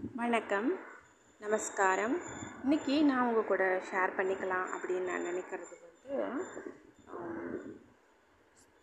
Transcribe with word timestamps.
வணக்கம். 0.00 0.78
நமஸ்காரம். 1.40 2.14
இன்றைக்கி 2.64 3.02
நான் 3.04 3.26
உங்கள் 3.26 3.44
கூட 3.44 3.82
ஷேர் 3.92 4.12
பண்ணிக்கலாம் 4.16 4.68
அப்படின்னு 4.74 5.04
நான் 5.04 5.26
நினைக்கிறது 5.26 5.76
வந்து 6.08 6.44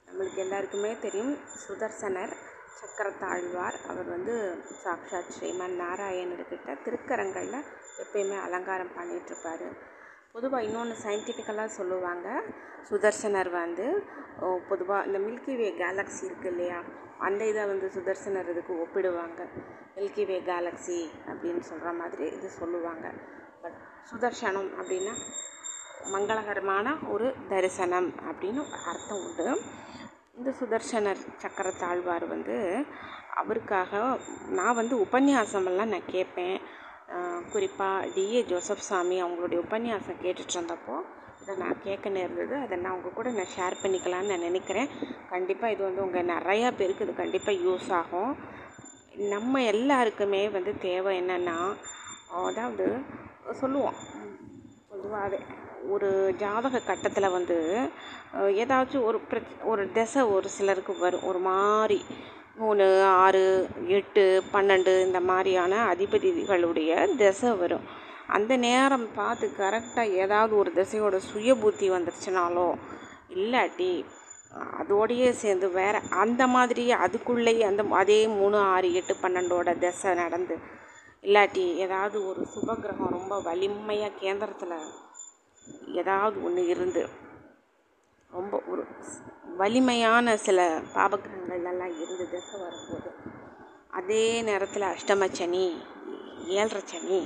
நம்மளுக்கு 0.08 0.36
எல்லாருக்குமே 0.36 1.00
தெரியும் 1.00 1.38
சுதர்சனர் 1.68 2.34
சக்கரத்தாழ்வார். 2.82 3.78
அவர் 3.88 4.06
வந்து 4.06 4.64
சாக்ஷாத் 4.84 5.34
ஸ்ரீமன் 5.40 5.76
நாராயணர்கிட்ட 5.82 6.78
திருக்கரங்களில் 6.86 7.68
எப்பயுமே 8.04 8.42
அலங்காரம் 8.42 8.96
பண்ணிகிட்ருப்பார் 8.98 9.68
பொதுவாக 10.38 10.66
இன்னொன்று 10.66 10.96
சயின்டிஃபிக்கலாக 11.04 11.70
சொல்லுவாங்க. 11.78 12.28
சுதர்சனர் 12.90 13.50
வந்து 13.62 13.86
பொதுவாக 14.70 15.08
இந்த 15.08 15.20
மில்கி 15.24 15.54
வே 15.60 15.70
கேலக்ஸி 15.80 16.22
இருக்குது 16.28 16.52
இல்லையா? 16.52 16.80
அந்த 17.28 17.42
இதை 17.52 17.64
வந்து 17.72 17.88
சுதர்சனர் 17.96 18.50
இதுக்கு 18.54 18.74
ஒப்பிடுவாங்க. 18.84 19.40
மில்கி 19.96 20.24
வே 20.30 20.38
கேலக்ஸி 20.52 21.00
அப்படின்னு 21.30 21.64
சொல்கிற 21.70 21.92
மாதிரி 22.02 22.26
இது 22.38 22.50
சொல்லுவாங்க. 22.60 23.06
பட் 23.64 23.80
சுதர்சனம் 24.12 24.72
அப்படின்னா 24.80 25.16
மங்களகரமான 26.16 26.96
ஒரு 27.14 27.30
தரிசனம் 27.54 28.10
அப்படின்னு 28.30 28.64
அர்த்தம் 28.92 29.24
உண்டு. 29.28 29.48
இந்த 30.38 30.50
சுதர்சனர் 30.60 31.28
சக்கரத்தாழ்வார் 31.46 32.28
வந்து 32.36 32.58
அவருக்காக 33.42 34.02
நான் 34.60 34.80
வந்து 34.82 34.98
உபன்யாசமெல்லாம் 35.08 35.94
நான் 35.96 36.12
கேட்பேன். 36.18 36.60
குறிப்பாக 37.52 38.08
டிஏ 38.16 38.40
ஜோசப் 38.46 38.88
சாமி 38.88 39.18
அவங்களுடைய 39.24 39.60
உபன்யாசம் 39.66 40.22
கேட்டுட்டு 40.24 40.54
இருந்தப்போ 40.56 40.96
இதை 41.42 41.54
நான் 41.56 41.82
கேட்க 41.84 42.10
நேர்ந்தது 42.10 42.56
அதை 42.56 42.76
நான் 42.78 42.96
உங்கள் 42.96 43.16
கூட 43.18 43.30
நான் 43.30 43.54
ஷேர் 43.56 43.76
பண்ணிக்கலாம்னு 43.84 44.32
நான் 44.32 44.48
நினைக்கிறேன். 44.50 44.90
கண்டிப்பாக 45.30 45.74
இது 45.74 45.84
வந்து 45.84 46.04
உங்கள் 46.06 46.30
நிறையா 46.36 46.70
பேருக்கு 46.78 47.06
இது 47.06 47.14
கண்டிப்பாக 47.22 47.64
யூஸ் 47.68 47.92
ஆகும். 48.00 48.32
நம்ம 49.36 49.62
எல்லாருக்குமே 49.74 50.42
வந்து 50.50 50.74
தேவை 50.88 51.14
என்னென்னா 51.22 51.58
அதாவது 52.48 52.88
சொல்லுவோம். 53.62 53.98
பொதுவாகவே 54.90 55.40
ஒரு 55.96 56.10
ஜாதக 56.38 56.80
கட்டத்தில் 56.80 57.34
வந்து 57.38 57.58
ஏதாச்சும் 58.64 59.08
ஒரு 59.10 59.20
பிரச் 59.30 59.54
ஒரு 59.72 59.84
திசை 59.98 60.22
ஒரு 60.36 60.48
சிலருக்கு 60.58 60.94
வரும். 61.00 61.28
ஒரு 61.30 61.40
மாதிரி 61.50 62.00
மூணு 62.58 62.86
ஆறு 63.24 63.42
எட்டு 63.88 64.24
பன்னெண்டு 64.54 64.92
இந்த 65.02 65.20
மாதிரியான 65.22 65.74
அதிபதிகளுடைய 65.94 66.92
திசை 67.16 67.52
வரும். 67.56 67.86
அந்த 68.28 68.54
நேரம் 68.58 69.08
பார்த்து 69.16 69.48
கரெக்டாக 69.60 70.16
ஏதாவது 70.24 70.54
ஒரு 70.58 70.72
திசையோட 70.72 71.18
சுய 71.28 71.52
புத்தி 71.56 71.88
வந்துருச்சுனாலோ 71.92 72.70
இல்லாட்டி 73.36 73.92
அதோடையே 74.80 75.30
சேர்ந்து 75.34 75.68
வேறு 75.72 76.00
அந்த 76.16 76.42
மாதிரி 76.48 76.84
அதுக்குள்ளேயே 76.98 77.64
அந்த 77.64 77.84
அதே 77.92 78.20
மூணு 78.38 78.58
ஆறு 78.74 78.90
எட்டு 78.94 79.16
பன்னெண்டோட 79.24 79.78
திசை 79.80 80.14
நடந்து 80.14 80.58
இல்லாட்டி 81.24 81.66
ஏதாவது 81.78 82.18
ஒரு 82.28 82.42
சுபகிரகம் 82.54 83.16
ரொம்ப 83.18 83.40
வலிமையாக 83.42 84.20
கேந்திரத்தில் 84.20 84.78
ஏதாவது 86.02 86.38
ஒன்று 86.44 86.64
இருந்து 86.68 87.04
ரொம்ப 88.32 88.62
ஒரு 88.68 88.84
வலிமையான 89.58 90.36
சில 90.38 90.60
பாபகிரகங்கள் 90.96 91.68
எல்லாம் 91.72 91.94
இருந்து 92.02 92.26
திசை 92.30 92.56
வரும்போது 92.60 93.10
அதே 93.90 94.24
நேரத்தில் 94.42 94.92
அஷ்டமச்சனி 94.94 95.66
ஏழரை 96.58 96.82
சனி 96.86 97.20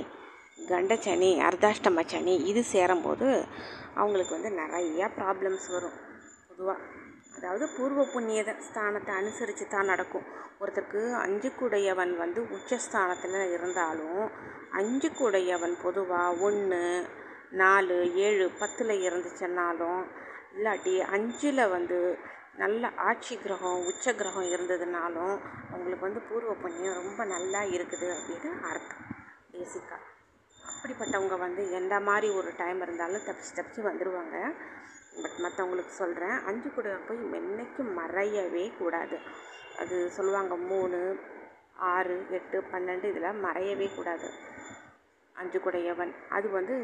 கண்டச்சனி 0.68 1.30
அர்த்தாஷ்டம 1.48 2.04
சனி 2.06 2.34
இது 2.50 2.62
சேரும்போது 2.64 3.28
அவங்களுக்கு 3.94 4.36
வந்து 4.36 4.50
நிறையா 4.62 5.06
ப்ராப்ளம்ஸ் 5.18 5.66
வரும். 5.70 5.96
பொதுவாக 6.48 6.78
அதாவது 7.36 7.64
பூர்வ 7.76 8.00
புண்ணிய 8.12 8.40
ஸ்தானத்தை 8.68 9.12
அனுசரித்து 9.20 9.66
தான் 9.68 9.84
நடக்கும். 9.84 10.26
ஒருத்தருக்கு 10.60 11.02
அஞ்சு 11.24 11.48
கூடையவன் 11.58 12.12
வந்து 12.16 12.40
உச்சஸ்தானத்தில் 12.56 13.38
இருந்தாலும் 13.52 14.22
அஞ்சு 14.72 15.08
கூடையவன் 15.18 15.76
பொதுவாக 15.82 16.40
ஒன்று 16.40 16.82
நாலு 17.62 17.96
ஏழு 18.26 18.44
பத்தில் 18.60 18.94
இருந்துச்சுன்னாலும் 19.06 20.02
இல்லாட்டி 20.54 21.00
அஞ்சில் 21.00 21.68
வந்து 21.68 22.18
நல்ல 22.56 22.90
ஆட்சி 22.96 23.38
கிரகம் 23.38 23.84
உச்ச 23.86 24.14
கிரகம் 24.14 24.48
இருந்ததுனாலும் 24.54 25.36
அவங்களுக்கு 25.70 26.00
வந்து 26.00 26.20
பூர்வ 26.20 26.52
புண்ணியம் 26.54 26.94
ரொம்ப 26.94 27.24
நல்லா 27.24 27.60
இருக்குது 27.60 28.08
அப்படின்னு 28.16 28.50
அர்த்தம். 28.60 29.04
பேசிக்காக 29.52 30.04
அப்படிப்பட்டவங்க 30.72 31.38
வந்து 31.38 31.70
எந்த 31.70 32.00
மாதிரி 32.00 32.34
ஒரு 32.34 32.50
டைம் 32.56 32.80
இருந்தாலும் 32.80 33.20
தப்பிச்சு 33.20 33.56
தப்பிச்சு 33.56 33.82
வந்துடுவாங்க 33.88 34.36
பட் 35.22 35.38
மற்றவங்களுக்கு 35.38 35.94
சொல்கிறேன் 36.02 36.44
அஞ்சு 36.44 36.68
கூட 36.74 36.88
போய் 37.08 37.18
என்னைக்கும் 37.18 37.90
மறையவே 37.98 38.76
கூடாது. 38.78 39.18
அது 39.78 40.10
சொல்லுவாங்க 40.10 40.56
மூணு 40.56 41.18
ஆறு 41.74 42.26
எட்டு 42.30 42.58
பன்னெண்டு 42.72 43.04
இதில் 43.04 43.42
மறையவே 43.44 43.94
கூடாது. 43.94 44.28
அஞ்சு 45.36 45.60
குடையவன். 45.60 46.14
அது 46.28 46.50
வந்து 46.50 46.74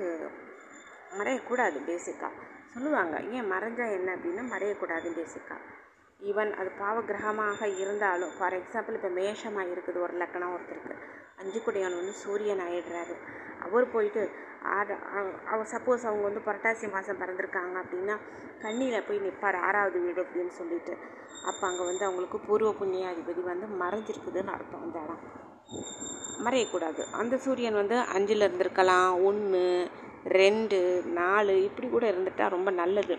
மறையக்கூடாது 1.18 1.78
பேசிக்காக 1.86 2.56
சொல்லுவாங்க 2.74 3.16
ஏன் 3.36 3.50
மறைஞ்சா 3.52 3.86
என்ன? 3.98 4.08
அப்படின்னா 4.16 4.44
மறையக்கூடாது 4.54 5.10
பேசிக்காக 5.18 5.64
ஈவன் 6.20 6.50
அது 6.60 6.70
பாவகிரகமாக 6.80 7.66
இருந்தாலும் 7.82 8.32
ஃபார் 8.36 8.56
எக்ஸாம்பிள் 8.60 8.96
இப்போ 8.98 9.10
மேஷமாக 9.18 9.72
இருக்குது 9.74 9.98
ஒரு 10.06 10.14
லக்கணம் 10.22 10.54
ஒருத்தருக்கு. 10.54 10.94
அஞ்சு 11.40 11.58
குடையவன் 11.64 11.98
வந்து 12.00 12.14
சூரியன் 12.22 12.62
ஆயிடுறாரு. 12.66 13.14
அவர் 13.66 13.84
போயிட்டு 13.94 14.22
ஆறு 14.76 14.94
அவர் 15.52 15.70
சப்போஸ் 15.74 16.06
அவங்க 16.08 16.24
வந்து 16.28 16.42
புரட்டாசி 16.46 16.86
மாதம் 16.94 17.20
பிறந்திருக்காங்க 17.20 17.76
அப்படின்னா 17.82 18.16
கண்ணியில் 18.64 19.06
போய் 19.08 19.22
நிற்பார் 19.26 19.58
ஆறாவது 19.66 19.98
வீடு 20.06 20.20
அப்படின்னு 20.24 20.54
சொல்லிட்டு. 20.60 20.94
அப்போ 21.50 21.62
அங்கே 21.68 21.84
வந்து 21.90 22.04
அவங்களுக்கு 22.04 22.38
பூர்வ 22.48 22.72
புண்ணியாதிபதி 22.80 23.44
வந்து 23.52 23.68
மறைஞ்சிருக்குதுன்னு 23.82 24.54
அர்த்தம் 24.56 24.84
அந்த 24.86 24.98
இடம். 25.04 25.22
மறையக்கூடாது. 26.46 27.00
அந்த 27.20 27.34
சூரியன் 27.44 27.80
வந்து 27.82 27.96
அஞ்சில் 28.16 28.46
இருந்திருக்கலாம் 28.46 29.10
ஒன்று 29.28 29.62
ரெண்டு 30.28 31.02
நாலு 31.04 31.64
இப்படி 31.64 31.88
கூட 31.88 32.06
இருந்துட்டால் 32.06 32.48
ரொம்ப 32.48 32.70
நல்லது. 32.70 33.16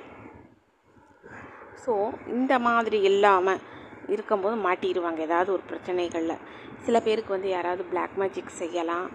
ஸோ 1.86 1.94
இந்த 2.28 2.60
மாதிரி 2.60 3.02
இல்லாமல் 3.02 3.62
இருக்கும்போது 4.08 4.56
மாட்டிடுவாங்க 4.56 5.18
ஏதாவது 5.18 5.52
ஒரு 5.52 5.64
பிரச்சனைகளில். 5.70 6.44
சில 6.80 7.00
பேருக்கு 7.00 7.32
வந்து 7.32 7.50
யாராவது 7.50 7.84
பிளாக் 7.84 8.18
மேஜிக் 8.18 8.60
செய்யலாம். 8.62 9.08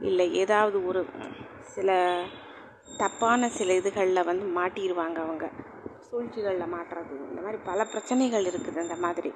இல்லை 0.00 0.34
ஏதாவது 0.34 0.86
ஒரு 0.86 1.06
சில 1.60 2.16
தப்பான 2.98 3.48
சில 3.48 3.74
இதுகளில் 3.74 4.24
வந்து 4.24 4.46
மாட்டிடுவாங்க 4.60 5.18
அவங்க. 5.20 5.46
சூழ்ச்சிகளில் 6.10 6.72
மாட்டுறது 6.74 7.14
இந்த 7.28 7.40
மாதிரி 7.44 7.58
பல 7.68 7.84
பிரச்சனைகள் 7.92 8.48
இருக்குது 8.50 8.78
இந்த 8.84 8.96
மாதிரி. 9.04 9.30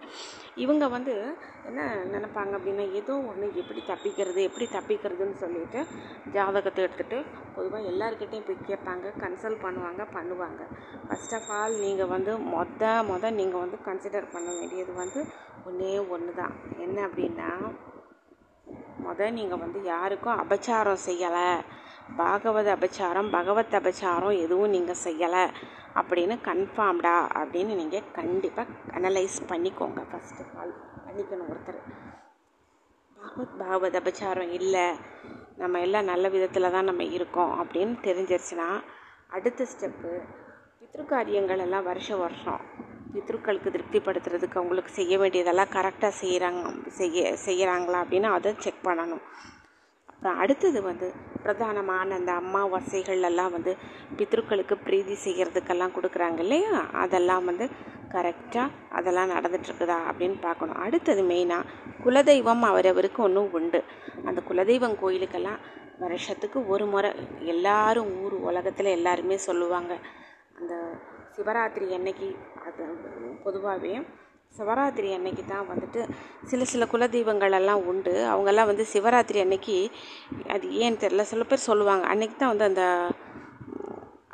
இவங்க 0.65 0.84
வந்து 0.94 1.15
என்ன 1.69 1.81
நினைப்பாங்க 2.15 2.53
அப்படின்னா 2.59 2.87
ஏதோ 3.00 3.15
ஒன்று 3.31 3.49
எப்படி 3.62 3.81
தப்பிக்கிறது 3.91 4.41
எப்படி 4.49 4.66
தப்பிக்கிறதுன்னு 4.77 5.37
சொல்லிட்டு 5.43 5.81
ஜாதகத்தை 6.37 6.81
எடுத்துகிட்டு 6.87 7.19
பொதுவாக 7.56 7.91
எல்லாருக்கிட்டையும் 7.93 8.49
போய் 8.49 8.69
கேட்பாங்க 8.71 9.12
கன்சல்ட் 9.25 9.62
பண்ணுவாங்க 9.66 10.03
பண்ணுவாங்க. 10.16 10.62
ஃபஸ்ட் 11.06 11.34
ஆஃப் 11.38 11.50
ஆல் 11.59 11.77
நீங்கள் 11.87 12.12
வந்து 12.15 12.34
மொத 12.55 12.93
மொதல் 13.12 13.38
நீங்கள் 13.41 13.65
வந்து 13.65 13.81
கன்சிடர் 13.88 14.32
பண்ண 14.34 14.49
வேண்டியது 14.59 14.94
வந்து 15.03 15.22
ஒன்றே 15.69 15.94
ஒன்று 16.15 16.32
தான் 16.43 16.55
என்ன 16.87 16.99
அப்படின்னா 17.09 17.50
மொதல் 19.06 19.37
நீங்கள் 19.38 19.62
வந்து 19.62 19.78
யாருக்கும் 19.93 20.41
அபச்சாரம் 20.43 21.05
செய்யலை. 21.06 21.49
பாகவத 22.21 22.69
அபச்சாரம் 22.77 23.28
பகவத் 23.34 23.77
அபச்சாரம் 23.78 24.39
எதுவும் 24.45 24.73
நீங்கள் 24.75 25.03
செய்யலை 25.05 25.45
அப்படின்னு 26.00 26.34
கன்ஃபார்ம்டா 26.49 27.15
அப்படின்னு 27.41 27.73
நீங்கள் 27.81 28.09
கண்டிப்பாக 28.19 28.75
அனலைஸ் 28.99 29.39
பண்ணிக்கோங்க 29.50 30.03
ஃபஸ்ட்டு 30.11 30.43
ஆஃப் 30.45 30.56
ஆல் 30.61 30.75
பண்ணிக்கணும் 31.06 31.50
ஒருத்தர். 31.53 31.81
பாகவத் 33.19 33.56
பாகவத் 33.62 33.99
அபச்சாரம் 34.00 34.53
இல்லை. 34.59 34.87
நம்ம 35.62 35.81
எல்லாம் 35.87 36.11
நல்ல 36.12 36.28
விதத்தில் 36.28 36.75
தான் 36.77 36.89
நம்ம 36.91 37.03
இருக்கோம் 37.17 37.53
அப்படின்னு 37.61 37.95
தெரிஞ்சிருச்சுன்னா 38.09 38.69
அடுத்த 39.37 39.67
ஸ்டெப்பு 39.73 40.12
பித்ருக்காரியங்கள் 40.81 41.65
எல்லாம் 41.67 41.89
வருஷ 41.91 42.17
வருஷம். 42.17 42.62
பித்ருக்களுக்கு 43.15 43.73
திருப்திப்படுத்துறதுக்கு 43.75 44.59
அவங்களுக்கு 44.61 44.93
செய்ய 44.99 45.15
வேண்டியதெல்லாம் 45.19 45.75
கரெக்டாக 45.79 46.12
செய்கிறாங்க 46.21 46.89
செய்ய 47.00 47.37
செய்கிறாங்களா 47.47 47.99
அப்படின்னு 48.05 48.29
அதை 48.37 48.53
செக் 48.67 48.87
பண்ணணும். 48.89 49.25
அப்புறம் 50.22 50.42
அடுத்தது 50.42 50.82
வந்து 50.82 51.06
பிரதானமான 51.44 52.08
அந்த 52.10 52.32
அமாவாசைகள் 52.32 53.22
எல்லாம் 53.22 53.50
வந்து 53.50 53.76
பித்ருக்களுக்கு 54.16 54.74
பிரீதி 54.84 55.14
செய்கிறதுக்கெல்லாம் 55.24 55.94
கொடுக்குறாங்க 55.96 56.38
இல்லையா? 56.38 56.74
அதெல்லாம் 56.92 57.44
வந்து 57.44 57.66
கரெக்டாக 58.10 58.69
அதெல்லாம் 58.90 59.30
நடந்துட்டுருக்குதா 59.30 59.96
அப்படின்னு 60.10 60.36
பார்க்கணும். 60.40 60.76
அடுத்தது 60.76 61.22
மெயினாக 61.22 61.69
குலதெய்வம் 62.04 62.62
அவரவருக்கு 62.70 63.16
ஒன்றும் 63.16 63.52
உண்டு. 63.52 63.84
அந்த 64.24 64.42
குலதெய்வம் 64.48 64.96
கோயிலுக்கெல்லாம் 65.02 65.60
வருஷத்துக்கு 65.98 66.69
ஒரு 66.69 66.86
முறை 66.86 67.12
எல்லாரும் 67.54 68.12
ஊர் 68.22 68.32
உலகத்தில் 68.32 68.94
எல்லாருமே 68.98 69.36
சொல்லுவாங்க. 69.36 69.92
அந்த 70.58 70.74
சிவராத்திரி 71.36 71.92
அன்னைக்கு 71.94 72.36
அது 72.66 72.84
பொதுவாகவே 73.44 73.94
சிவராத்திரி 74.56 75.08
அன்னைக்கு 75.16 75.43
தான் 75.52 75.69
வந்துட்டு 75.70 76.00
சில 76.50 76.64
சில 76.72 76.84
குலதெய்வங்கள் 76.93 77.56
எல்லாம் 77.58 77.84
உண்டு. 77.90 78.12
அவங்கெல்லாம் 78.32 78.70
வந்து 78.70 78.84
சிவராத்திரி 78.93 79.38
அன்னைக்கு 79.44 79.76
அது 80.54 80.66
ஏன்னு 80.82 81.02
தெரில 81.04 81.25
சில 81.32 81.44
பேர் 81.50 81.69
சொல்லுவாங்க. 81.70 82.04
அன்னைக்கு 82.12 82.37
தான் 82.37 82.52
வந்து 82.52 82.69
அந்த 82.70 82.84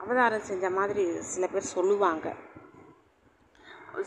அவதாரம் 0.03 0.49
செஞ்ச 0.50 0.67
மாதிரி 0.79 1.05
சில 1.32 1.47
பேர் 1.47 1.73
சொல்லுவாங்க. 1.76 2.26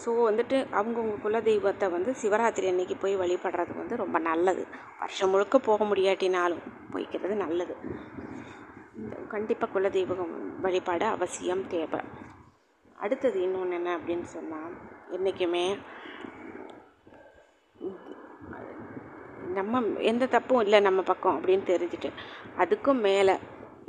ஸோ 0.04 0.10
வந்துட்டு 0.28 0.58
அவங்கவுங்க 0.80 1.16
குலதெய்வத்தை 1.24 1.88
வந்து 1.96 2.12
சிவராத்திரி 2.22 2.68
அன்னைக்கு 2.72 2.96
போய் 3.04 3.16
வழிபடுறது 3.22 3.74
வந்து 3.82 3.96
ரொம்ப 4.04 4.18
நல்லது. 4.30 4.64
வருஷம் 5.02 5.32
முழுக்க 5.34 5.60
போக 5.70 5.84
முடியாட்டினாலும் 5.92 6.66
போய்க்கிறது 6.94 7.36
நல்லது. 7.46 7.76
கண்டிப்பாக 9.34 9.72
குலதெய்வம் 9.76 10.36
வழிபாடு 10.66 11.06
அவசியம் 11.16 11.64
தேவை. 11.76 12.02
அடுத்தது 12.98 13.38
இன்னொன்று 13.46 13.76
என்ன 13.80 13.92
அப்படின்னு 13.98 14.28
சொன்னால் 14.36 14.74
என்றைக்குமே 15.16 15.66
நம்ம 19.58 19.80
எந்த 20.12 20.26
தப்பும் 20.36 20.64
இல்லை 20.66 20.80
நம்ம 20.88 21.02
பக்கம் 21.02 21.38
அப்படின்னு 21.38 21.66
தெரிஞ்சுட்டு 21.72 22.10
அதுக்கும் 22.62 23.02
மேலே 23.08 23.36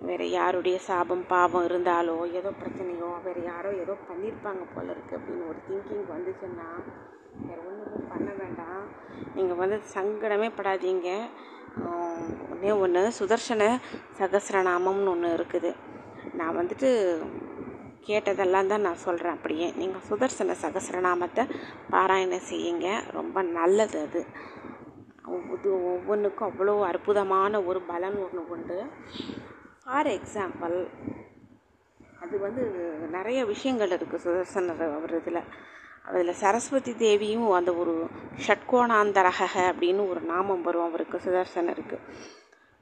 வேறு 0.09 0.27
யாருடைய 0.31 0.77
சாபம் 0.87 1.25
பாவம் 1.33 1.67
இருந்தாலோ 1.69 2.15
ஏதோ 2.39 2.51
பிரச்சனையோ 2.61 3.11
வேறு 3.27 3.43
யாரோ 3.45 3.71
ஏதோ 3.83 3.95
பண்ணியிருப்பாங்க 4.09 4.65
போல 4.75 4.87
இருக்குது 4.95 5.19
அப்படின்னு 5.19 5.45
ஒரு 5.51 5.61
திங்கிங் 5.69 6.07
வந்துச்சுன்னா 6.15 6.69
வேறு 7.45 7.61
ஒன்றும் 7.69 8.09
பண்ண 8.13 8.29
வேண்டாம். 8.41 8.83
நீங்கள் 9.35 9.61
வந்து 9.63 9.79
சங்கடமே 9.95 10.49
படாதீங்க. 10.59 11.11
ஒன்றே 12.53 12.73
ஒன்று 12.85 13.03
சுதர்சன 13.19 13.69
சகசிரநாமம்னு 14.19 15.13
ஒன்று 15.15 15.31
இருக்குது. 15.39 15.71
நான் 16.41 16.59
வந்துட்டு 16.61 16.91
கேட்டதெல்லாம் 18.09 18.71
தான் 18.73 18.87
நான் 18.89 19.05
சொல்கிறேன் 19.07 19.37
அப்படியே. 19.37 19.69
நீங்கள் 19.81 20.07
சுதர்சன 20.09 20.57
சகசரநாமத்தை 20.65 21.45
பாராயணம் 21.95 22.49
செய்யுங்க. 22.53 22.89
ரொம்ப 23.19 23.43
நல்லது 23.59 23.99
அது. 24.07 24.23
இது 25.57 25.71
ஒவ்வொன்றுக்கும் 25.93 26.49
அவ்வளோ 26.51 26.75
அற்புதமான 26.91 27.63
ஒரு 27.71 27.81
பலன் 27.91 28.17
ஒன்று 28.25 28.43
உண்டு. 28.55 28.79
ஃபார் 29.83 30.11
எக்ஸாம்பிள் 30.19 30.77
அது 32.23 32.37
வந்து 32.47 32.63
நிறைய 33.17 33.41
விஷயங்கள் 33.53 33.95
இருக்குது 33.97 34.25
சுதர்சனர் 34.25 34.83
அவர் 34.99 35.15
இதில். 35.21 35.41
அதில் 36.09 36.39
சரஸ்வதி 36.43 36.93
தேவியும் 37.03 37.49
அந்த 37.59 37.73
ஒரு 37.83 37.95
ஷட்கோணாந்தரக 38.47 39.41
அப்படின்னு 39.71 40.03
ஒரு 40.13 40.21
நாமம் 40.33 40.65
வரும் 40.69 40.87
அவருக்கு 40.89 41.19
சுதர்சனருக்கு. 41.27 41.99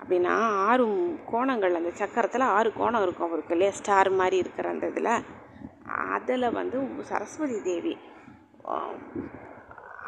அப்படின்னா 0.01 0.35
ஆறு 0.69 0.87
கோணங்கள் 1.33 1.79
அந்த 1.81 1.93
சக்கரத்தில் 2.01 2.51
ஆறு 2.57 2.73
கோணம் 2.79 3.03
இருக்கும் 3.03 3.29
அவருக்கு 3.29 3.55
இல்லையா? 3.57 3.73
ஸ்டார் 3.81 4.11
மாதிரி 4.21 4.37
இருக்கிற 4.37 4.69
அந்த 4.69 4.87
இதில். 4.87 5.13
அதில் 6.15 6.55
வந்து 6.59 6.79
சரஸ்வதி 7.11 7.59
தேவி 7.63 7.95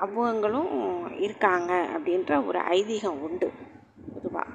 அவங்களும் 0.05 0.73
இருக்காங்க 1.21 1.73
அப்படின்ற 1.97 2.47
ஒரு 2.47 2.61
ஐதீகம் 2.77 3.21
உண்டு 3.27 3.49
பொதுவாக 4.15 4.49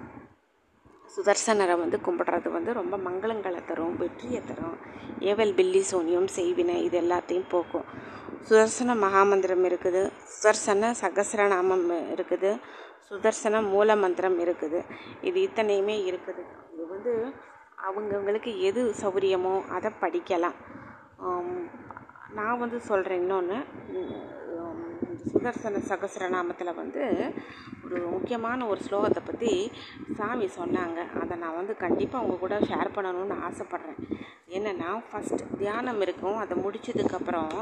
சுதர்சனரை 1.13 1.75
வந்து 1.83 1.97
கும்பிடுறது 2.07 2.49
வந்து 2.51 2.71
ரொம்ப 2.79 2.95
மங்களங்களை 2.97 3.65
தரும் 3.65 3.97
வெற்றியை 3.97 4.41
தரும். 4.49 4.77
ஏவல் 5.19 5.53
பில்லி 5.59 5.81
சோனியம் 5.91 6.27
செய்வினை 6.35 6.75
இது 6.87 6.97
எல்லாத்தையும் 7.01 7.49
போக்கும். 7.49 7.87
சுதர்சன 8.47 8.95
மகாமந்திரம் 9.03 9.63
இருக்குது. 9.69 10.01
சுதர்சன 10.33 10.91
சகசரநாமம் 11.01 11.87
இருக்குது. 12.15 12.51
சுதர்சன 13.09 13.61
மூல 13.73 13.95
மந்திரம் 14.03 14.37
இருக்குது. 14.45 14.79
இது 15.27 15.37
இத்தனையுமே 15.47 15.97
இருக்குது. 16.09 16.43
இது 16.73 16.85
வந்து 16.93 17.13
அவங்கவுங்களுக்கு 17.87 18.51
எது 18.69 18.81
சௌகரியமோ 19.01 19.55
அதை 19.75 19.91
படிக்கலாம். 20.03 20.57
நான் 22.37 22.61
வந்து 22.63 22.77
சொல்கிறேன் 22.89 23.21
இன்னொன்று 23.23 23.57
சுதர்சன 25.31 25.79
சகசரநாமத்தில் 25.89 26.77
வந்து 26.79 27.03
ஒரு 27.85 27.97
முக்கியமான 28.13 28.59
ஒரு 28.71 28.79
ஸ்லோகத்தை 28.85 29.21
பற்றி 29.29 29.51
சாமி 30.17 30.47
சொன்னாங்க. 30.59 30.99
அதை 31.21 31.33
நான் 31.43 31.57
வந்து 31.59 31.73
கண்டிப்பாக 31.83 32.21
அவங்க 32.21 32.35
கூட 32.43 32.55
ஷேர் 32.69 32.95
பண்ணணும்னு 32.95 33.37
ஆசைப்பட்றேன். 33.47 33.99
என்னென்னா 34.57 34.89
ஃபஸ்ட் 35.09 35.43
தியானம் 35.61 36.01
இருக்கும். 36.05 36.39
அதை 36.43 36.55
முடிச்சதுக்கப்புறம் 36.65 37.53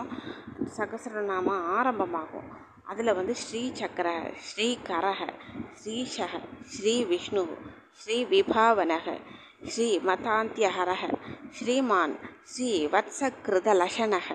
சகசரநாமம் 0.77 1.65
ஆரம்பமாகும். 1.77 2.49
அதில் 2.87 3.13
வந்து 3.13 3.33
ஸ்ரீ 3.35 3.61
சக்கர 3.73 4.09
ஸ்ரீ 4.47 4.67
கரக 4.87 5.21
ஸ்ரீஷக 5.81 6.33
ஸ்ரீ 6.73 6.93
விஷ்ணு 7.03 7.43
ஸ்ரீ 7.99 8.17
விபாவனக 8.25 9.07
ஸ்ரீ 9.67 9.87
மதாந்தியஹரக 9.99 11.03
ஸ்ரீமான் 11.49 12.15
ஸ்ரீ 12.43 12.69
வத்சகிருதலஷனக 12.87 14.29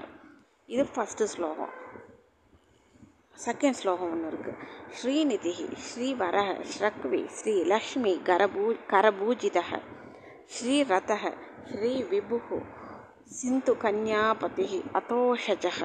இது 0.69 0.85
ஃபஸ்ட்டு 0.94 1.25
ஸ்லோகம். 1.25 1.73
செகண்ட் 3.44 3.79
ஸ்லோகம் 3.81 4.11
ஒன்று 4.14 4.31
இருக்குது 4.31 4.58
ஸ்ரீநிதி 4.99 5.55
ஸ்ரீவரக 5.87 6.50
ஸ்ரக்வி 6.73 7.20
ஸ்ரீ 7.38 7.55
லக்ஷ்மி 7.64 8.12
கரபூ 8.29 8.64
கரபூஜிதக 8.93 9.81
ஸ்ரீரதக 10.56 11.25
ஸ்ரீ 11.70 11.93
விபு 12.11 12.58
சிந்து 13.38 13.75
கன்யாபதி 13.82 14.69
அதோஷஜக 15.00 15.81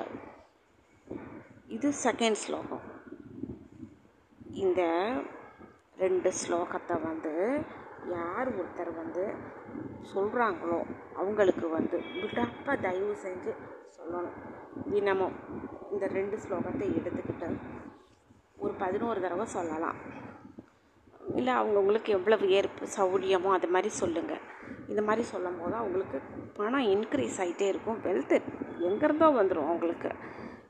இது 1.74 1.88
செகண்ட் 2.04 2.38
ஸ்லோகம். 2.42 2.84
இந்த 4.64 4.82
ரெண்டு 6.02 6.30
ஸ்லோகத்தை 6.42 6.96
வந்து 7.06 7.32
யார் 8.16 8.50
ஒருத்தர் 8.58 8.92
வந்து 9.00 9.24
சொல்கிறாங்களோ 10.12 10.78
அவங்களுக்கு 11.22 11.68
வந்து 11.78 11.98
விடாப்ப 12.20 12.76
தயவு 12.86 13.16
செஞ்சு 13.24 13.54
சொல்லணும். 13.98 14.38
தினமும் 14.92 15.36
இந்த 15.94 16.06
ரெண்டு 16.18 16.38
ஸ்லோகத்தை 16.46 16.88
எடுத்துக்கிட்டு 17.00 17.50
ஒரு 18.64 18.74
பதினோரு 18.84 19.20
தடவை 19.26 19.48
சொல்லலாம். 19.58 19.98
இல்லை 21.40 21.54
அவங்கவுங்களுக்கு 21.60 22.12
எவ்வளவு 22.18 22.48
ஏற்பு 22.60 22.94
சௌரியமோ 22.98 23.52
அது 23.58 23.68
மாதிரி 23.76 23.92
சொல்லுங்கள் 24.02 24.44
இந்த 24.92 25.02
மாதிரி 25.10 25.24
சொல்லும் 25.34 25.60
போது 25.62 25.76
அவங்களுக்கு 25.82 26.18
பணம் 26.58 26.90
இன்க்ரீஸ் 26.96 27.40
ஆகிட்டே 27.44 27.68
இருக்கும். 27.74 28.02
வெல்த்து 28.08 28.38
எங்கேருந்தோ 28.90 29.30
வந்துடும் 29.42 29.70
அவங்களுக்கு. 29.72 30.12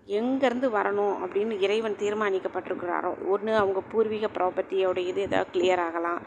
எங்கேருந்து 0.08 0.68
வரணும் 0.78 1.16
அப்படின்னு 1.26 1.56
இறைவன் 1.66 2.00
தீர்மானிக்கப்பட்டிருக்கிறாரோ 2.02 3.12
ஒன்று 3.34 3.54
அவங்க 3.62 3.80
பூர்வீக 3.92 4.28
ப்ராப்பர்ட்டியோட 4.38 5.00
இது 5.12 5.22
எதாவது 5.28 5.52
கிளியர் 5.54 5.84
ஆகலாம். 5.86 6.20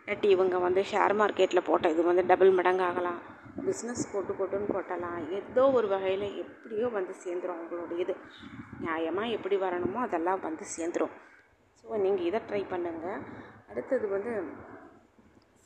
இல்லாட்டி 0.00 0.28
இவங்க 0.34 0.56
வந்து 0.58 0.80
ஷேர் 0.90 1.14
மார்க்கெட்டில் 1.20 1.66
போட்ட 1.68 1.90
இது 1.94 2.02
வந்து 2.10 2.24
டபுள் 2.30 2.52
மடங்காகலாம். 2.58 3.20
பிஸ்னஸ் 3.66 4.04
போட்டு 4.12 4.32
போட்டுன்னு 4.38 4.68
கொட்டலாம். 4.76 5.18
ஏதோ 5.38 5.64
ஒரு 5.78 5.88
வகையில் 5.94 6.26
எப்படியோ 6.44 6.86
வந்து 6.98 7.12
சேர்ந்துடும் 7.24 7.58
அவங்களோட 7.58 7.92
இது. 8.04 8.14
நியாயமாக 8.84 9.34
எப்படி 9.36 9.58
வரணுமோ 9.64 10.00
அதெல்லாம் 10.06 10.44
வந்து 10.48 10.64
சேர்ந்துடும் 10.76 11.14
ஸோ 11.84 11.96
நீங்கள் 12.04 12.26
இதை 12.30 12.40
ட்ரை 12.48 12.62
பண்ணுங்கள் 12.72 13.20
அடுத்தது 13.70 14.06
வந்து 14.14 14.32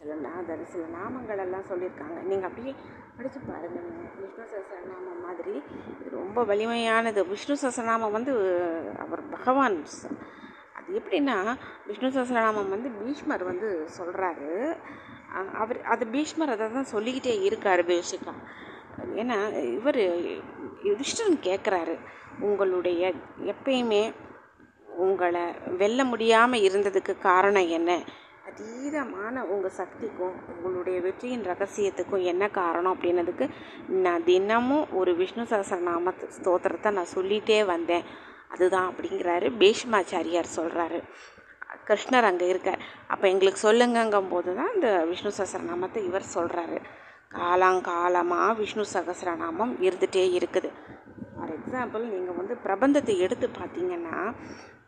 சில 0.01 0.15
நாதர் 0.25 0.61
சில 0.73 0.83
நாமங்கள் 0.97 1.41
எல்லாம் 1.45 1.69
சொல்லியிருக்காங்க. 1.71 2.19
நீங்கள் 2.29 2.49
அப்படியே 2.49 2.73
படித்து 3.17 3.39
பாருங்கள் 3.47 3.87
விஷ்ணு 4.19 4.45
சசநாமம் 4.53 5.23
மாதிரி. 5.27 5.55
இது 5.93 6.11
ரொம்ப 6.19 6.43
வலிமையானது. 6.51 7.21
விஷ்ணு 7.31 7.55
சசநாமம் 7.63 8.15
வந்து 8.17 8.35
அவர் 9.05 9.23
பகவான் 9.33 9.79
அது 10.79 10.99
எப்படின்னா 11.01 11.37
விஷ்ணு 11.89 12.11
சசநாமம் 12.19 12.71
வந்து 12.75 12.91
பீஷ்மர் 13.01 13.45
வந்து 13.51 13.71
சொல்கிறாரு 13.99 14.53
அவர் 15.63 15.81
அது 15.95 16.05
பீஷ்மர் 16.15 16.55
அதை 16.55 16.69
தான் 16.77 16.93
சொல்லிக்கிட்டே 16.93 17.35
இருக்கார் 17.49 17.83
பேசிக்கா. 17.93 18.35
ஏன்னா 19.23 19.39
இவர் 19.79 20.01
யுதிஷ்டன் 20.89 21.37
கேட்குறாரு 21.49 21.97
உங்களுடைய 22.47 23.03
எப்பயுமே 23.53 24.03
உங்களை 25.07 25.45
வெல்ல 25.83 26.01
முடியாமல் 26.13 26.65
இருந்ததுக்கு 26.69 27.13
காரணம் 27.29 27.69
என்ன? 27.79 27.91
அதீதமான 28.49 29.43
உங்கள் 29.53 29.75
சக்திக்கும் 29.79 30.37
உங்களுடைய 30.53 30.99
வெற்றியின் 31.07 31.45
ரகசியத்துக்கும் 31.51 32.25
என்ன 32.33 32.45
காரணம் 32.59 32.95
அப்படின்னதுக்கு 32.95 33.47
நான் 34.05 34.25
தினமும் 34.29 34.87
ஒரு 35.01 35.13
விஷ்ணு 35.21 35.45
சஹஸ்ரநாம 35.51 36.13
ஸ்தோத்திரத்தை 36.37 36.91
நான் 36.99 37.15
சொல்லிகிட்டே 37.17 37.59
வந்தேன். 37.73 38.07
அதுதான் 38.55 38.89
அப்படிங்கிறாரு 38.91 39.49
பீஷ்மாச்சாரியார் 39.63 40.57
சொல்கிறாரு 40.59 41.01
கிருஷ்ணர் 41.89 42.29
அங்கே 42.31 42.47
இருக்கார். 42.53 42.81
அப்போ 43.13 43.25
எங்களுக்கு 43.33 43.61
சொல்லுங்கங்கும் 43.67 44.31
போது 44.33 44.51
தான் 44.59 44.73
இந்த 44.77 44.89
விஷ்ணு 45.11 45.31
சகசரநாமத்தை 45.39 46.01
இவர் 46.09 46.33
சொல்கிறாரு 46.37 46.79
காலாங்காலமாக 47.39 48.57
விஷ்ணு 48.61 48.85
சகசரநாமம் 48.95 49.75
இருந்துகிட்டே 49.87 50.25
இருக்குது. 50.39 50.71
ஃபார் 51.35 51.53
எக்ஸாம்பிள் 51.59 52.05
நீங்கள் 52.15 52.39
வந்து 52.41 52.57
பிரபந்தத்தை 52.67 53.17
எடுத்து 53.27 53.49
பார்த்தீங்கன்னா 53.61 54.17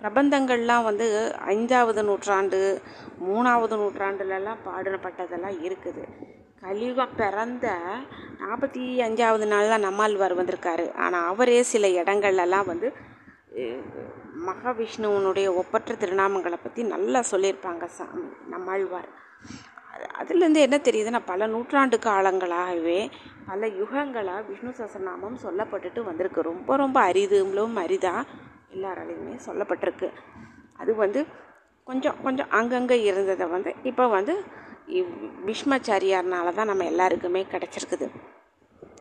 பிரபந்தங்கள்லாம் 0.01 0.85
வந்து 0.89 1.07
ஐந்தாவது 1.55 2.03
நூற்றாண்டு 2.09 2.61
மூணாவது 3.29 3.77
நூற்றாண்டுலலாம் 3.83 4.63
பாடப்பட்டதெல்லாம் 4.67 5.59
இருக்குது. 5.67 6.05
கலியுகம் 6.63 7.15
பிறந்த 7.21 7.67
நாற்பத்தி 8.43 8.83
அஞ்சாவது 9.07 9.47
நாள் 9.53 9.73
தான் 9.73 9.87
நம்மாழ்வார் 9.89 10.39
வந்திருக்காரு. 10.41 10.87
ஆனால் 11.05 11.29
அவரே 11.33 11.61
சில 11.73 11.87
இடங்கள்லாம் 12.01 12.71
வந்து 12.73 12.89
மகாவிஷ்ணுவனுடைய 14.49 15.49
ஒப்பற்ற 15.61 15.95
திருநாமங்களை 16.03 16.59
பற்றி 16.63 16.83
நல்லா 16.93 17.21
சொல்லியிருப்பாங்க 17.31 17.87
சாமி 17.97 18.27
நம்மாழ்வார். 18.53 19.11
அதுலேருந்து 20.21 20.61
என்ன 20.67 20.77
தெரியுதுன்னா 20.89 21.21
பல 21.33 21.47
நூற்றாண்டு 21.55 21.97
காலங்களாகவே 22.07 23.01
பல 23.49 23.67
யுகங்களாக 23.81 24.45
விஷ்ணு 24.51 24.73
சசநாமம் 24.79 25.43
சொல்லப்பட்டுட்டு 25.47 26.03
வந்திருக்கு. 26.11 26.41
ரொம்ப 26.53 26.77
ரொம்ப 26.77 27.01
அரிதும் 27.11 27.77
அரிதாக 27.85 28.25
எல்லாராலையுமே 28.75 29.37
சொல்லப்பட்டிருக்கு. 29.47 30.09
அது 30.83 30.93
வந்து 31.05 31.21
கொஞ்சம் 31.87 32.19
கொஞ்சம் 32.27 32.51
அங்கங்கே 32.59 32.99
இருந்ததை 33.11 33.47
வந்து 33.57 33.71
இப்போ 33.91 34.05
வந்து 34.19 34.35
பீஷ்மாச்சாரியார்னால 35.47 36.53
தான் 36.59 36.71
நம்ம 36.71 36.85
எல்லாருக்குமே 36.93 37.43
கிடச்சிருக்குது. 37.53 38.07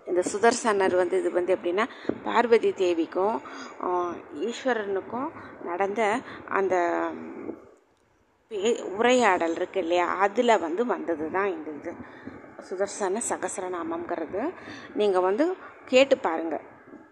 இந்த 0.10 0.22
சுதர்சனர் 0.32 0.96
வந்து 1.02 1.16
இது 1.22 1.30
வந்து 1.38 1.54
எப்படின்னா 1.56 1.86
பார்வதி 2.26 2.72
தேவிக்கும் 2.82 3.38
ஈஸ்வரனுக்கும் 4.48 5.30
நடந்த 5.70 6.02
அந்த 6.60 6.76
பே 8.52 8.72
உரையாடல் 8.98 9.56
இருக்கு 9.60 9.80
இல்லையா? 9.84 10.06
அதில் 10.26 10.62
வந்து 10.66 10.84
வந்தது 10.94 11.26
தான் 11.38 11.50
இந்த 11.56 11.70
இது. 11.80 11.92
சுதர்சன 12.70 13.22
சகசரநாமங்கிறது 13.32 14.42
நீங்கள் 15.00 15.26
வந்து 15.28 15.46
கேட்டு 15.92 16.16
பாருங்கள் 16.26 16.66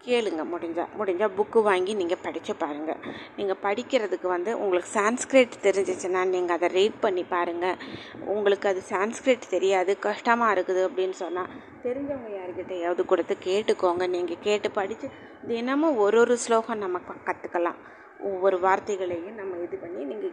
கேளுங்க 0.04 0.42
முடிஞ்சால் 0.52 0.92
முடிஞ்சால் 0.98 1.34
புக்கு 1.36 1.62
வாங்கி 1.62 1.94
நீங்கள் 1.94 2.20
படித்து 2.22 2.56
பாருங்கள் 2.56 3.00
நீங்கள் 3.36 3.60
படிக்கிறதுக்கு 3.62 4.28
வந்து 4.28 4.60
உங்களுக்கு 4.60 4.90
சான்ஸ்கிரிட் 5.00 5.56
தெரிஞ்சிச்சுன்னா 5.62 6.22
நீங்கள் 6.28 6.56
அதை 6.56 6.68
ரீட் 6.68 7.00
பண்ணி 7.00 7.24
பாருங்கள் 7.24 7.80
உங்களுக்கு 8.26 8.68
அது 8.68 8.82
சான்ஸ்கிரிட் 8.90 9.50
தெரியாது 9.50 9.98
கஷ்டமாக 9.98 10.54
இருக்குது 10.54 10.82
அப்படின்னு 10.88 11.16
சொன்னால் 11.24 11.50
தெரிஞ்சவங்க 11.82 12.30
யாருக்கிட்டையாவது 12.38 13.04
கொடுத்து 13.04 13.36
கேட்டுக்கோங்க. 13.44 14.06
நீங்கள் 14.06 14.42
கேட்டு 14.42 14.70
படித்து 14.70 15.08
தினமும் 15.48 15.96
ஒரு 15.96 16.18
ஒரு 16.20 16.36
ஸ்லோகம் 16.36 16.78
நம்ம 16.78 17.00
கற்றுக்கலாம் 17.24 17.78
ஒவ்வொரு 18.20 18.60
வார்த்தைகளையும் 18.60 19.34
நம்ம 19.34 19.56
இது 19.56 19.76
பண்ணி 19.76 20.04
நீங்கள் 20.04 20.32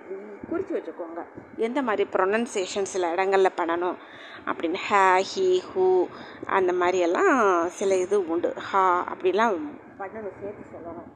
குறித்து 0.50 0.74
வச்சுக்கோங்க. 0.78 1.22
எந்த 1.58 1.82
மாதிரி 1.82 2.10
ப்ரொனன்சியேஷன் 2.14 2.92
சில 2.94 3.12
இடங்களில் 3.12 3.58
பண்ணணும்? 3.58 3.98
அப்படின்னு 4.46 4.80
ஹே 4.88 5.04
ஹி 5.32 5.62
ஹூ 5.70 6.08
அந்த 6.46 6.74
மாதிரியெல்லாம் 6.74 7.66
சில 7.66 7.98
இது 7.98 8.30
உண்டு. 8.30 8.54
ஹா 8.54 8.84
அப்படிலாம் 9.14 9.58
பண்ணணும் 10.00 10.38
சேர்த்து 10.42 10.78
சொல்லணும். 10.78 11.10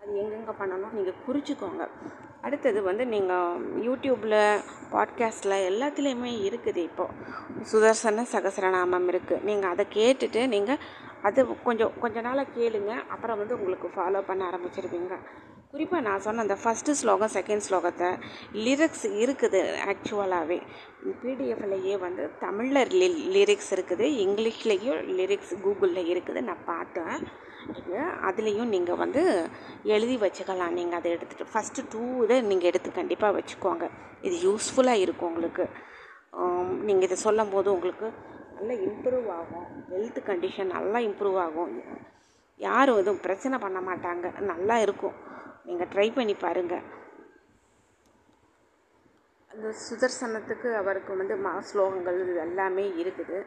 அது 0.00 0.10
எங்கெங்கே 0.22 0.54
பண்ணணும்? 0.60 0.92
நீங்கள் 0.92 1.20
குறிச்சிக்கோங்க. 1.26 1.86
அடுத்தது 2.42 2.82
வந்து 2.82 3.06
நீங்கள் 3.06 3.82
யூடியூப்பில் 3.86 4.62
பாட்காஸ்ட்டில் 4.92 5.64
எல்லாத்துலேயுமே 5.70 6.32
இருக்குது 6.48 6.76
இப்போது 6.76 7.14
சுதர்சன 7.72 8.24
சகசரநாமம் 8.32 9.08
இருக்குது 9.12 9.42
நீங்கள் 9.42 9.70
அதை 9.70 9.86
கேட்டுட்டு 9.94 10.48
நீங்கள் 10.48 10.78
அது 11.22 11.62
கொஞ்சம் 11.64 11.92
கொஞ்ச 12.00 12.20
நாளாக 12.20 12.54
கேளுங்க. 12.58 12.92
அப்புறம் 13.08 13.38
வந்து 13.38 13.54
உங்களுக்கு 13.58 13.88
ஃபாலோ 13.96 14.20
பண்ண 14.20 14.50
ஆரம்பிச்சிருவீங்க. 14.50 15.16
குறிப்பாக 15.72 16.02
நான் 16.06 16.22
சொன்ன 16.24 16.42
அந்த 16.44 16.56
ஃபஸ்ட்டு 16.60 16.92
ஸ்லோகம் 16.98 17.32
செகண்ட் 17.34 17.64
ஸ்லோகத்தை 17.64 18.08
லிரிக்ஸ் 18.66 19.04
இருக்குது 19.22 19.60
ஆக்சுவலாகவே 19.92 20.56
பிடிஎஃப்லையே 21.22 21.96
வந்து 22.04 22.22
தமிழில் 22.44 22.80
லி 23.00 23.08
லிரிக்ஸ் 23.34 23.68
இருக்குது 23.76 24.06
இங்கிலீஷ்லேயும் 24.24 25.00
லிரிக்ஸ் 25.18 25.52
கூகுளில் 25.64 26.08
இருக்குது. 26.12 26.40
நான் 26.48 26.64
பார்த்தேன். 26.70 27.14
அதுலேயும் 28.28 28.72
நீங்கள் 28.74 29.00
வந்து 29.02 29.22
எழுதி 29.96 30.16
வச்சுக்கலாம். 30.24 30.74
நீங்கள் 30.78 30.98
அதை 31.00 31.12
எடுத்துகிட்டு 31.16 31.50
ஃபஸ்ட்டு 31.52 31.86
டூ 31.92 32.02
இதை 32.24 32.40
நீங்கள் 32.50 32.70
எடுத்து 32.72 32.96
கண்டிப்பாக 33.00 33.36
வச்சுக்கோங்க. 33.38 33.86
இது 34.28 34.36
யூஸ்ஃபுல்லாக 34.48 35.04
இருக்கும் 35.04 35.30
உங்களுக்கு. 35.32 35.66
நீங்கள் 36.88 37.08
இதை 37.10 37.18
சொல்லும் 37.26 37.54
போது 37.56 37.68
உங்களுக்கு 37.76 38.08
நல்லா 38.58 38.74
இம்ப்ரூவ் 38.88 39.30
ஆகும். 39.40 39.66
ஹெல்த் 39.94 40.20
கண்டிஷன் 40.32 40.74
நல்லா 40.76 40.98
இம்ப்ரூவ் 41.10 41.40
ஆகும். 41.46 41.72
யாரும் 42.68 43.00
எதுவும் 43.00 43.24
பிரச்சனை 43.26 43.56
பண்ண 43.64 43.80
மாட்டாங்க. 43.88 44.26
நல்லா 44.52 44.76
இருக்கும். 44.86 45.16
நீங்கள் 45.68 45.90
ட்ரை 45.94 46.08
பண்ணி 46.16 46.34
பாருங்கள் 46.44 46.84
அந்த 49.52 49.68
சுதர்சனத்துக்கு 49.86 50.68
அவருக்கு 50.80 51.12
வந்து 51.20 51.36
மா 51.46 51.52
ஸ்லோகங்கள் 51.70 52.18
இது 52.24 52.34
எல்லாமே 52.46 52.84
இருக்குது. 53.02 53.38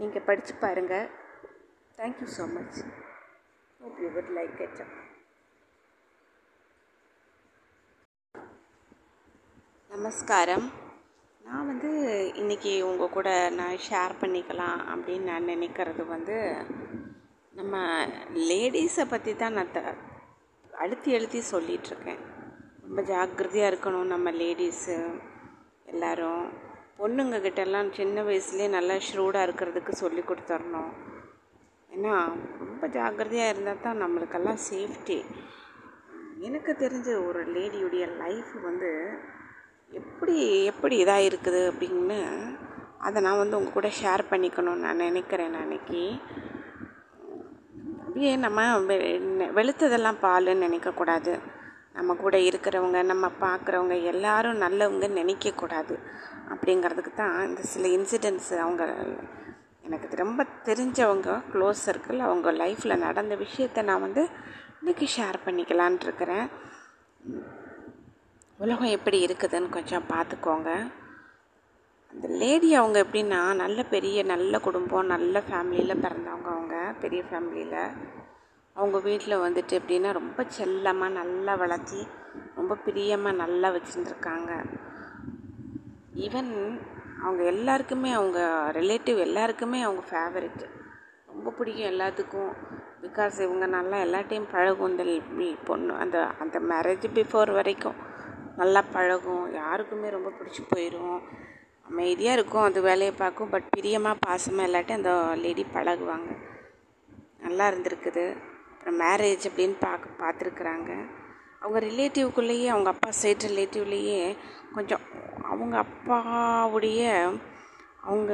நீங்கள் 0.00 0.26
படித்து 0.28 0.54
பாருங்கள் 0.64 1.06
thank you 1.98 2.28
so 2.36 2.44
much 2.54 2.78
hope 3.80 3.98
you 4.04 4.08
would 4.14 4.30
like 4.38 4.60
it. 4.66 4.78
நமஸ்காரம். 9.90 10.66
நான் 11.40 11.68
வந்து 11.70 11.90
இன்றைக்கி 12.40 12.72
உங்கள் 12.88 13.14
கூட 13.16 13.28
நான் 13.58 13.76
ஷேர் 13.86 14.14
பண்ணிக்கலாம் 14.22 14.80
அப்படின்னு 14.92 15.30
நான் 15.32 15.50
நினைக்கிறது 15.52 16.04
வந்து 16.14 16.36
நம்ம 17.60 17.74
லேடிஸை 18.50 19.04
பற்றி 19.12 19.32
தான் 19.42 19.56
நான் 19.58 19.72
த 19.76 19.82
அழுத்தி 20.74 21.14
அழுத்தி 21.14 21.40
சொல்லிகிட்ருக்கேன் 21.50 22.20
ரொம்ப 22.82 23.02
ஜாக்கிரதையாக 23.02 23.70
இருக்கணும் 23.72 24.06
நம்ம 24.06 24.30
லேடிஸு 24.30 24.96
எல்லோரும். 25.86 26.44
பொண்ணுங்கக்கிட்டெல்லாம் 26.98 27.88
சின்ன 27.92 28.22
வயசுலேயே 28.22 28.68
நல்லா 28.68 28.94
ஷ்ரூடாக 28.94 29.46
இருக்கிறதுக்கு 29.46 29.92
சொல்லி 29.92 30.20
கொடுத்துடணும் 30.20 30.92
ஏன்னா 31.90 32.14
ரொம்ப 32.58 32.86
ஜாக்கிரதையாக 32.86 33.48
இருந்தால் 33.48 33.80
தான் 33.80 34.02
நம்மளுக்கெல்லாம் 34.02 34.60
சேஃப்டி 34.70 35.18
எனக்கு 36.38 36.72
தெரிஞ்ச 36.72 37.26
ஒரு 37.26 37.40
லேடியுடைய 37.52 38.16
லைஃப் 38.18 38.52
வந்து 38.62 38.90
எப்படி 39.90 40.36
எப்படி 40.64 41.04
இதாக 41.04 41.28
இருக்குது 41.28 41.72
அப்படின்னு 41.72 42.18
அதை 42.98 43.22
நான் 43.22 43.38
வந்து 43.38 43.56
உங்கள் 43.56 43.72
கூட 43.72 43.88
ஷேர் 44.02 44.22
பண்ணிக்கணும்னு 44.30 44.84
நான் 44.84 44.96
நினைக்கிறேன் 44.96 45.54
அன்னைக்கு 45.54 46.02
அப்படியே 48.14 48.36
நம்ம 48.36 48.78
வெ- 48.78 49.52
வெளுத்ததெல்லாம் 49.54 50.16
பாலுன்னு 50.22 50.64
நினைக்கக்கூடாது. 50.66 51.38
நம்ம 51.92 52.14
கூட 52.14 52.36
இருக்கிறவங்க 52.36 53.02
நம்ம 53.02 53.30
பார்க்குறவங்க 53.40 54.02
எல்லாரும் 54.02 54.60
நல்லவங்க 54.60 55.06
நினைக்கக்கூடாது. 55.06 55.98
அப்படிங்கிறதுக்கு 56.48 57.14
தான் 57.14 57.46
இந்த 57.46 57.62
சில 57.62 57.88
இன்சிடென்ட்ஸ் 57.88 58.58
அவங்க 58.58 58.94
எனக்கு 59.82 60.16
ரொம்ப 60.16 60.46
தெரிஞ்சவங்க 60.64 61.42
க்ளோஸ் 61.52 61.74
சர்க்கிள் 61.86 62.18
அவங்க 62.18 62.52
லைஃப்பில் 62.52 62.96
நடந்த 62.96 63.34
விஷயத்தை 63.34 63.84
நான் 63.84 64.00
வந்து 64.00 64.28
இன்றைக்கி 64.84 65.06
ஷேர் 65.16 65.34
பண்ணிக்கலான் 65.44 65.98
இருக்கிறேன். 66.00 66.48
உலகம் 68.58 68.88
எப்படி 68.88 69.26
இருக்குதுன்னு 69.26 69.68
கொஞ்சம் 69.68 70.04
பார்த்துக்கோங்க. 70.08 70.92
அந்த 72.12 72.28
லேடி 72.28 72.74
அவங்க 72.74 73.06
எப்படின்னா 73.10 73.54
நல்ல 73.54 73.82
பெரிய 73.82 74.22
நல்ல 74.22 74.58
குடும்பம் 74.58 75.06
நல்ல 75.06 75.42
ஃபேமிலியில் 75.50 76.00
பிறந்தவங்க 76.00 76.44
அவங்க. 76.44 76.73
பெரிய 77.00 77.22
ஃபேமிலியில் 77.28 77.80
அவங்க 78.76 78.98
வீட்டில் 78.98 79.42
வந்துட்டு 79.44 79.74
எப்படின்னா 79.80 80.12
ரொம்ப 80.12 80.44
செல்லமாக 80.56 81.16
நல்லா 81.18 81.54
வளர்த்தி 81.54 82.00
ரொம்ப 82.58 82.74
பிரியமாக 82.86 83.40
நல்லா 83.42 83.68
வச்சுருந்துருக்காங்க. 83.74 84.52
ஈவன் 86.24 86.52
அவங்க 87.24 87.42
எல்லாருக்குமே 87.52 88.10
அவங்க 88.12 88.40
ரிலேட்டிவ் 88.78 89.18
எல்லாருக்குமே 89.26 89.80
அவங்க 89.82 90.02
ஃபேவரெட் 90.10 90.64
ரொம்ப 91.26 91.50
பிடிக்கும் 91.58 91.90
எல்லாத்துக்கும். 91.92 92.52
பிகாஸ் 93.04 93.36
இவங்க 93.46 93.66
நல்லா 93.76 93.96
எல்லாட்டையும் 94.06 94.50
பழகும் 94.52 94.90
இந்த 94.92 95.04
பொண்ணு 95.64 95.94
அந்த 96.04 96.18
அந்த 96.42 96.58
மேரேஜ் 96.70 97.06
பிஃபோர் 97.18 97.52
வரைக்கும். 97.58 97.98
நல்லா 98.60 98.82
பழகும். 98.96 99.52
யாருக்குமே 99.52 100.10
ரொம்ப 100.16 100.32
பிடிச்சி 100.38 100.62
போயிடும் 100.72 101.18
அமைதியாக 101.90 102.36
இருக்கும் 102.38 102.66
அது 102.68 102.80
வேலையை 102.88 103.14
பார்க்கும். 103.22 103.50
பட் 103.54 103.68
பிரியமாக 103.76 104.22
பாசமாக 104.26 104.68
எல்லாட்டையும் 104.68 105.00
அந்த 105.02 105.14
லேடி 105.44 105.66
பழகுவாங்க. 105.74 106.30
நல்லா 107.44 107.66
இருந்திருக்குது. 107.70 108.24
அப்புறம் 108.72 108.98
மேரேஜ் 109.00 109.44
அப்படின்னு 109.48 109.76
பார்க்க 109.80 110.20
பார்த்துருக்குறாங்க. 110.22 110.90
அவங்க 111.62 111.78
ரிலேட்டிவ்குள்ளேயே 111.88 112.66
அவங்க 112.66 112.88
அப்பா 112.90 113.10
சைடு 113.20 113.48
ரிலேட்டிவ்லேயே 113.50 114.22
கொஞ்சம் 114.74 115.04
அவங்க 115.50 115.74
அப்பாவுடைய 115.84 117.02
அவங்க 118.02 118.32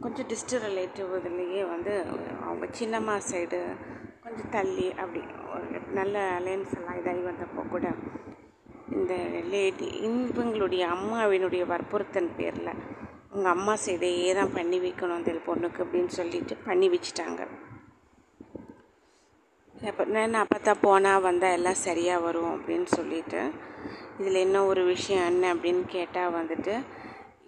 கொஞ்சம் 0.00 0.28
டிஸ்ட் 0.28 0.54
ரிலேட்டிவ் 0.66 1.14
இதுலேயே 1.18 1.62
வந்து 1.68 1.92
அவங்க 2.44 2.66
சின்னம்மா 2.78 3.14
சைடு 3.30 3.60
கொஞ்சம் 4.24 4.50
தள்ளி 4.50 4.86
அப்படி 4.98 5.20
ஒரு 5.54 5.66
நல்ல 5.92 6.16
அலையன்ஸ் 6.38 6.74
எல்லாம் 6.78 6.98
இதாகி 7.00 7.22
வந்தப்போ 7.28 7.62
கூட 7.68 7.86
இந்த 8.96 9.14
லேடி 9.52 9.88
இவங்களுடைய 10.08 10.82
அம்மாவினுடைய 10.96 11.64
வற்புறுத்தன் 11.66 12.30
பேரில் 12.36 12.72
உங்கள் 13.36 13.54
அம்மா 13.56 13.74
செய்தையே 13.86 14.32
தான் 14.40 14.54
பண்ணி 14.58 14.78
வைக்கணும் 14.84 15.18
அந்த 15.18 15.32
பொண்ணுக்கு 15.48 15.82
அப்படின்னு 15.84 16.12
சொல்லிட்டு 16.18 16.54
பண்ணி 16.68 16.86
வச்சிட்டாங்க. 16.92 17.40
எப்போ 19.88 20.04
நான் 20.12 20.42
அப்போ 20.42 20.58
தான் 20.68 20.84
போனால் 20.84 21.24
வந்தால் 21.26 21.56
எல்லாம் 21.56 21.82
சரியாக 21.86 22.24
வரும் 22.26 22.52
அப்படின்னு 22.56 22.88
சொல்லிட்டு 22.98 23.40
இதில் 24.20 24.44
என்ன 24.44 24.62
ஒரு 24.70 24.82
விஷயம் 24.92 25.26
என்ன 25.32 25.50
அப்படின்னு 25.54 25.82
கேட்டால் 25.96 26.36
வந்துட்டு 26.38 26.74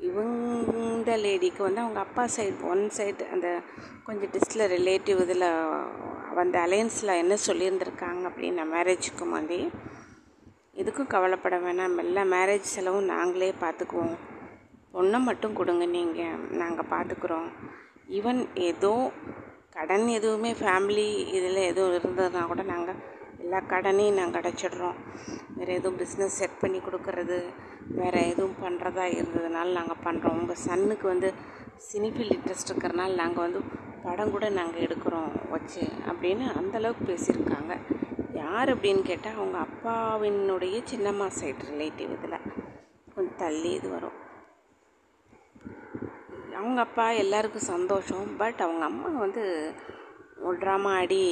இவங்க 0.08 1.14
லேடிக்கு 1.24 1.60
வந்து 1.66 1.82
அவங்க 1.84 2.00
அப்பா 2.06 2.24
சைடு 2.34 2.66
ஒன் 2.72 2.84
சைடு 2.96 3.24
அந்த 3.34 3.48
கொஞ்சம் 4.06 4.32
டிஸ்டில் 4.34 4.70
ரிலேட்டிவ் 4.76 5.22
இதில் 5.24 5.48
அந்த 6.42 6.58
அலையன்ஸில் 6.66 7.18
என்ன 7.22 7.36
சொல்லியிருந்திருக்காங்க 7.46 8.22
அப்படின்னா 8.30 8.64
மேரேஜுக்கு 8.74 9.24
முன்னாடி. 9.30 9.58
இதுக்கும் 10.82 11.12
கவலைப்பட 11.14 11.56
வேணாம். 11.64 11.96
எல்லா 12.04 12.22
மேரேஜ் 12.34 12.74
செலவும் 12.74 13.10
நாங்களே 13.14 13.48
பார்த்துக்குவோம். 13.62 14.16
பொண்ணை 14.98 15.18
மட்டும் 15.26 15.58
கொடுங்க 15.58 15.84
நீங்கள் 15.96 16.40
நாங்கள் 16.60 16.88
பார்த்துக்குறோம் 16.94 17.48
ஈவன் 18.18 18.40
ஏதோ 18.68 18.92
கடன் 19.74 20.06
எதுவுமே 20.18 20.50
ஃபேமிலி 20.60 21.06
இதில் 21.36 21.68
எதுவும் 21.70 21.96
இருந்ததுனா 21.98 22.40
கூட 22.46 22.62
நாங்கள் 22.70 22.98
எல்லா 23.42 23.58
கடனையும் 23.72 24.18
நாங்கள் 24.20 24.40
அடைச்சிடுறோம். 24.40 24.96
வேறு 25.56 25.76
எதுவும் 25.78 25.98
பிஸ்னஸ் 26.00 26.38
செட் 26.40 26.58
பண்ணி 26.62 26.78
கொடுக்கறது 26.86 27.38
வேறு 27.98 28.20
எதுவும் 28.32 28.56
பண்ணுறதா 28.64 29.04
இருந்ததுனால 29.18 29.74
நாங்கள் 29.78 30.02
பண்ணுறோம் 30.06 30.38
உங்கள் 30.40 30.62
சன்னுக்கு 30.66 31.06
வந்து 31.12 31.28
சினிஃபில் 31.90 32.34
இன்ட்ரெஸ்ட் 32.36 32.72
இருக்கிறனால 32.72 33.14
நாங்கள் 33.22 33.44
வந்து 33.46 33.60
படம் 34.06 34.32
கூட 34.34 34.48
நாங்கள் 34.58 34.84
எடுக்கிறோம் 34.86 35.30
வச்சு 35.54 35.84
அப்படின்னு 36.10 36.46
அந்தளவுக்கு 36.60 37.04
பேசியிருக்காங்க. 37.12 37.74
யார் 38.42 38.72
அப்படின்னு 38.74 39.02
கேட்டால் 39.02 39.38
அவங்க 39.40 39.58
அப்பாவினுடைய 39.66 40.80
சின்னம்மா 40.92 41.28
சைடு 41.40 41.70
ரிலேட்டிவ் 41.72 42.14
இதில். 42.18 42.44
கொஞ்சம் 43.14 43.38
தள்ளி 43.44 43.70
இது 43.70 43.88
வரும். 43.88 44.18
அவங்க 46.58 46.78
அப்பா 46.86 47.04
எல்லாருக்கும் 47.22 47.70
சந்தோஷம். 47.74 48.28
பட் 48.40 48.60
அவங்க 48.64 48.84
அம்மா 48.90 49.08
வந்து 49.24 49.42
ஒரு 50.46 50.56
ட்ராமா 50.62 50.90
ஆடி 51.00 51.22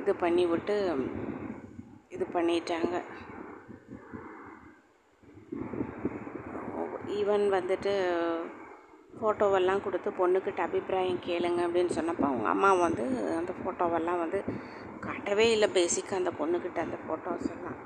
இது 0.00 0.12
பண்ணி 0.22 0.44
விட்டு 0.52 0.74
இது 2.14 2.24
பண்ணிட்டாங்க. 2.36 2.96
ஈவன் 7.18 7.44
வந்துட்டு 7.56 7.92
ஃபோட்டோவெல்லாம் 9.18 9.82
கொடுத்து 9.84 10.08
பொண்ணுக்கிட்ட 10.18 10.60
அபிப்பிராயம் 10.68 11.20
கேளுங்க 11.26 11.60
அப்படின்னு 11.66 11.96
சொன்னப்போ 11.98 12.26
அவங்க 12.30 12.48
அம்மா 12.54 12.70
வந்து 12.84 13.04
அந்த 13.40 13.52
ஃபோட்டோவெல்லாம் 13.60 14.22
வந்து 14.24 14.40
காட்டவே 15.06 15.46
இல்லை. 15.54 15.68
பேசிக்காக 15.78 16.20
அந்த 16.22 16.32
பொண்ணுக்கிட்ட 16.40 16.78
அந்த 16.86 16.98
ஃபோட்டோஸ் 17.04 17.48
எல்லாம் 17.54 17.78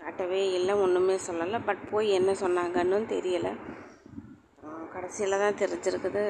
காட்டவே 0.00 0.42
இல்லை. 0.58 0.74
ஒன்றுமே 0.84 1.16
சொல்லலை. 1.28 1.60
பட் 1.68 1.82
போய் 1.90 2.16
என்ன 2.20 2.32
சொன்னாங்கன்னு 2.44 3.00
தெரியலை. 3.16 3.52
கடைசியில் 4.94 5.42
தான் 5.42 5.60
தெரிஞ்சிருக்குது 5.62 6.22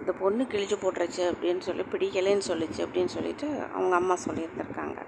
இந்த 0.00 0.12
பொண்ணு 0.20 0.42
கிழிச்சு 0.44 0.76
போட்டுருச்சு 0.82 1.22
அப்படின்னு 1.32 1.62
சொல்லி 1.66 1.84
பிடிக்கலைன்னு 1.92 2.44
சொல்லிச்சு 2.50 2.80
அப்படின்னு 2.86 3.12
சொல்லிட்டு 3.16 3.48
அவங்க 3.72 3.94
அம்மா 3.96 4.14
சொல்லியிருந்திருக்காங்க. 4.26 4.98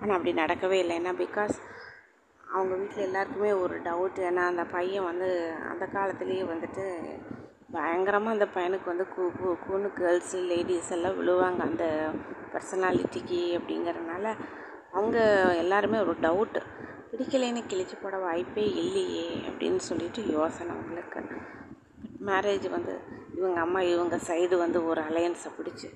ஆனால் 0.00 0.16
அப்படி 0.16 0.32
நடக்கவே 0.40 0.78
இல்லை. 0.82 0.94
ஏன்னா 1.00 1.12
பிகாஸ் 1.24 1.54
அவங்க 2.54 2.72
வீட்டில் 2.74 3.06
எல்லாருக்குமே 3.06 3.52
ஒரு 3.64 3.76
டவுட் 3.80 4.18
ஏன்னா 4.28 4.42
அந்த 4.52 4.64
பையன் 4.64 5.08
வந்து 5.10 5.28
அந்த 5.70 5.84
காலத்துலேயே 5.94 6.44
வந்துட்டு 6.52 6.84
பயங்கரமாக 7.76 8.36
அந்த 8.36 8.46
பையனுக்கு 8.54 8.88
வந்து 8.92 9.06
கூ 9.08 9.22
கூ 9.38 9.50
கூன்னு 9.64 9.90
கேர்ள்ஸு 10.00 10.40
லேடிஸ் 10.50 10.90
எல்லாம் 10.90 11.18
விழுவாங்க 11.20 11.60
அந்த 11.70 11.84
பர்சனாலிட்டிக்கு 12.52 13.42
அப்படிங்கிறதுனால. 13.58 14.26
அவங்க 14.92 15.18
எல்லாருமே 15.54 15.98
ஒரு 15.98 16.14
டவுட்டு 16.20 16.60
பிடிக்கலைன்னு 17.12 17.62
கிழிச்சு 17.70 17.96
போட 18.02 18.16
வாய்ப்பே 18.18 18.62
இல்லையே 18.82 19.24
அப்படின்னு 19.48 19.80
சொல்லிட்டு 19.88 20.20
யோசனை 20.36 20.70
அவங்களுக்கு. 20.76 21.20
மேரேஜ் 22.28 22.66
வந்து 22.76 22.94
இவங்க 23.38 23.58
அம்மா 23.60 23.80
இவங்க 23.94 24.16
சைடு 24.28 24.56
வந்து 24.62 24.78
ஒரு 24.90 25.00
அலையன்ஸை 25.08 25.50
பிடிச்சி 25.58 25.88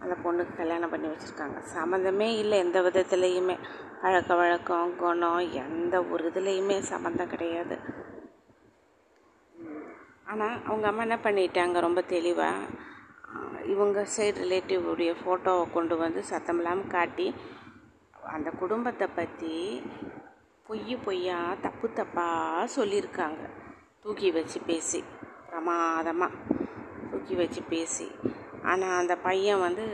அந்த 0.00 0.14
பொண்ணுக்கு 0.24 0.54
கல்யாணம் 0.56 0.92
பண்ணி 0.92 1.08
வச்சுருக்காங்க. 1.08 1.58
சம்மந்தமே 1.76 2.28
இல்லை 2.42 2.58
எந்த 2.58 2.78
விதத்துலேயுமே. 2.80 3.56
பழக்க 4.02 4.34
வழக்கம் 4.40 4.92
குணம் 4.96 5.52
எந்த 5.62 5.94
ஒரு 6.12 6.24
இதுலேயுமே 6.30 6.78
சம்மந்தம் 6.92 7.32
கிடையாது. 7.34 7.76
ஆனால் 10.30 10.56
அவங்க 10.68 10.86
அம்மா 10.90 11.04
என்ன 11.08 11.18
பண்ணிட்டாங்க? 11.26 11.78
ரொம்ப 11.80 12.02
தெளிவாக 12.14 12.88
இவங்க 13.74 14.00
சைடு 14.16 14.38
ரிலேட்டிவ் 14.44 14.84
உடைய 14.92 15.12
ஃபோட்டோவை 15.20 15.64
கொண்டு 15.72 15.96
வந்து 15.96 16.20
சத்தம் 16.30 16.60
இல்லாமல் 16.60 16.92
காட்டி 16.96 17.26
அந்த 18.36 18.50
குடும்பத்தை 18.62 19.06
பற்றி 19.18 19.54
பொய் 20.70 20.96
பொய்யா 21.04 21.38
தப்பு 21.62 21.86
தப்பாக 21.98 22.66
சொல்லியிருக்காங்க. 22.74 23.40
தூக்கி 24.02 24.28
வச்சு 24.30 24.58
பேசி 24.68 25.00
பிரமாதமாக 25.46 26.36
தூக்கி 27.10 27.34
வச்சு 27.40 27.60
பேசி. 27.72 28.06
ஆனால் 28.62 28.98
அந்த 29.00 29.14
பையன் 29.16 29.64
வந்து 29.64 29.84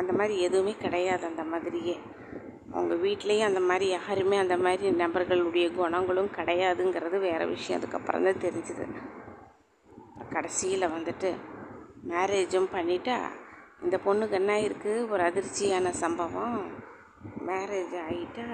அந்த 0.00 0.12
மாதிரி 0.12 0.34
எதுவுமே 0.46 0.74
கிடையாது 0.84 1.26
அந்த 1.26 1.44
மாதிரியே. 1.44 1.96
அவங்க 2.72 2.94
வீட்லேயும் 3.06 3.48
அந்த 3.50 3.60
மாதிரி 3.60 3.88
யாருமே 3.88 4.36
அந்த 4.36 4.56
மாதிரி 4.56 4.96
நபர்களுடைய 5.04 5.68
குணங்களும் 5.74 6.34
கிடையாதுங்கிறது 6.38 7.20
வேறு 7.28 7.46
விஷயம். 7.54 7.80
அதுக்கப்புறம் 7.80 8.28
தான் 8.28 8.44
தெரிஞ்சுது. 8.46 8.86
கடைசியில் 10.34 10.94
வந்துட்டு 10.96 11.32
மேரேஜும் 12.12 12.74
பண்ணிட்டா 12.76 13.18
இந்த 13.82 13.98
பொண்ணுக்கு 14.06 14.38
என்ன 14.42 14.54
இருக்குது 14.68 15.08
ஒரு 15.10 15.22
அதிர்ச்சியான 15.30 15.92
சம்பவம். 16.04 16.88
மேரேஜ் 17.48 17.94
ஆகிட்டா 18.06 18.46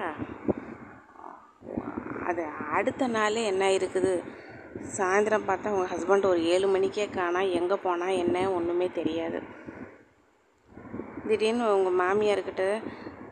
அது 2.29 2.43
அடுத்த 2.77 3.07
நாள் 3.07 3.37
என்ன 3.51 3.65
இருக்குது? 3.69 4.13
சாயந்தரம் 4.97 5.45
பார்த்தா 5.49 5.71
அவங்க 5.71 5.85
ஹஸ்பண்ட் 5.93 6.25
ஒரு 6.25 6.41
ஏழு 6.43 6.67
மணிக்கே 6.67 7.05
காணா 7.09 7.41
எங்கே 7.59 7.75
போனால் 7.75 8.19
என்ன 8.23 8.51
ஒன்றுமே 8.51 8.87
தெரியாது. 8.99 9.39
திடீர்னு 11.27 11.65
உங்கள் 11.75 11.99
மாமியார்கிட்ட 12.01 12.65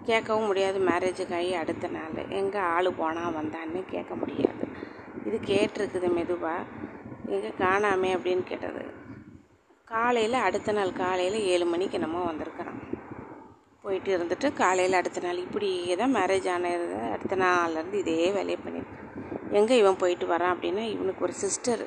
கேட்கவும் 0.10 0.48
முடியாது 0.48 0.80
மேரேஜுக்கு 0.80 1.36
ஆகி 1.40 1.54
அடுத்த 1.54 1.88
நாள். 1.88 2.18
எங்கே 2.30 2.58
ஆள் 2.58 2.90
போனால் 3.02 3.36
வந்தான்னு 3.40 3.82
கேட்க 3.94 4.16
முடியாது. 4.16 4.66
இது 5.28 5.38
கேட்டிருக்குது 5.52 6.10
மெதுவாக 6.14 6.68
எங்கே 7.36 7.52
காணாமே 7.64 8.10
அப்படின்னு 8.16 8.44
கேட்டது. 8.44 8.84
காலையில் 9.88 10.46
அடுத்த 10.48 10.72
நாள் 10.72 11.00
காலையில் 11.04 11.40
ஏழு 11.54 11.66
மணிக்கு 11.66 11.98
என்னமோ 12.00 12.22
வந்திருக்கிறான். 12.24 12.80
போயிட்டு 13.86 14.12
இருந்துட்டு 14.18 14.48
காலையில் 14.54 15.00
அடுத்த 15.00 15.20
நாள் 15.26 15.44
இப்படியே 15.46 15.96
தான் 15.96 16.16
மேரேஜ் 16.16 16.48
ஆனது 16.54 16.86
அடுத்த 17.16 17.36
நாள்லேருந்து 17.44 18.00
இதே 18.04 18.32
வேலையை 18.38 18.60
பண்ணியிருக்கேன். 18.66 19.04
எங்கே 19.60 19.76
இவன் 19.82 20.00
போயிட்டு 20.04 20.26
வரான் 20.28 20.54
அப்படின்னா 20.56 20.84
இவனுக்கு 20.96 21.26
ஒரு 21.28 21.34
சிஸ்டர் 21.44 21.84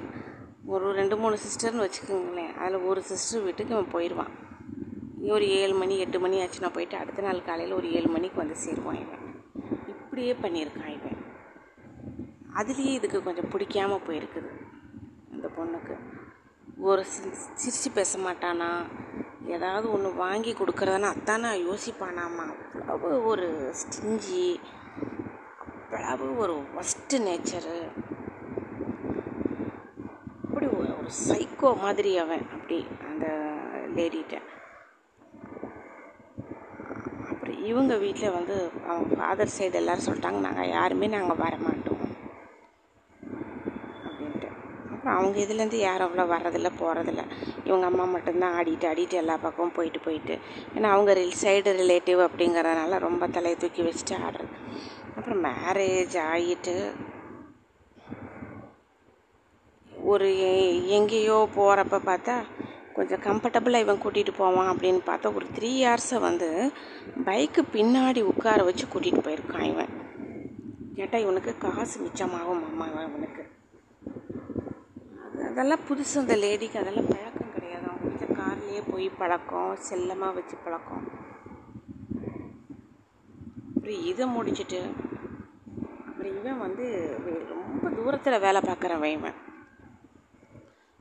ஒரு 0.74 0.86
ரெண்டு 0.98 1.16
மூணு 1.16 1.36
சிஸ்டர்னு 1.44 1.84
வச்சுக்கோங்களேன். 1.86 2.52
அதில் 2.62 2.86
ஒரு 2.90 3.00
சிஸ்டர் 3.10 3.44
வீட்டுக்கு 3.46 3.74
இவன் 3.74 3.92
போயிடுவான் 3.94 4.34
ஒரு 5.36 5.46
ஏழு 5.60 5.74
மணி 5.74 5.94
எட்டு 6.02 6.18
மணி 6.20 6.36
ஆச்சுன்னா 6.42 6.70
போயிட்டு 6.72 6.96
அடுத்த 6.96 7.22
நாள் 7.22 7.46
காலையில் 7.48 7.78
ஒரு 7.78 7.88
ஏழு 7.98 8.08
மணிக்கு 8.14 8.38
வந்து 8.42 8.56
சேருவான் 8.64 9.00
இவன். 9.04 9.24
இப்படியே 9.94 10.34
பண்ணியிருக்கான் 10.42 10.94
இவன். 10.98 11.18
அதுலேயே 12.60 12.92
இதுக்கு 12.98 13.18
கொஞ்சம் 13.22 13.50
பிடிக்காம 13.54 13.98
போயிருக்குது 14.06 14.50
அந்த 15.32 15.46
பொண்ணுக்கு. 15.56 15.96
ஒரு 16.78 17.04
சி 17.04 17.20
சிரித்து 17.54 17.90
பேச 17.90 18.18
மாட்டானா? 18.18 18.68
ஏதாவது 19.46 19.92
ஒன்று 19.92 20.10
வாங்கி 20.14 20.52
கொடுக்குறதுனா 20.52 21.08
அத்தானா 21.14 21.50
யோசிப்பானாமா? 21.64 22.46
அவ்வளவு 22.86 23.26
ஒரு 23.26 23.46
ஸ்டிஞ்சி 23.74 24.44
அவ்வளவு 26.10 26.38
ஒரு 26.38 26.54
ஒஸ்ட்டு 26.80 27.18
நேச்சரு 27.18 27.76
அப்படி 30.44 30.66
ஒரு 30.76 30.92
சைக்கோ 31.26 31.76
மாதிரி 31.82 32.16
அவன் 32.18 32.44
அப்படி 32.54 32.78
அந்த 33.08 33.26
லேடிகிட்ட 33.96 34.36
அப்புறம் 37.30 37.58
இவங்க 37.64 37.96
வீட்டில் 37.96 38.30
வந்து 38.30 38.56
அவங்க 38.86 39.14
ஃபாதர் 39.14 39.54
சைடு 39.56 39.74
எல்லோரும் 39.74 40.06
சொல்லிட்டாங்க 40.06 40.40
நாங்கள் 40.40 40.68
யாருமே 40.68 41.06
நாங்கள் 41.06 41.36
வர 41.36 41.56
மாட்டோம் 41.58 42.02
அப்படின்ட்டு 44.06 44.50
அப்புறம் 44.84 44.97
அவங்க 45.10 45.40
இதுலேருந்து 45.40 45.74
யாரும் 45.74 46.08
அவ்வளோ 46.08 46.26
வர்றதில்ல 46.32 46.70
போகிறதில்ல 46.80 47.22
இவங்க 47.64 47.86
அம்மா 47.86 48.04
மட்டும்தான் 48.04 48.54
ஆடிட்டு 48.60 48.86
ஆடிட்டு 48.90 49.10
எல்லா 49.10 49.36
பக்கமும் 49.36 49.72
போயிட்டு 49.72 50.00
போயிட்டு. 50.00 50.38
ஏன்னா 50.74 50.82
அவங்க 50.82 51.12
ரில் 51.14 51.38
சைடு 51.42 51.72
ரிலேட்டிவ் 51.82 52.28
அப்படிங்கிறதுனால 52.28 52.98
ரொம்ப 52.98 53.26
தலையை 53.26 53.58
தூக்கி 53.60 53.82
வச்சுட்டு 53.82 54.16
ஆடுறது. 54.26 54.54
அப்புறம் 55.16 55.44
மேரேஜ் 55.44 56.16
ஆகிட்டு 56.32 56.92
ஒரு 60.02 60.38
எங்கேயோ 60.86 61.48
போகிறப்ப 61.56 62.00
பார்த்தா 62.10 62.42
கொஞ்சம் 62.94 63.20
கம்ஃபர்டபுளாக 63.20 63.80
இவன் 63.80 64.00
கூட்டிகிட்டு 64.04 64.32
போவான் 64.36 64.76
அப்படின்னு 64.76 65.00
பார்த்தா 65.06 65.34
ஒரு 65.34 65.46
த்ரீ 65.58 65.70
ஹார்ஸை 65.84 66.20
வந்து 66.20 66.72
பைக்கு 67.24 67.62
பின்னாடி 67.72 68.22
உட்கார 68.22 68.62
வச்சு 68.62 68.86
கூட்டிகிட்டு 68.86 69.26
போயிருக்கான் 69.26 69.62
இவன். 69.62 69.92
கேட்டால் 70.94 71.20
இவனுக்கு 71.20 71.58
காசு 71.58 72.00
மிச்சமாகும் 72.00 72.64
அம்மா 72.70 72.86
இவனுக்கு. 72.86 73.57
அதெல்லாம் 75.58 75.86
புதுசு 75.86 76.12
அந்த 76.20 76.34
லேடிக்கு 76.42 76.76
அதெல்லாம் 76.80 77.08
பழக்கம் 77.12 77.54
கிடையாது. 77.54 77.86
அவங்க 77.90 78.04
வீட்டில் 78.08 78.36
கார்லேயே 78.40 78.80
போய் 78.90 79.06
பழக்கம் 79.20 79.72
செல்லமாக 79.86 80.36
வச்சு 80.36 80.56
பழக்கம். 80.66 81.06
அப்புறம் 83.72 84.04
இதை 84.10 84.26
முடிச்சுட்டு 84.34 84.80
அப்புறம் 86.08 86.36
இவன் 86.38 86.62
வந்து 86.66 86.84
ரொம்ப 87.54 87.90
தூரத்தில் 87.96 88.42
வேலை 88.46 88.60
பார்க்குறவன் 88.68 89.14
இவன். 89.16 89.36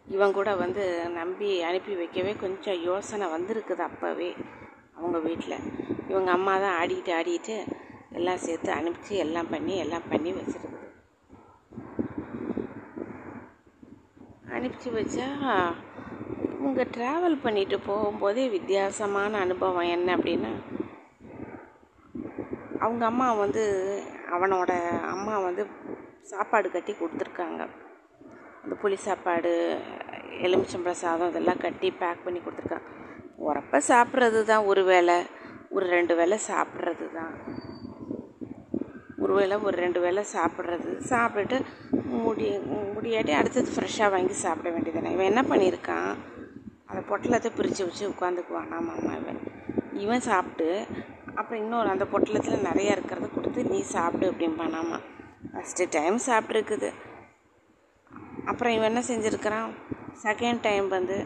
இவன் 0.07 0.35
கூட 0.39 0.49
வந்து 0.63 0.85
நம்பி 1.19 1.51
அனுப்பி 1.69 1.95
வைக்கவே 2.01 2.33
கொஞ்சம் 2.45 2.81
யோசனை 2.89 3.27
வந்திருக்குது 3.35 3.85
அப்போவே 3.89 4.31
அவங்க 4.97 5.19
வீட்டில் 5.27 5.65
இவங்க 6.11 6.31
அம்மா 6.37 6.55
தான் 6.65 6.77
ஆடிக்கிட்டு 6.81 7.13
ஆடிக்கிட்டு 7.19 7.57
எல்லாம் 8.19 8.43
சேர்த்து 8.47 8.71
அனுப்பிச்சு 8.79 9.15
எல்லாம் 9.27 9.53
பண்ணி 9.55 9.77
எல்லாம் 9.85 10.09
பண்ணி 10.13 10.31
வச்சுருக்குது. 10.39 10.86
அனுப்பிச்சி 14.55 14.89
வச்சா 14.97 15.27
இவங்க 16.57 16.83
ட்ராவல் 16.95 17.43
பண்ணிட்டு 17.43 17.77
போகும்போதே 17.87 18.43
வித்தியாசமான 18.49 19.39
அனுபவம் 19.45 19.91
என்ன 19.95 20.15
அப்படின்னா 20.17 20.51
அவங்க 22.79 23.03
அம்மா 23.05 23.27
வந்து 23.33 23.63
அவனோட 24.35 24.71
அம்மா 25.13 25.35
வந்து 25.39 25.63
சாப்பாடு 26.21 26.67
கட்டி 26.71 26.93
கொடுத்துருக்காங்க. 26.93 27.61
அந்த 28.63 28.75
புளி 28.81 28.97
சாப்பாடு 29.07 29.51
எலுமிச்சம்பழ 30.45 30.93
சாதம் 31.03 31.29
இதெல்லாம் 31.29 31.63
கட்டி 31.65 31.89
பேக் 32.01 32.23
பண்ணி 32.25 32.39
கொடுத்துருக்காங்க. 32.39 32.87
உரப்ப 33.47 33.81
சாப்பிட்றது 33.91 34.39
தான் 34.43 34.67
ஒரு 34.71 34.83
வேளை 34.83 35.17
ஒரு 35.75 35.85
ரெண்டு 35.95 36.13
வேளை 36.15 36.37
சாப்பிட்றது 36.49 37.05
தான் 37.19 37.33
ஒரு 39.23 39.33
வேளை 39.33 39.55
ஒரு 39.67 39.75
ரெண்டு 39.77 39.99
வேளை 39.99 40.23
சாப்பிட்றது 40.35 40.91
சாப்பிட்டுட்டு 41.11 41.57
முடி 42.17 42.57
முடியாட்டி 42.95 43.31
அடுத்தது 43.31 43.71
ஃப்ரெஷ்ஷாக 43.75 44.09
வாங்கி 44.09 44.33
சாப்பிட 44.33 44.69
வேண்டியதுதானே. 44.75 45.11
இவன் 45.11 45.29
என்ன 45.31 45.41
பண்ணியிருக்கான்? 45.41 46.11
அந்த 46.85 47.01
பொட்டலத்தை 47.09 47.51
பிரித்து 47.55 47.85
வச்சு 47.85 48.09
உட்காந்துக்குவான். 48.09 48.71
ஆமாம்மா 48.79 49.13
இவன். 49.21 49.39
இவன் 49.93 50.19
சாப்பிட்டு 50.19 50.85
அப்புறம் 51.35 51.61
இன்னொரு 51.63 51.89
அந்த 51.89 52.05
பொட்டலத்தில் 52.11 52.65
நிறையா 52.69 52.91
இருக்கிறத 52.97 53.33
கொடுத்து 53.33 53.63
நீ 53.63 53.81
சாப்பிடு 53.81 54.31
அப்படிம்பானாமா 54.31 54.99
ஃபஸ்ட்டு 55.53 55.87
டைம் 55.89 56.17
சாப்பிட்ருக்குது 56.27 56.89
அப்புறம் 58.45 58.73
இவன் 58.73 58.89
என்ன 58.93 59.01
செஞ்சுருக்கிறான்? 59.07 59.69
செகண்ட் 60.23 60.61
டைம் 60.61 60.87
வந்து 60.87 61.25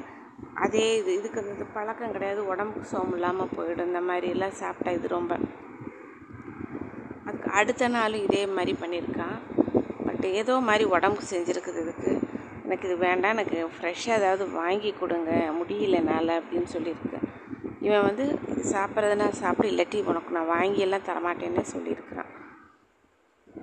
அதே 0.54 0.98
இது 0.98 1.14
இதுக்கு 1.18 1.42
இது 1.56 1.66
பழக்கம் 1.66 2.12
கிடையாது. 2.12 2.48
உடம்புக்கு 2.48 2.98
சோம் 2.98 3.14
இல்லாமல் 3.14 3.54
போயிடும். 3.58 3.86
இந்த 3.86 4.02
மாதிரிலாம் 4.02 4.60
சாப்பிட்டா 4.62 4.92
இது 4.92 5.08
ரொம்ப. 5.08 5.38
அதுக்கு 7.26 7.52
அடுத்த 7.52 7.88
நாளும் 7.88 8.24
இதே 8.24 8.46
மாதிரி 8.46 8.76
பண்ணியிருக்கான். 8.82 9.38
பட் 10.06 10.26
ஏதோ 10.40 10.54
மாதிரி 10.68 10.86
உடம்புக்கு 10.94 11.32
செஞ்சுருக்குது 11.34 11.82
இதுக்கு. 11.84 12.12
எனக்கு 12.66 12.88
இது 12.88 12.98
வேண்டாம் 13.06 13.34
எனக்கு 13.36 13.60
ஃப்ரெஷ்ஷாக 13.76 14.20
ஏதாவது 14.20 14.44
வாங்கி 14.60 14.92
கொடுங்க 14.94 15.32
முடியல 15.60 16.00
என்னால் 16.02 16.34
அப்படின்னு 16.38 16.70
சொல்லியிருக்கேன் 16.76 17.28
இவன் 17.82 18.06
வந்து 18.08 18.24
இது 18.52 18.64
சாப்பிட்றதுனா 18.74 19.28
சாப்பிடு 19.40 19.70
இல்லாட்டி 19.72 20.00
உனக்கு 20.06 20.36
நான் 20.36 20.52
வாங்கியெல்லாம் 20.52 21.08
தரமாட்டேன்னே 21.08 21.64
சொல்லியிருக்கிறான். 21.74 22.30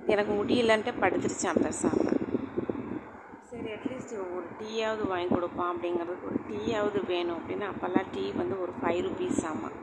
எனக்கு 0.07 0.31
முடியலன்ட்டு 0.33 0.93
படுத்துருச்சான் 1.01 1.63
பேசாமல் 1.63 2.17
சரி 3.49 3.69
அட்லீஸ்ட் 3.75 4.13
ஒரு 4.35 4.47
டீயாவது 4.59 5.03
வாங்கி 5.07 5.29
கொடுப்பான் 5.29 5.71
அப்படிங்கிறதுக்கு 5.73 6.29
ஒரு 6.31 6.39
டீயாவது 6.49 6.99
வேணும் 7.07 7.37
அப்படின்னா 7.39 7.69
அப்போல்லாம் 7.73 8.09
டீ 8.15 8.25
வந்து 8.33 8.57
ஒரு 8.61 8.73
ஃபைவ் 8.79 9.01
ருபீஸ் 9.07 9.41
ஆமாம். 9.45 9.77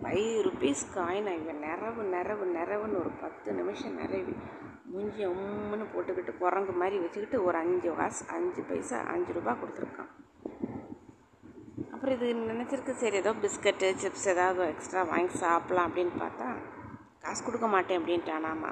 ஃபைவ் 0.00 0.32
ருபீஸ் 0.46 0.84
காயின் 0.96 1.30
இவன் 1.36 1.62
நிறவு 1.66 2.02
நிறவு 2.14 2.46
நிறவுன்னு 2.56 3.00
ஒரு 3.02 3.12
பத்து 3.22 3.52
நிமிஷம் 3.52 3.96
நிறவி 3.96 4.34
மூஞ்சி 4.94 5.22
உம்முன்னு 5.30 5.84
போட்டுக்கிட்டு 5.92 6.32
குரங்கு 6.40 6.72
மாதிரி 6.80 6.96
வச்சுக்கிட்டு 7.02 7.38
ஒரு 7.46 7.56
அஞ்சு 7.62 7.90
காசு 8.00 8.22
அஞ்சு 8.36 8.60
பைசா 8.68 8.98
அஞ்சு 9.12 9.30
ரூபா 9.36 9.52
கொடுத்துருக்கான். 9.60 10.10
அப்புறம் 11.92 12.14
இது 12.16 12.26
நினச்சிருக்கு 12.50 12.94
சரி 13.02 13.16
ஏதோ 13.22 13.32
பிஸ்கட்டு 13.44 13.88
சிப்ஸ் 14.02 14.26
ஏதாவது 14.32 14.64
எக்ஸ்ட்ரா 14.72 15.02
வாங்கி 15.12 15.34
சாப்பிட்லாம் 15.44 15.88
அப்படின்னு 15.88 16.14
பார்த்தா 16.24 16.48
காசு 17.24 17.40
கொடுக்க 17.46 17.68
மாட்டேன் 17.74 17.98
அப்படின்ட்டானாமா 18.00 18.70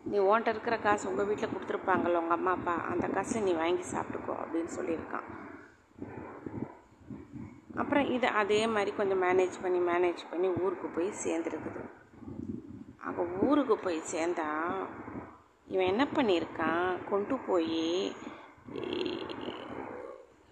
நீ 0.00 0.18
ஓன்ட்ட 0.30 0.54
இருக்கிற 0.54 0.76
காசு 0.86 1.04
உங்கள் 1.10 1.28
வீட்டில் 1.30 1.52
கொடுத்துருப்பாங்கல்ல 1.54 2.22
உங்கள் 2.22 2.38
அம்மா 2.38 2.54
அப்பா 2.58 2.74
அந்த 2.92 3.06
காசை 3.16 3.42
நீ 3.48 3.54
வாங்கி 3.62 3.84
சாப்பிட்டுக்கோ 3.94 4.36
அப்படின்னு 4.42 4.72
சொல்லியிருக்கான். 4.78 5.28
அப்புறம் 7.82 8.06
இது 8.16 8.28
அதே 8.42 8.60
மாதிரி 8.74 8.92
கொஞ்சம் 9.00 9.22
மேனேஜ் 9.26 9.56
பண்ணி 9.64 9.80
மேனேஜ் 9.92 10.22
பண்ணி 10.30 10.48
ஊருக்கு 10.64 10.88
போய் 10.96 11.10
சேர்ந்துருக்குது. 11.24 11.82
அவள் 13.08 13.30
ஊருக்கு 13.48 13.76
போய் 13.78 13.98
சேர்ந்தா 14.12 14.48
இவன் 15.66 15.86
என்ன 15.86 16.04
பண்ணியிருக்கான் 16.14 17.08
கொண்டு 17.10 17.34
போய் 17.46 18.12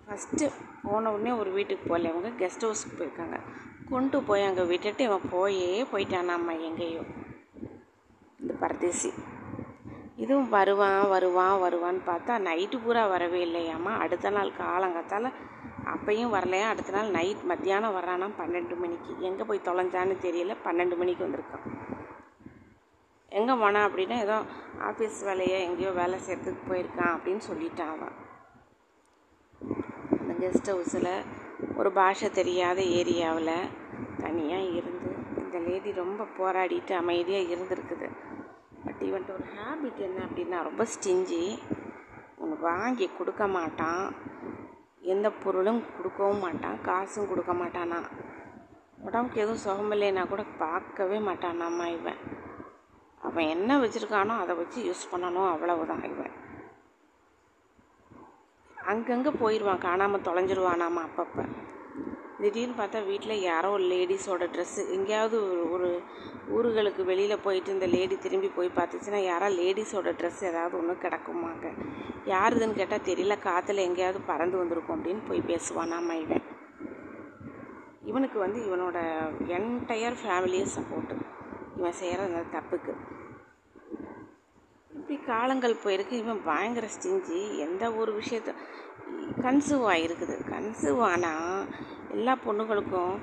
ஃபஸ்ட்டு 0.07 0.47
போன 0.83 1.13
உடனே 1.13 1.31
ஒரு 1.31 1.51
வீட்டுக்கு 1.51 1.89
போகல. 1.89 2.09
இவங்க 2.09 2.31
கெஸ்ட் 2.41 2.65
ஹவுஸ்க்கு 2.67 2.99
போயிருக்காங்க. 2.99 3.39
கொண்டு 3.91 4.23
போய் 4.23 4.43
அங்கே 4.43 4.65
விட்டுட்டு 4.65 5.05
இவன் 5.05 5.29
போயே 5.31 5.83
போயிட்டானாம்மா 5.83 6.55
எங்கேயோ. 6.61 7.03
இந்த 8.41 8.53
பரதேசி. 8.61 9.11
இதுவும் 10.17 10.49
வருவான் 10.49 11.09
வருவான் 11.09 11.57
வருவான்னு 11.65 12.01
பார்த்தா 12.07 12.35
நைட்டு 12.49 12.79
பூரா 12.85 13.07
வரவே 13.07 13.41
இல்லையாம்மா. 13.45 13.93
அடுத்த 14.05 14.31
நாள் 14.31 14.59
காலங்காத்தால் 14.59 15.29
அப்பையும் 15.95 16.35
வரலையா? 16.35 16.69
அடுத்த 16.69 16.93
நாள் 16.93 17.11
நைட் 17.11 17.43
மத்தியானம் 17.43 17.97
வர்றானா 17.97 18.29
பன்னெண்டு 18.39 18.77
மணிக்கு. 18.79 19.13
எங்கே 19.21 19.43
போய் 19.43 19.67
தொலைஞ்சான்னு 19.69 20.17
தெரியல. 20.23 20.55
பன்னெண்டு 20.65 20.97
மணிக்கு 20.97 21.25
வந்திருக்கான். 21.27 21.76
எங்கே 23.33 23.55
போனான் 23.55 23.87
அப்படின்னா 23.89 24.17
ஏதோ 24.21 24.37
ஆஃபீஸ் 24.89 25.19
வேலையை 25.25 25.63
எங்கேயோ 25.63 25.91
வேலை 25.91 26.19
செய்கிறதுக்கு 26.27 26.69
போயிருக்கான் 26.69 27.15
அப்படின்னு 27.17 27.43
சொல்லிட்டான் 27.51 27.93
அவன். 27.97 28.15
அந்த 30.19 30.33
கெஸ்ட் 30.43 30.71
ஹவுஸில் 30.73 31.13
ஒரு 31.77 31.93
பாஷை 31.93 32.31
தெரியாத 32.31 32.81
ஏரியாவில் 32.81 33.71
தனியாக 34.21 34.71
இருந்து 34.79 35.11
இந்த 35.43 35.59
லேடி 35.59 35.93
ரொம்ப 35.93 36.27
போராடிட்டு 36.39 36.93
அமைதியாக 36.93 37.51
இருந்திருக்குது. 37.55 38.09
பட் 38.85 39.03
இவன்ட்டு 39.09 39.35
ஒரு 39.37 39.47
ஹேபிட் 39.57 40.01
என்ன 40.09 40.19
அப்படின்னா 40.27 40.63
ரொம்ப 40.63 40.87
ஸ்டிஞ்சி 40.95 41.59
ஒன்று 42.39 42.57
வாங்கி 42.61 43.09
கொடுக்க 43.19 43.47
மாட்டான். 43.47 44.05
எந்த 45.01 45.31
பொருளும் 45.31 45.83
கொடுக்கவும் 45.97 46.39
மாட்டான் 46.39 46.81
காசும் 46.83 47.29
கொடுக்க 47.29 47.53
மாட்டானா. 47.53 48.01
உடம்புக்கு 49.07 49.41
எதுவும் 49.41 49.65
சுகமில்லைன்னா 49.67 50.29
கூட 50.29 50.43
பார்க்கவே 50.59 51.19
மாட்டானாம்மா 51.19 51.87
இவன். 51.99 52.21
அவன் 53.27 53.47
என்ன 53.47 53.79
வச்சுருக்கானோ 53.79 54.35
அதை 54.43 54.55
வச்சு 54.57 54.81
யூஸ் 54.83 55.05
பண்ணணும் 55.13 55.51
அவ்வளவுதான் 55.51 56.05
இவன். 56.05 56.35
அங்கங்கே 58.77 59.31
போயிடுவான் 59.41 59.79
காணாமல் 59.79 60.21
தொலைஞ்சிருவானாமா 60.21 61.03
அப்பப்போ. 61.07 61.45
திடீர்னு 62.41 62.83
பார்த்தா 62.83 63.05
வீட்டில் 63.05 63.41
யாரோ 63.41 63.69
ஒரு 63.71 63.83
லேடிஸோட 63.83 64.45
ட்ரெஸ்ஸு 64.55 64.83
எங்கேயாவது 64.91 65.37
ஒரு 65.43 65.71
ஒரு 65.71 65.89
ஊர்களுக்கு 66.57 67.05
வெளியில் 67.05 67.43
போயிட்டு 67.45 67.73
இந்த 67.73 67.87
லேடி 67.87 68.19
திரும்பி 68.19 68.49
போய் 68.49 68.77
பார்த்துச்சுன்னா 68.77 69.21
யாரா 69.25 69.47
லேடிஸோட 69.47 70.11
ட்ரெஸ் 70.19 70.43
ஏதாவது 70.43 70.79
ஒன்று 70.79 70.95
கிடக்குமாங்க 70.95 71.67
யாருதுன்னு 72.27 72.75
கேட்டால் 72.75 73.07
தெரியல 73.11 73.37
காற்றுல 73.49 73.87
எங்கேயாவது 73.89 74.21
பறந்து 74.27 74.57
வந்திருக்கும் 74.57 74.97
அப்படின்னு 74.97 75.23
போய் 75.29 75.43
பேசுவானாமா 75.47 76.17
இவன். 76.25 76.45
இவனுக்கு 78.03 78.39
வந்து 78.39 78.61
இவனோட 78.69 78.99
என்டையர் 79.57 80.23
ஃபேமிலியே 80.23 80.67
சப்போர்ட்டு 80.77 81.17
இவன் 81.77 81.93
செய்கிற 81.93 82.23
அந்த 82.23 82.43
தப்புக்கு. 82.53 82.93
இப்படி 84.97 85.17
காலங்கள் 85.31 85.83
போயிருக்கு. 85.85 86.15
இவன் 86.23 86.43
பயங்கர 86.45 86.87
ஸ்டிஞ்சி 86.97 87.41
எந்த 87.67 87.85
ஒரு 88.01 88.13
விஷயத்த 88.21 88.53
கன்சூவ் 89.45 89.85
ஆகிருக்குது 89.95 90.37
கன்சூவ் 90.53 91.01
ஆனால் 91.13 91.67
எல்லா 92.15 92.35
பொண்ணுகளுக்கும் 92.47 93.15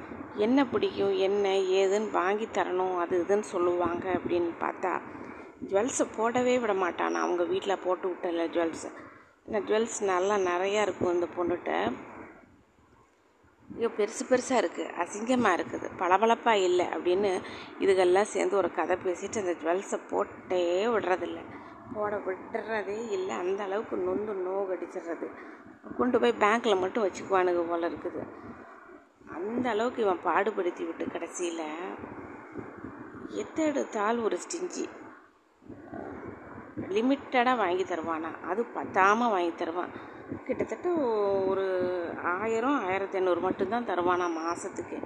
என்ன 0.46 0.60
பிடிக்கும் 0.66 1.16
என்ன 1.28 1.48
ஏதுன்னு 1.80 2.10
வாங்கி 2.12 2.48
தரணும் 2.58 2.96
அது 3.04 3.16
இதுன்னு 3.24 3.48
சொல்லுவாங்க 3.54 4.06
அப்படின்னு 4.18 4.52
பார்த்தா 4.64 4.94
ஜுவல்ஸை 5.70 6.06
போடவே 6.18 6.56
விட 6.62 6.74
மாட்டானா. 6.84 7.20
அவங்க 7.26 7.44
வீட்டில் 7.52 7.84
போட்டு 7.84 8.06
விட்டல 8.10 8.46
ஜுவல்ஸை 8.56 8.90
இந்த 9.48 9.60
ஜுவல்ஸ் 9.68 10.00
நல்லா 10.12 10.36
நிறையா 10.50 10.82
இருக்கும் 10.88 11.14
இந்த 11.14 11.28
பொண்ணுகிட்ட. 11.38 11.72
ஐயோ 13.78 13.90
பெருசு 13.98 14.24
பெருசாக 14.30 14.62
இருக்குது 14.62 14.92
அசிங்கமாக 15.02 15.58
இருக்குது. 15.58 15.88
பளபளப்பாக 16.02 16.66
இல்லை 16.68 16.86
அப்படின்னு 16.96 17.32
இதுகெல்லாம் 17.84 18.32
சேர்ந்து 18.34 18.56
ஒரு 18.62 18.70
கதை 18.80 18.96
பேசிட்டு 19.06 19.42
அந்த 19.44 19.54
ஜுவல்ஸை 19.62 20.00
போட்டே 20.12 20.62
விடுறதில்ல. 20.96 21.40
போட 21.96 22.14
விடுறதே 22.28 23.00
இல்லை. 23.18 23.34
அந்த 23.44 23.60
அளவுக்கு 23.64 23.98
நொந்து 24.08 24.34
நோகடிச்சிடுறது. 24.50 25.28
கொண்டு 25.98 26.18
போய் 26.20 26.42
பேங்க்கில் 26.44 26.82
மட்டும் 26.84 27.06
வச்சுக்குவானுங்க 27.06 27.64
போல் 27.72 27.90
இருக்குது. 27.92 28.22
அந்த 29.38 29.66
அளவுக்கு 29.70 30.02
இவன் 30.06 30.26
பாடுபடுத்தி 30.30 30.84
விட்டு 30.86 31.06
கடைசியில் 31.16 31.66
எத்த 33.42 33.58
எடுத்தால் 33.70 34.18
ஒரு 34.28 34.38
ஸ்டிஞ்சி. 34.46 34.86
லிமிட்டடாக 36.96 37.62
வாங்கி 37.62 37.84
தருவானா. 37.84 38.32
அது 38.50 38.62
பத்தாமல் 38.78 39.34
வாங்கி 39.36 39.54
தருவான். 39.56 39.94
கிட்டத்தட்ட 40.48 40.88
ஒரு 41.52 41.66
ஆயிரம் 42.24 42.80
ஆயிரத்தி 42.86 43.18
ஐநூறு 43.18 43.40
மட்டும்தான் 43.40 43.88
தருவானா 43.90 44.28
மாதத்துக்கு 44.34 44.98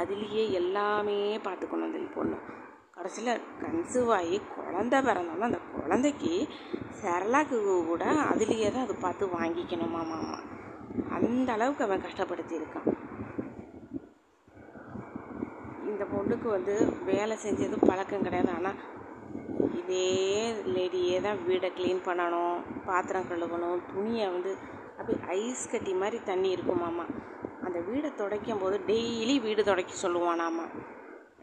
அதுலேயே 0.00 0.44
எல்லாமே 0.50 1.16
பார்த்துக்கணும் 1.36 1.88
அந்த 1.88 1.98
பொண்ணு. 2.14 2.36
கடைசியில் 2.96 3.40
கன்சீவ் 3.62 4.10
ஆகி 4.18 4.36
குழந்த 4.54 4.94
பிறந்தோன்னா 5.06 5.48
அந்த 5.50 5.60
குழந்தைக்கு 5.74 6.32
செரலாக்கு 7.00 7.58
கூட 7.90 8.04
அதுலேயே 8.32 8.72
தான் 8.72 8.86
அது 8.86 8.94
பார்த்து 8.94 9.26
வாங்கிக்கணுமா 9.26 10.00
மாமா? 10.12 10.38
அந்த 11.16 11.52
அளவுக்கு 11.52 11.84
அவன் 11.84 12.04
கஷ்டப்படுத்தி 12.06 12.54
இருக்கான். 12.60 12.88
இந்த 15.90 16.04
பொண்ணுக்கு 16.14 16.48
வந்து 16.48 16.74
வேலை 17.04 17.36
செஞ்சது 17.44 17.78
பழக்கம் 17.86 18.22
கிடையாது. 18.22 18.50
ஆனால் 18.50 18.78
இதே 19.68 20.52
லேடியே 20.64 21.20
தான் 21.20 21.44
வீடை 21.46 21.70
க்ளீன் 21.76 22.04
பண்ணணும் 22.04 22.56
பாத்திரம் 22.86 23.28
கழுவணும் 23.28 23.82
துணியை 23.94 24.28
வந்து 24.28 24.56
அப்படியே 24.98 25.18
ஐஸ் 25.26 25.70
கட்டி 25.70 25.94
மாதிரி 25.94 26.18
தண்ணி 26.24 26.56
இருக்குமாம்மா 26.56 27.06
அந்த 27.62 27.78
வீடை 27.78 28.10
துடைக்கும் 28.14 28.58
போது 28.58 28.80
டெய்லி 28.86 29.40
வீடு 29.40 29.64
துடைக்க 29.64 29.92
சொல்லுவானாம்மா 30.02 30.66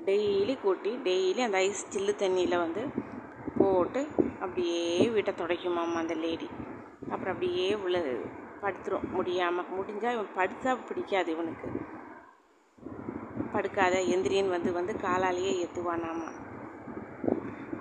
டெய்லி 0.05 0.61
கூட்டி 0.61 0.97
டெய்லி 0.97 1.41
அந்த 1.41 1.57
ஐஸ் 1.57 1.97
சில்லு 1.97 2.15
தண்ணியில் 2.15 2.57
வந்து 2.57 2.83
போட்டு 3.57 4.07
அப்படியே 4.39 5.09
வீட்டை 5.09 5.33
துடைக்குமாம்மா 5.37 6.01
அந்த 6.03 6.13
லேடி 6.13 6.49
அப்புறம் 7.09 7.33
அப்படியே 7.33 7.73
உள்ள 7.73 7.97
படுத்துரும். 8.61 9.11
முடியாமல் 9.11 9.65
முடிஞ்சால் 9.77 10.13
இவன் 10.13 10.35
படுத்தா 10.35 10.77
பிடிக்காது 10.87 11.31
இவனுக்கு. 11.31 11.67
படுக்காத 13.53 13.95
எந்திரியன் 14.15 14.49
வந்து 14.49 14.73
வந்து 14.73 14.99
காலாலேயே 14.99 15.65
ஏற்றுவானாம்மா 15.65 16.29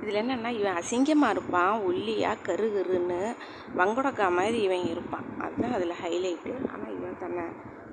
இதில் 0.06 0.20
என்னென்னா 0.22 0.50
இவன் 0.58 0.76
அசிங்கமாக 0.80 1.30
இருப்பான் 1.30 1.72
ஒல்லியாக 1.86 2.42
கரு 2.42 2.66
கருன்னு 2.74 3.16
வங்குடக்கா 3.78 4.26
மாதிரி 4.32 4.58
இவன் 4.62 4.84
இருப்பான். 4.86 5.24
அதுதான் 5.40 5.72
அதில் 5.72 5.94
ஹைலைட்டு 6.02 6.52
ஆனால் 6.72 6.92
இவன் 6.96 7.16
தன்னை 7.22 7.44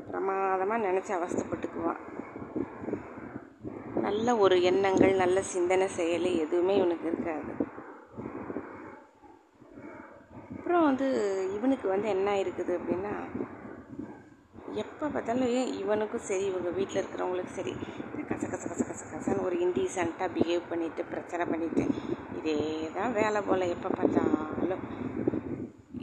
பிரமாதமாக 0.10 0.86
நினச்சி 0.88 1.12
அவஸ்தைப்பட்டுக்குவான். 1.17 2.02
நல்ல 4.02 4.36
ஒரு 4.38 4.58
எண்ணங்கள் 4.63 5.13
நல்ல 5.15 5.41
சிந்தனை 5.54 5.88
செயல் 5.88 6.30
எதுவுமே 6.43 6.76
இவனுக்கு 6.78 7.08
இருக்காது. 7.12 7.52
அப்புறம் 10.52 10.86
வந்து 10.89 11.10
இவனுக்கு 11.58 11.88
வந்து 11.88 12.10
என்ன 12.10 12.36
இருக்குது 12.43 12.73
அப்படின்னா 12.80 13.15
எப்போ 14.81 15.05
பார்த்தாலும் 15.07 15.51
இவனுக்கும் 15.81 16.25
சரி 16.27 16.45
இவங்க 16.45 16.69
வீட்டில் 16.69 16.99
இருக்கிறவங்களுக்கும் 17.01 17.57
சரி 17.59 17.73
கச 18.29 18.43
கச 18.51 18.63
கச 18.71 18.83
கச 18.89 19.01
கசன்னு 19.12 19.45
ஒரு 19.47 19.55
இன்டீசென்ட்டாக 19.65 20.29
பிஹேவ் 20.36 20.69
பண்ணிவிட்டு 20.71 21.03
பிரச்சனை 21.12 21.43
பண்ணிவிட்டு 21.51 21.83
இதே 22.38 22.55
தான் 22.95 23.13
வேலை 23.13 23.41
போல் 23.41 23.71
எப்போ 23.73 23.89
பார்த்தாலும். 23.89 24.83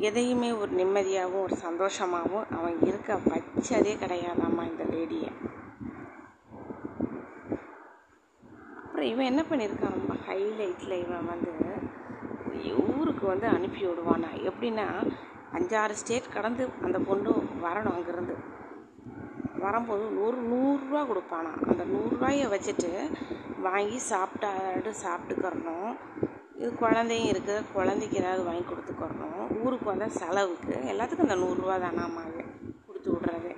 எதையுமே 0.08 0.50
ஒரு 0.52 0.70
நிம்மதியாகவும் 0.80 1.44
ஒரு 1.46 1.56
சந்தோஷமாகவும் 1.66 2.46
அவன் 2.58 2.76
இருக்க 2.90 3.18
வச்சதே 3.30 3.94
கிடையாதாம்மா 4.02 4.62
இந்த 4.70 4.84
லேடியை 4.92 5.30
அப்புறம் 8.84 9.10
இவன் 9.12 9.30
என்ன 9.32 9.42
பண்ணியிருக்கான் 9.50 9.96
ரொம்ப 9.98 10.14
ஹைலைட்டில் 10.28 10.96
இவன் 11.04 11.28
வந்து 11.32 11.52
ஊருக்கு 12.86 13.26
வந்து 13.26 13.46
அனுப்பி 13.56 13.82
விடுவானா? 13.86 14.30
எப்படின்னா 14.50 14.86
அஞ்சாறு 15.58 15.94
ஸ்டேட் 16.00 16.34
கடந்து 16.34 16.64
அந்த 16.86 16.98
பொண்ணு 17.08 17.30
வரணும் 17.66 17.94
அங்கேருந்து. 17.96 18.34
வரும்போது 19.64 20.04
நூறு 20.18 20.38
நூறுரூவா 20.50 21.02
கொடுப்பானா? 21.10 21.52
அந்த 21.70 21.82
நூறுரூவாயை 21.92 22.46
வச்சுட்டு 22.54 22.90
வாங்கி 23.66 23.98
சாப்பிட்டாடு 24.10 24.90
சாப்பிட்டுக்கிறணும். 25.04 25.92
இது 26.60 26.70
குழந்தையும் 26.74 27.30
இருக்குது 27.32 27.64
குழந்தைக்கு 27.72 28.16
ஏதாவது 28.22 28.42
வாங்கி 28.44 28.64
கொடுத்துக்கிறணும். 28.68 29.42
ஊருக்கு 29.64 29.86
வந்தால் 29.90 30.18
செலவுக்கு 30.20 30.74
எல்லாத்துக்கும் 30.92 31.28
அந்த 31.28 31.38
நூறுரூவா 31.44 31.76
தானாமாவே 31.86 32.44
கொடுத்து 32.86 33.10
விட்றது. 33.12 33.52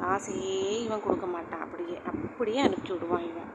காசையே 0.00 0.60
இவன் 0.86 1.04
கொடுக்க 1.06 1.26
மாட்டான். 1.26 1.64
அப்படியே 1.66 1.96
அப்படியே 2.12 2.60
அனுப்பிச்சி 2.66 2.92
விடுவான் 2.94 3.26
இவன். 3.30 3.50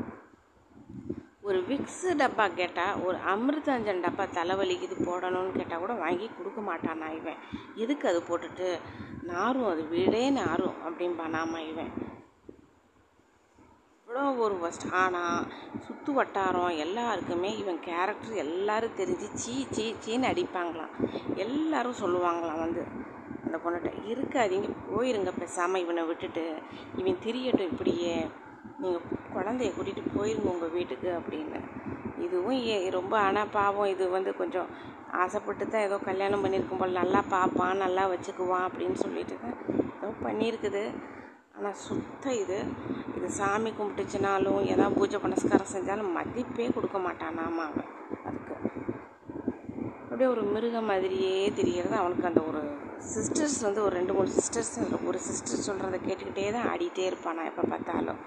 ஒரு 1.47 1.59
விக்ஸு 1.69 2.11
டப்பா 2.19 2.45
கேட்டால் 2.59 2.99
ஒரு 3.05 3.17
அமிர்தஞ்சன் 3.31 4.03
டப்பா 4.03 4.25
தலைவலிக்குது 4.37 4.95
போடணும்னு 5.07 5.57
கேட்டால் 5.57 5.83
கூட 5.83 5.93
வாங்கி 6.03 6.29
கொடுக்க 6.37 6.59
மாட்டானா 6.69 7.07
இவன். 7.19 7.39
எதுக்கு 7.75 8.07
அது 8.11 8.19
போட்டுட்டு? 8.29 8.69
நாரும் 9.31 9.69
அது 9.71 9.83
வீடே 9.93 10.29
நாரும் 10.29 10.77
அப்படிம்பானாமா 10.87 11.59
இவன். 11.71 11.91
இவ்வளோ 14.07 14.23
ஒரு 14.45 14.55
ஃபஸ்ட் 14.61 14.85
ஆனால் 15.01 15.45
சுற்று 15.85 16.11
வட்டாரம் 16.13 16.77
எல்லாருக்குமே 16.85 17.51
இவன் 17.61 17.79
கேரக்டர் 17.87 18.35
எல்லாரும் 18.45 18.97
தெரிஞ்சு 18.99 19.27
சீ 19.33 19.55
சீ 19.75 19.85
சீன்னு 20.05 20.29
அடிப்பாங்களாம். 20.31 20.93
எல்லாரும் 21.45 22.01
சொல்லுவாங்களாம் 22.03 22.63
வந்து 22.65 22.83
அந்த 23.45 23.57
பொண்ணுகிட்ட 23.63 23.91
இருக்காதீங்க 24.13 24.69
போயிருங்க 24.91 25.33
பேசாமல் 25.39 25.83
இவனை 25.85 26.03
விட்டுட்டு 26.03 26.45
இவன் 27.01 27.21
திரியட்டும் 27.25 27.71
இப்படியே. 27.73 28.15
நீங்கள் 28.81 29.05
குழந்தைய 29.35 29.69
கூட்டிகிட்டு 29.75 30.15
போயிருங்க 30.17 30.53
உங்கள் 30.55 30.75
வீட்டுக்கு 30.77 31.09
அப்படின்னு. 31.19 31.59
இதுவும் 32.25 32.59
ஏ 32.71 32.75
ரொம்ப 32.97 33.13
ஆனால் 33.27 33.53
பாவம். 33.57 33.91
இது 33.93 34.03
வந்து 34.17 34.31
கொஞ்சம் 34.41 34.69
ஆசைப்பட்டு 35.23 35.63
தான் 35.73 35.85
ஏதோ 35.87 35.97
கல்யாணம் 36.09 36.43
பண்ணியிருக்கும் 36.43 36.81
போல் 36.81 36.99
நல்லா 37.01 37.19
பார்ப்பான் 37.33 37.81
நல்லா 37.85 38.03
வச்சுக்குவான் 38.13 38.67
அப்படின்னு 38.67 38.97
சொல்லிட்டு 39.05 39.35
தான் 39.43 39.57
ஏதோ 39.97 40.11
பண்ணியிருக்குது. 40.27 40.83
ஆனால் 41.57 41.77
சுத்தம் 41.85 42.37
இது 42.43 42.57
இது 43.17 43.27
சாமி 43.39 43.71
கும்பிட்டுச்சுனாலும் 43.79 44.61
ஏதாவது 44.73 44.97
பூஜை 44.99 45.19
புனஸ்காரம் 45.25 45.73
செஞ்சாலும் 45.73 46.15
மதிப்பே 46.17 46.67
கொடுக்க 46.77 46.97
மாட்டானாமா 47.07 47.65
அவன். 47.71 47.91
அதுக்கு 48.27 48.55
அப்படியே 50.07 50.29
ஒரு 50.33 50.43
மிருகம் 50.53 50.89
மாதிரியே 50.91 51.35
தெரிகிறது 51.59 51.95
அவனுக்கு 52.01 52.29
அந்த 52.31 52.43
ஒரு 52.49 52.61
சிஸ்டர்ஸ் 53.13 53.59
வந்து 53.67 53.81
ஒரு 53.85 53.93
ரெண்டு 53.99 54.15
மூணு 54.17 54.29
சிஸ்டர்ஸ் 54.39 54.73
ஒரு 55.09 55.19
சிஸ்டர் 55.29 55.65
சொல்கிறத 55.69 55.99
கேட்டுக்கிட்டே 56.07 56.51
தான் 56.57 56.69
ஆடிட்டே 56.73 57.05
இருப்பானா. 57.11 57.43
எப்போ 57.51 57.65
பார்த்தாலும். 57.73 58.21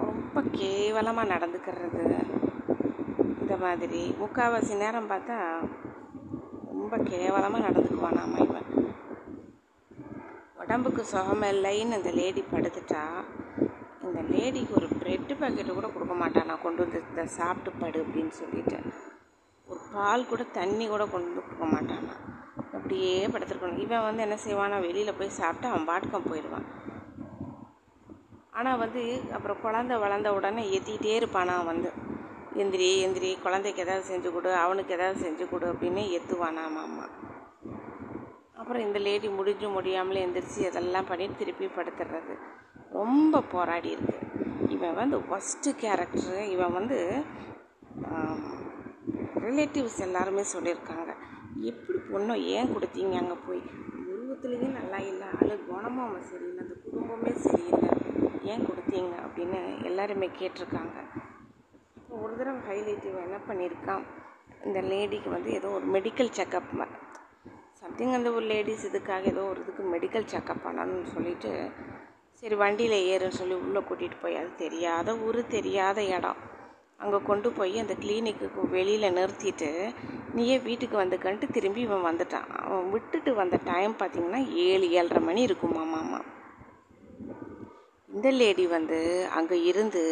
ரொம்ப 0.00 0.42
கேவலமாக 0.60 1.32
நடந்துக்கிறது. 1.34 2.04
இந்த 3.40 3.56
மாதிரி. 3.56 4.02
முக்கால்வாசி 4.22 4.76
நேரம் 4.84 5.10
பார்த்தா 5.10 5.36
ரொம்ப 6.70 6.96
கேவலமாக 7.10 7.64
நடந்துக்குவானாமா 7.68 8.38
இவன் 8.46 8.66
உடம்புக்கு 10.62 11.02
சுகமில்லைன்னு 11.12 11.98
இந்த 12.00 12.10
லேடி 12.10 12.44
படுத்துட்டா 12.52 13.02
இந்த 14.06 14.20
லேடிக்கு 14.32 14.74
ஒரு 14.78 14.88
பிரெட்டு 15.00 15.34
பாக்கெட்டு 15.40 15.72
கூட 15.74 15.88
கொடுக்க 15.88 16.14
மாட்டான் 16.14 16.46
நான் 16.46 16.62
கொண்டு 16.62 16.82
வந்து 16.84 17.02
இந்த 17.08 17.22
சாப்பிட்டு 17.26 17.70
படு 17.80 17.98
அப்படின்னு 18.04 18.34
சொல்லிட்டு. 18.40 18.78
ஒரு 19.66 19.80
பால் 19.94 20.26
கூட 20.26 20.42
தண்ணி 20.42 20.86
கூட 20.88 21.06
கொண்டு 21.06 21.28
வந்து 21.28 21.46
கொடுக்க 21.46 21.66
மாட்டானா. 21.74 22.14
அப்படியே 22.76 23.26
படுத்துருக்கணும். 23.26 23.78
இவன் 23.78 24.06
வந்து 24.08 24.22
என்ன 24.26 24.36
செய்வான்னா 24.46 24.80
வெளியில் 24.80 25.18
போய் 25.18 25.38
சாப்பிட்டு 25.40 25.68
அவன் 25.68 25.88
பாட்டுக்கம் 25.90 26.28
போயிடுவான். 26.30 26.68
ஆனால் 28.58 28.80
வந்து 28.82 29.02
அப்புறம் 29.36 29.60
குழந்த 29.64 29.94
வளர்ந்த 30.04 30.28
உடனே 30.36 30.62
ஏற்றிக்கிட்டே 30.74 31.16
இருப்பான் 31.18 31.50
நான் 31.50 31.68
வந்து. 31.72 31.90
எந்திரி 32.62 32.88
எந்திரி 33.06 33.28
குழந்தைக்கு 33.44 33.82
ஏதாவது 33.84 34.04
செஞ்சு 34.10 34.28
கொடு 34.34 34.50
அவனுக்கு 34.62 34.94
ஏதாவது 34.96 35.18
செஞ்சு 35.26 35.44
கொடு 35.50 35.66
அப்படின்னு 35.72 36.02
எத்துவானாமா 36.18 36.80
அம்மா 36.88 37.04
அப்புறம் 38.60 38.84
இந்த 38.86 38.98
லேடி 39.04 39.28
முடிஞ்சு 39.36 39.66
முடியாமலே 39.76 40.22
எந்திரிச்சு 40.26 40.62
அதெல்லாம் 40.70 41.08
பண்ணி 41.10 41.26
திருப்பி 41.40 41.66
படுத்துடுறது 41.76 42.34
ரொம்ப 42.96 43.40
போராடி 43.52 43.88
இருக்கு. 43.94 44.16
இவன் 44.74 44.98
வந்து 45.00 45.16
ஒஸ்ட்டு 45.36 45.70
கேரக்டரு 45.82 46.40
இவன் 46.54 46.76
வந்து 46.78 46.98
ரிலேட்டிவ்ஸ் 49.46 50.00
எல்லாருமே 50.06 50.44
சொல்லியிருக்காங்க. 50.54 51.10
எப்படி 51.70 51.98
பொண்ணை 52.10 52.34
ஏன் 52.56 52.72
கொடுத்தீங்க 52.74 53.14
அங்கே 53.22 53.36
போய்? 53.46 53.62
உருவத்துலேயும் 54.12 54.76
நல்லா 54.80 54.98
இல்லை 55.10 55.28
ஆளு 55.38 55.54
குணமும் 55.70 56.06
அவன் 56.08 56.28
சரியில்லை 56.32 56.62
அந்த 56.66 56.76
குடும்பமே 56.84 57.32
சரியில்லை. 57.46 57.90
ஏன் 58.42 58.66
கொடுத்தீங்க 58.66 59.14
அப்படின்னு 59.26 59.82
எல்லாருமே 59.82 60.30
கேட்டிருக்காங்க. 60.38 60.96
ஒரு 62.08 62.36
தடவை 62.36 62.60
ஹைலைட் 62.68 63.06
இவன் 63.06 63.26
என்ன 63.26 63.38
பண்ணியிருக்கான்? 63.48 64.04
இந்த 64.64 64.80
லேடிக்கு 64.80 65.28
வந்து 65.28 65.52
ஏதோ 65.52 65.68
ஒரு 65.68 65.86
மெடிக்கல் 65.92 66.30
செக்கப் 66.38 66.96
சம்திங் 67.72 68.12
அந்த 68.12 68.30
ஒரு 68.30 68.46
லேடிஸ் 68.46 68.86
இதுக்காக 68.86 69.22
ஏதோ 69.22 69.42
ஒரு 69.42 69.60
இதுக்கு 69.60 69.82
மெடிக்கல் 69.94 70.26
செக்கப் 70.34 70.64
பண்ணணும்னு 70.64 71.02
சொல்லிட்டு 71.02 71.70
சரி 72.32 72.54
வண்டியில் 72.54 72.96
ஏறுன்னு 73.10 73.38
சொல்லி 73.40 73.54
உள்ளே 73.54 73.78
கூட்டிகிட்டு 73.78 74.16
போய் 74.22 74.36
அது 74.36 74.54
தெரியாத 74.54 75.16
ஊர் 75.16 75.46
தெரியாத 75.46 76.02
இடம். 76.02 76.36
அங்கே 76.96 77.18
கொண்டு 77.24 77.52
போய் 77.52 77.78
அந்த 77.78 77.94
கிளினிக்கு 78.00 78.68
வெளியில் 78.68 79.14
நிறுத்திட்டு 79.14 79.94
நீயே 80.32 80.58
வீட்டுக்கு 80.58 81.02
வந்துக்கன்ட்டு 81.02 81.50
திரும்பி 81.50 81.80
இவன் 81.80 82.14
வந்துட்டான். 82.14 82.48
அவன் 82.50 82.90
விட்டுட்டு 82.90 83.34
வந்த 83.34 83.60
டைம் 83.64 83.94
பார்த்திங்கன்னா 83.98 84.52
ஏழு 84.52 84.90
ஏழரை 84.90 85.22
மணி 85.22 85.44
இருக்குமாமாம்மா 85.44 86.20
இந்த 88.08 88.28
லேடி 88.30 88.64
வந்து 88.66 88.98
அங்கே 89.30 89.56
இருந்து 89.62 90.02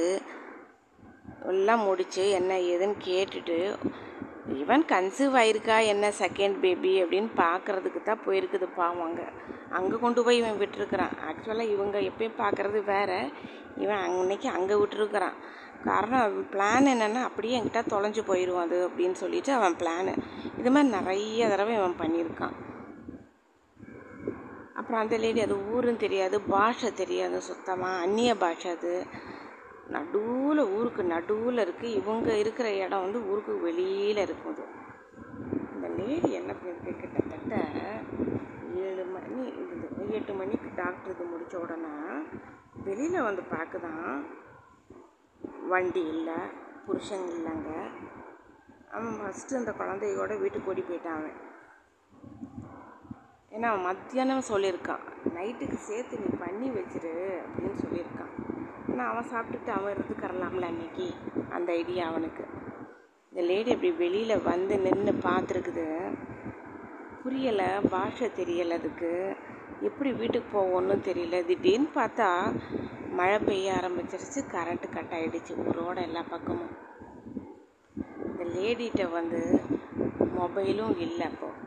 எல்லாம் 1.52 1.84
முடித்து 1.84 2.30
என்ன 2.30 2.52
ஏதுன்னு 2.70 2.96
கேட்டுட்டு 3.06 3.56
ஈவன் 4.60 4.84
கன்சீவ் 4.92 5.36
ஆயிருக்கா? 5.40 5.76
என்ன 5.92 6.10
செகண்ட் 6.18 6.56
பேபி 6.64 6.92
அப்படின்னு 7.02 7.30
பார்க்குறதுக்கு 7.36 8.00
தான் 8.02 8.22
போயிருக்குது 8.26 8.66
பாவம் 8.76 9.06
அங்கே. 9.06 9.26
அங்கே 9.70 9.96
கொண்டு 9.96 10.24
போய் 10.24 10.36
இவன் 10.36 10.60
விட்டுருக்குறான். 10.60 11.14
ஆக்சுவலாக 11.28 11.72
இவங்க 11.74 11.96
எப்பயும் 12.10 12.38
பார்க்குறது 12.42 12.84
வேற. 12.84 13.10
இவன் 13.76 14.04
அன்னைக்கு 14.06 14.48
அங்கே 14.48 14.74
விட்டுருக்குறான். 14.74 15.36
காரணம் 15.84 16.36
பிளான் 16.52 16.92
என்னென்னா 16.92 17.22
அப்படியே 17.22 17.56
என்கிட்ட 17.58 17.82
தொலைஞ்சு 17.94 18.22
போயிடும் 18.30 18.62
அது 18.64 18.88
அப்படின்னு 18.88 19.18
சொல்லிட்டு 19.22 19.52
அவன் 19.52 19.76
பிளானு 19.82 20.14
இது 20.58 20.70
மாதிரி 20.70 20.94
நிறைய 20.98 21.48
தடவை 21.48 21.74
இவன் 21.74 22.00
பண்ணியிருக்கான். 22.02 22.56
அப்புறம் 24.86 25.06
அந்த 25.06 25.18
லேடி 25.22 25.40
அது 25.40 25.70
ஊரும் 25.70 25.96
தெரியாது 25.96 26.40
பாஷை 26.40 26.92
தெரியாது 26.92 27.40
சுத்தமாக 27.40 28.02
அந்நிய 28.02 28.36
பாஷை 28.36 28.70
அது. 28.70 29.06
நடுவில் 29.88 30.58
ஊருக்கு 30.58 31.02
நடுவில் 31.04 31.58
இருக்குது 31.58 31.94
இவங்க 32.00 32.36
இருக்கிற 32.36 32.74
இடம் 32.74 33.00
வந்து 33.00 33.28
ஊருக்கு 33.30 33.60
வெளியில் 33.60 34.16
இருக்குது 34.16 34.64
இந்த 35.74 35.88
லேடி 35.88 36.30
என்ன 36.32 36.52
பண்ணிருக்கு? 36.52 37.00
கிட்டத்தட்ட 37.00 37.56
ஏழு 38.74 39.04
மணி 39.04 39.46
இது 39.46 40.12
எட்டு 40.12 40.34
மணிக்கு 40.34 40.70
டாக்டர் 40.76 41.14
இது 41.14 41.24
முடித்த 41.24 41.58
உடனே 41.58 41.92
வெளியில் 42.84 43.26
வந்து 43.28 43.42
பார்க்குதான். 43.50 44.24
வண்டி 45.68 46.06
இல்லை 46.06 46.38
புருஷன் 46.86 47.26
இல்லைங்க. 47.36 47.72
அவன் 48.90 49.18
ஃபஸ்ட்டு 49.20 49.54
அந்த 49.54 49.74
குழந்தையோட 49.78 50.40
வீட்டுக்கு 50.40 50.70
ஓடி 50.70 50.84
போயிட்டான் 50.88 51.20
அவன். 51.20 51.44
ஏன்னா 53.56 53.82
மத்தியானம் 53.82 54.42
சொல்லியிருக்கான். 54.48 55.04
நைட்டுக்கு 55.34 55.74
சேர்த்து 55.74 56.18
நீ 56.18 56.24
பண்ணி 56.38 56.68
வச்சிரு 56.68 57.40
அப்படின்னு 57.42 57.76
சொல்லியிருக்கான். 57.84 58.32
ஆனால் 58.90 59.16
அவன் 59.16 59.30
சாப்பிட்டுட்டு 59.30 59.68
அவன் 59.68 59.94
இருந்துக்கறலாம்ல 59.94 60.62
அன்னைக்கு. 60.62 61.10
அந்த 61.50 61.72
ஐடியா 61.72 62.08
அவனுக்கு. 62.08 62.44
இந்த 63.30 63.46
லேடி 63.46 63.70
அப்படி 63.70 63.92
வெளியில் 63.92 64.42
வந்து 64.42 64.78
நின்று 64.78 65.12
பார்த்துருக்குது. 65.12 66.16
புரியலை 67.24 67.88
பாஷை 67.90 68.30
தெரியலை 68.36 68.70
அதுக்கு. 68.70 69.36
எப்படி 69.80 70.12
வீட்டுக்கு 70.12 70.58
போவோன்னு 70.58 70.84
தெரியல. 70.84 71.44
திடீர்னு 71.44 71.88
பார்த்தா 71.94 72.60
மழை 73.10 73.38
பெய்ய 73.38 73.72
ஆரம்பிச்சிருச்சு. 73.72 74.44
கரண்ட்டு 74.52 74.90
கட் 74.90 75.10
ஆகிடுச்சு 75.10 75.56
ஊரோட 75.70 76.02
எல்லா 76.02 76.22
பக்கமும். 76.30 76.76
இந்த 78.24 78.44
லேடிகிட்ட 78.44 79.10
வந்து 79.10 79.60
மொபைலும் 80.38 80.98
இல்லை 80.98 81.26
அப்போது 81.26 81.65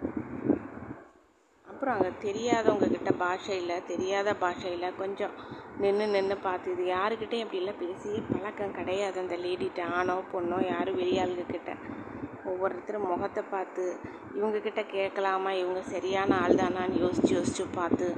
அப்புறம் 1.80 1.98
அங்கே 1.98 2.10
தெரியாதவங்க 2.24 2.88
கிட்ட 2.88 3.12
பாஷையில் 3.20 3.86
தெரியாத 3.88 4.30
பாஷையில் 4.39 4.96
கொஞ்சம் 4.98 5.36
நின்று 5.80 6.06
நின்று 6.08 6.36
பார்த்து 6.38 6.72
இது 6.72 6.86
யாருக்கிட்டையும் 6.88 7.46
அப்படிலாம் 7.46 7.80
பேசி 7.80 8.10
பழக்கம் 8.26 8.74
கிடையாது 8.74 9.18
அந்த 9.20 9.36
லேடிகிட்ட 9.36 9.84
ஆணோ 9.94 10.15
பொண்ணோ 10.32 10.58
யாரும் 10.65 10.98
வெளியாளுகிட்ட 10.98 11.76
ஒவ்வொருத்தரும் 12.46 13.08
முகத்தை 13.08 13.44
பார்த்து 13.52 13.86
இவங்கக்கிட்ட 14.36 14.84
கேட்கலாமா 14.92 15.54
இவங்க 15.54 15.84
சரியான 15.92 16.39
ஆள் 16.39 16.60
தானான்னு 16.60 17.00
யோசித்து 17.00 17.32
யோசித்து 17.36 17.68
பார்த்து 17.76 18.10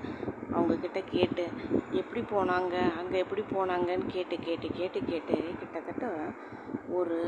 அவங்கக்கிட்ட 0.53 1.03
கேட்டு 1.11 1.45
எப்படி 1.93 2.23
போனாங்க 2.33 2.75
அங்கே 2.99 3.19
எப்படி 3.19 3.45
போனாங்கன்னு 3.53 4.09
கேட்டு 4.09 4.37
கேட்டு 4.39 4.69
கேட்டு 4.73 5.01
கேட்டு 5.03 5.37
கிட்டத்தட்ட 5.59 6.07
ஒரு 6.99 7.19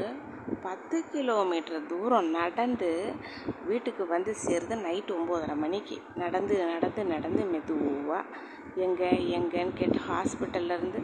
பத்து 0.64 0.98
கிலோமீட்டர் 1.12 1.86
தூரம் 1.92 2.30
நடந்து 2.40 2.90
வீட்டுக்கு 3.70 4.04
வந்து 4.08 4.32
சேருது 4.46 4.76
நைட்டு 4.86 5.14
ஒம்போதரை 5.18 5.56
மணிக்கு. 5.64 5.98
நடந்து 6.16 6.56
நடந்து 6.74 7.04
நடந்து 7.06 7.44
மெதுவாக 7.46 8.24
எங்கே 8.86 9.10
எங்கேன்னு 9.38 9.74
கேட்டு 9.80 10.00
ஹாஸ்பிட்டல்லேருந்து 10.10 11.02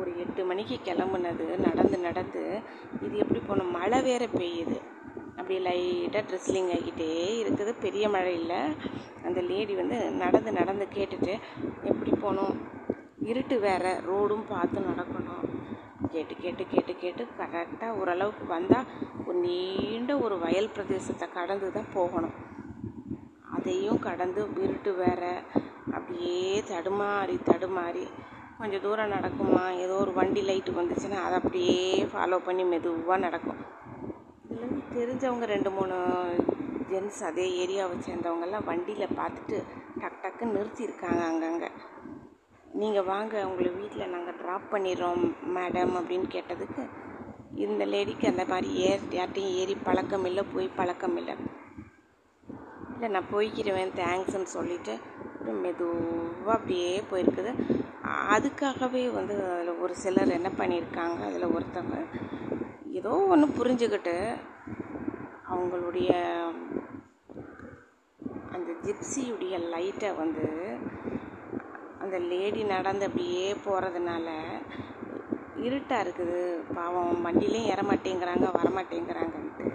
ஒரு 0.00 0.10
எட்டு 0.24 0.44
மணிக்கு 0.44 0.76
கிளம்புனது. 0.88 1.46
நடந்து 1.66 1.98
நடந்து 1.98 2.42
இது 3.04 3.14
எப்படி 3.22 3.40
போகணும் 3.48 3.74
மழை 3.78 4.00
வேற 4.02 4.24
பெய்யுது. 4.38 4.78
அப்படியே 5.38 5.60
லைட்டாக 5.66 6.22
ட்ரெஸ்லிங் 6.28 6.70
ஆகிக்கிட்டே 6.74 7.10
இருக்குது. 7.42 7.72
பெரிய 7.84 8.08
மழை 8.08 8.32
இல்லை. 8.40 8.60
அந்த 9.26 9.40
லேடி 9.50 9.74
வந்து 9.74 9.98
நடந்து 10.22 10.52
நடந்து 10.52 10.86
கேட்டுட்டு 10.96 11.34
எப்படி 11.90 12.12
போகணும் 12.24 12.54
இருட்டு 13.30 13.56
வேற. 13.60 13.84
ரோடும் 14.08 14.46
பார்த்து 14.48 14.88
நடக்கணும். 14.90 15.25
கேட்டு 16.14 16.34
கேட்டு 16.42 16.64
கேட்டு 16.72 16.92
கேட்டு 17.02 17.22
கரெக்டாக 17.40 17.96
ஓரளவுக்கு 18.00 18.44
வந்தால் 18.54 18.88
ஒரு 19.26 19.36
நீண்ட 19.46 20.12
ஒரு 20.26 20.36
வயல் 20.44 20.72
பிரதேசத்தை 20.74 21.26
கடந்து 21.38 21.68
தான் 21.76 21.92
போகணும். 21.94 22.36
அதையும் 23.56 24.00
கடந்து 24.06 24.42
இருட்டு 24.64 24.90
வேற 25.02 25.22
அப்படியே 25.96 26.42
தடுமாறி 26.72 27.36
தடுமாறி 27.50 28.04
கொஞ்சம் 28.58 28.84
தூரம் 28.84 29.14
நடக்குமா? 29.16 29.64
ஏதோ 29.84 29.94
ஒரு 30.04 30.12
வண்டி 30.18 30.42
லைட்டு 30.48 30.78
வந்துச்சுன்னா 30.78 31.18
அதை 31.26 31.36
அப்படியே 31.40 31.80
ஃபாலோ 32.12 32.38
பண்ணி 32.46 32.64
மெதுவாக 32.72 33.18
நடக்கும். 33.26 33.60
இதில் 34.50 34.86
தெரிஞ்சவங்க 34.96 35.46
ரெண்டு 35.54 35.70
மூணு 35.78 35.96
ஜென்ஸ் 36.90 37.20
அதே 37.28 37.46
ஏரியாவை 37.62 37.96
சேர்ந்தவங்கெல்லாம் 38.06 38.68
வண்டியில் 38.70 39.16
பார்த்துட்டு 39.20 39.58
டக் 40.00 40.22
டக்குன்னு 40.24 40.56
நிறுத்தியிருக்காங்க 40.58 41.22
அங்கங்கே. 41.30 41.70
நீங்கள் 42.80 43.08
வாங்க 43.10 43.34
உங்களை 43.48 43.70
வீட்டில் 43.70 44.12
நாங்கள் 44.14 44.38
ட்ராப் 44.40 44.72
பண்ணிடுறோம் 44.72 45.22
மேடம் 45.56 45.92
அப்படின்னு 45.98 46.26
கேட்டதுக்கு 46.34 46.82
இந்த 47.64 47.82
லேடிக்கு 47.86 48.26
அந்த 48.26 48.44
மாதிரி 48.48 48.68
ஏர் 48.88 49.04
யார்ட்டையும் 49.10 49.54
ஏறி 49.60 49.74
பழக்கம் 49.86 50.24
இல்லை 50.24 50.42
போய் 50.54 50.76
பழக்கம் 50.76 51.16
இல்லை. 51.16 51.34
இல்லை 52.94 53.08
நான் 53.08 53.32
போய்க்கிறேன் 53.32 53.94
தேங்க்ஸ்ன்னு 54.00 54.54
சொல்லிவிட்டு 54.56 54.94
மெதுவாக 55.62 56.56
அப்படியே 56.56 56.90
போயிருக்குது. 57.10 57.52
அதுக்காகவே 58.34 59.04
வந்து 59.12 59.34
அதில் 59.52 59.80
ஒரு 59.84 59.94
சிலர் 60.02 60.36
என்ன 60.38 60.50
பண்ணியிருக்காங்க 60.58 61.20
அதில் 61.28 61.54
ஒருத்தவங்க 61.56 61.98
ஏதோ 62.98 63.14
ஒன்று 63.32 63.46
புரிஞ்சுக்கிட்டு 63.58 64.16
அவங்களுடைய 65.50 66.10
அந்த 68.56 68.70
ஜிப்சியுடைய 68.86 69.56
லைட்டை 69.74 70.10
வந்து 70.12 70.46
அந்த 72.06 72.18
லேடி 72.30 72.62
நடந்து 72.74 73.06
அப்படியே 73.08 73.46
போகிறதுனால 73.64 74.26
இருட்டாக 75.66 76.04
இருக்குது. 76.04 76.40
பாவம் 76.76 77.22
வண்டிலையும் 77.26 77.70
ஏற 77.72 77.80
மாட்டேங்கிறாங்க 77.90 78.46
வரமாட்டேங்கிறாங்கன்ட்டு 78.56 79.68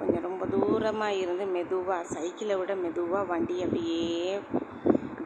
கொஞ்சம் 0.00 0.26
ரொம்ப 0.28 0.46
தூரமாக 0.54 1.20
இருந்து 1.22 1.44
மெதுவாக 1.54 2.10
சைக்கிளை 2.12 2.56
விட 2.60 2.74
மெதுவாக 2.82 3.24
வண்டி 3.30 3.56
அப்படியே 3.64 4.04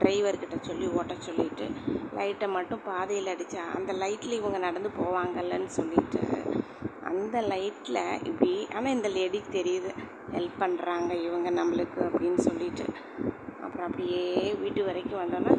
டிரைவர்கிட்ட 0.01 0.57
சொல்லி 0.61 0.87
ஓட்ட 0.99 1.15
சொல்லிட்டு 1.27 1.67
லைட்டை 2.17 2.49
மட்டும் 2.49 2.85
பாதையில் 2.89 3.33
அடித்தா 3.35 3.63
அந்த 3.77 3.93
லைட்டில் 4.03 4.39
இவங்க 4.41 4.59
நடந்து 4.59 4.91
போவாங்கல்லன்னு 5.01 5.71
சொல்லிட்டு 5.79 6.23
அந்த 7.11 7.39
லைட்டில் 7.53 8.03
இப்படி 8.29 8.53
ஆனால் 8.77 8.95
இந்த 8.97 9.09
லேடிக்கு 9.17 9.51
தெரியுது 9.59 9.91
ஹெல்ப் 10.37 10.61
பண்ணுறாங்க 10.63 11.11
இவங்க 11.27 11.49
நம்மளுக்கு 11.61 12.01
அப்படின்னு 12.07 12.41
சொல்லிட்டு. 12.49 12.87
அப்புறம் 13.65 13.87
அப்படியே 13.89 14.23
வீட்டு 14.63 14.81
வரைக்கும் 14.85 15.23
வந்தோன்னா 15.23 15.55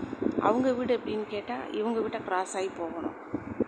அவங்க 0.47 0.71
வீடு 0.77 0.93
எப்படின்னு 0.97 1.25
கேட்டால் 1.36 1.63
இவங்க 1.79 1.99
வீட்டை 2.03 2.19
க்ராஸ் 2.27 2.55
ஆகி 2.60 2.69
போகணும். 2.79 3.15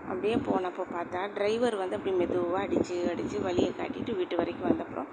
அப்படியே 0.09 0.35
போனப்போ 0.47 0.83
பார்த்தா 0.95 1.21
டிரைவர் 1.37 1.75
வந்து 1.81 1.95
அப்படி 1.97 2.13
மெதுவாக 2.19 2.63
அடித்து 2.65 2.97
அடித்து 3.11 3.37
வழியை 3.47 3.71
காட்டிட்டு 3.79 4.13
வீட்டு 4.19 4.35
வரைக்கும் 4.41 4.69
வந்தப்புறம் 4.69 5.09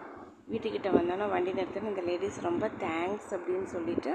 வீட்டுக்கிட்ட 0.52 0.88
வந்தோன்னா 0.96 1.26
வண்டி 1.34 1.52
நிறுத்தின 1.58 1.90
இந்த 1.92 2.02
லேடிஸ் 2.08 2.38
ரொம்ப 2.48 2.64
தேங்க்ஸ் 2.84 3.30
அப்படின்னு 3.36 3.68
சொல்லிட்டு 3.74 4.12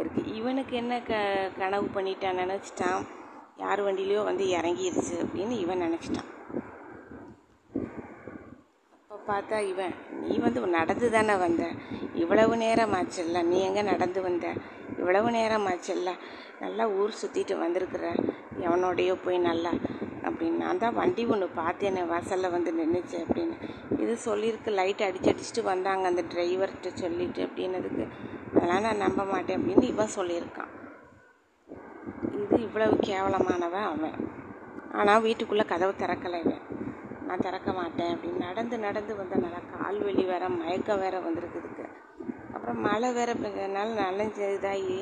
இருக்கு. 0.00 0.22
இவனுக்கு 0.38 0.74
என்ன 0.76 0.94
க 1.08 1.12
கனவு 1.58 1.86
பண்ணிட்டான் 1.94 2.40
நினச்சிட்டான். 2.42 3.02
யார் 3.64 3.80
வண்டியிலையோ 3.86 4.22
வந்து 4.30 4.44
இறங்கிருச்சு 4.58 5.16
அப்படின்னு 5.24 5.54
இவன் 5.64 5.84
நினச்சிட்டான். 5.86 6.28
பார்த்தா 9.30 9.56
இவன் 9.72 9.94
நீ 10.20 10.34
வந்து 10.38 10.60
நடந்து 10.66 11.06
தானே 11.10 11.34
வந்த? 11.36 11.64
இவ்வளவு 12.14 12.56
நேரம் 12.56 12.92
ஆச்சுல்ல 12.92 13.42
நீ 13.42 13.56
எங்கே 13.60 13.82
நடந்து 13.82 14.20
வந்த? 14.22 14.46
இவ்வளவு 14.98 15.30
நேரம் 15.30 15.66
ஆச்சுல்ல 15.66 16.10
நல்லா 16.60 16.84
ஊர் 16.88 17.18
சுற்றிட்டு 17.22 17.58
வந்திருக்கிற? 17.58 18.06
எவனோடையோ 18.66 19.14
போய் 19.24 19.38
நல்லா 19.38 19.72
அப்படின்னு 20.22 20.62
நான் 20.62 20.78
தான் 20.78 20.94
வண்டி 20.94 21.24
ஒன்று 21.26 21.46
பார்த்தேனே 21.56 22.06
வாசலில் 22.06 22.54
வந்து 22.56 22.70
நின்றுச்சு 22.72 23.18
அப்படின்னு. 23.24 23.56
இது 23.98 24.14
சொல்லியிருக்கு 24.24 24.70
லைட் 24.80 25.04
அடிச்சு 25.06 25.30
அடிச்சுட்டு 25.32 25.62
வந்தாங்க 25.62 26.06
அந்த 26.06 26.22
டிரைவர்கிட்ட 26.32 26.90
சொல்லிட்டு 26.94 27.42
அப்படின்னதுக்கு. 27.46 28.06
அதெல்லாம் 28.54 28.84
நான் 28.86 29.04
நம்ப 29.04 29.24
மாட்டேன் 29.24 29.58
அப்படின்னு 29.58 29.82
இவன் 29.82 30.16
சொல்லியிருக்கான். 30.16 30.72
இது 32.42 32.56
இவ்வளவு 32.62 32.96
கேவலமானவன் 33.06 33.88
அவன். 33.92 34.18
ஆனால் 34.92 35.20
வீட்டுக்குள்ளே 35.20 35.64
கதவு 35.64 35.94
திறக்கலை 35.98 36.40
இவன். 36.44 36.64
நான் 37.28 37.44
திறக்க 37.46 37.70
மாட்டேன் 37.72 38.12
அப்படின்னு 38.14 38.44
நடந்து 38.46 38.76
நடந்து 38.78 39.12
வந்தனால 39.14 39.56
கால் 39.72 39.98
வலி 40.02 40.24
வேற 40.24 40.44
மயக்கம் 40.54 41.00
வேற 41.00 41.16
வந்திருக்குதுக்கு 41.20 41.84
அப்புறம் 42.54 42.80
மழை 42.80 43.08
வேற 43.12 43.30
பெஞ்சதுனால 43.34 43.94
நனைஞ்சு 44.00 44.46
இதாகி 44.54 44.98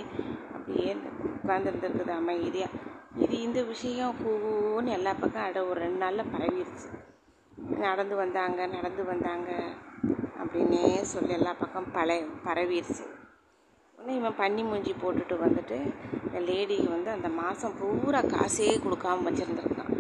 அப்படியே 0.55 0.91
உட்காந்துருந்துருக்குது 1.35 2.13
அமைதியாக 2.13 2.83
இது 3.25 3.35
இந்த 3.41 3.61
விஷயம் 3.65 4.17
பூன்னு 4.23 4.91
எல்லா 4.91 5.13
பக்கம் 5.15 5.45
அட 5.45 5.61
ஒரு 5.65 5.79
ரெண்டு 5.81 5.99
நாளில் 5.99 6.31
பரவிடுச்சு 6.33 6.89
நடந்து 7.85 8.17
வந்தாங்க 8.17 8.67
நடந்து 8.67 9.05
வந்தாங்க 9.05 9.51
அப்படின்னே 10.41 10.83
சொல்லி 11.13 11.33
எல்லா 11.33 11.53
பக்கம் 11.59 11.93
பழைய 11.93 12.27
பரவிடுச்சு 12.47 13.05
உடனே 13.99 14.17
இவன் 14.17 14.39
பன்னி 14.39 14.63
மூஞ்சி 14.65 14.93
போட்டுட்டு 15.03 15.37
வந்துட்டு 15.39 15.79
இந்த 16.25 16.41
லேடிக்கு 16.49 16.91
வந்து 16.91 17.11
அந்த 17.11 17.29
மாதம் 17.39 17.77
பூரா 17.79 18.21
காசே 18.27 18.69
கொடுக்காம 18.85 19.25
வச்சுருந்துருக்கான். 19.27 19.93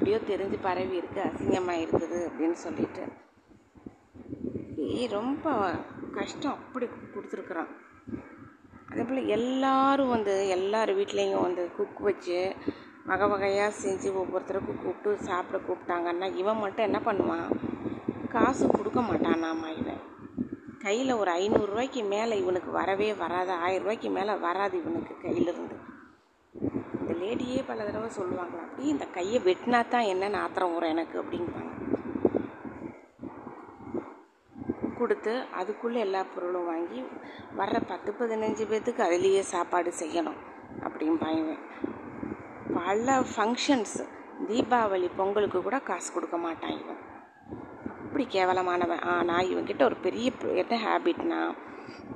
எப்படியோ 0.00 0.18
தெரிஞ்சு 0.28 0.58
பரவி 0.62 0.96
இருக்கு 0.96 1.20
அசிங்கமாக 1.20 1.80
இருக்குது 1.84 2.18
அப்படின்னு 2.26 2.56
சொல்லிட்டு. 2.66 3.02
ரொம்ப 5.16 5.54
கஷ்டம் 6.12 6.52
அப்படி 6.52 6.86
கொடுத்துருக்குறான். 7.14 7.68
அதே 8.90 9.02
போல் 9.02 9.26
எல்லோரும் 9.26 10.08
வந்து 10.08 10.34
எல்லார் 10.48 10.92
வீட்லேயும் 10.98 11.42
வந்து 11.42 11.62
குக் 11.76 12.00
வச்சு 12.00 12.38
வகை 13.10 13.28
வகையாக 13.28 13.76
செஞ்சு 13.82 14.08
ஒவ்வொருத்தருக்கும் 14.22 14.80
கூப்பிட்டு 14.84 15.18
சாப்பிட 15.18 15.60
கூப்பிட்டாங்கன்னா 15.68 16.34
இவன் 16.34 16.62
மட்டும் 16.64 16.88
என்ன 16.88 17.00
பண்ணுவான்? 17.04 17.46
காசு 18.28 18.66
கொடுக்க 18.66 19.00
மாட்டானாமா 19.00 19.70
இவன்? 19.82 20.02
கையில் 20.78 21.12
ஒரு 21.12 21.32
ஐநூறுரூவாய்க்கு 21.32 22.08
மேலே 22.08 22.38
இவனுக்கு 22.38 22.70
வரவே 22.70 23.14
வராது. 23.14 23.52
ஆயிரரூவாய்க்கு 23.66 24.10
மேலே 24.10 24.34
வராது 24.48 24.78
இவனுக்கு 24.78 25.16
கையிலிருந்து. 25.22 25.78
இந்த 27.10 27.24
லேடியே 27.24 27.60
பல 27.68 27.84
தடவை 27.84 28.08
சொல்லுவாங்களா 28.16 28.60
அப்படி 28.64 28.88
இந்த 28.88 29.04
கையை 29.14 29.38
வெட்டினா 29.46 29.78
தான் 29.88 30.08
என்னென்னு 30.10 30.36
ஆத்திரம் 30.36 30.74
வரும் 30.74 30.92
எனக்கு? 30.94 31.16
அப்படிங்குவாங்க 31.22 31.68
கொடுத்து 34.98 35.32
அதுக்குள்ளே 35.58 36.00
எல்லா 36.00 36.20
பொருளும் 36.34 36.66
வாங்கி 36.66 37.00
வர்ற 37.58 37.76
பத்து 37.86 38.10
பதினஞ்சு 38.18 38.64
பேர்த்துக்கு 38.70 39.02
அதுலேயே 39.06 39.40
சாப்பாடு 39.52 39.92
செய்யணும் 39.98 40.38
அப்படிம்பான் 40.86 41.40
பல 42.74 43.16
ஃபங்க்ஷன்ஸ் 43.32 43.96
தீபாவளி 44.48 45.10
பொங்கலுக்கு 45.16 45.62
கூட 45.62 45.78
காசு 45.78 46.12
கொடுக்க 46.12 46.36
மாட்டான் 46.36 46.76
இவன். 46.80 47.00
அப்படி 48.04 48.26
கேவலமானவன். 48.30 49.02
ஆனால் 49.14 49.48
இவன்கிட்ட 49.50 49.82
ஒரு 49.82 49.96
பெரிய 49.96 50.32
என்ன 50.62 50.78
ஹேபிட்னா 50.86 51.40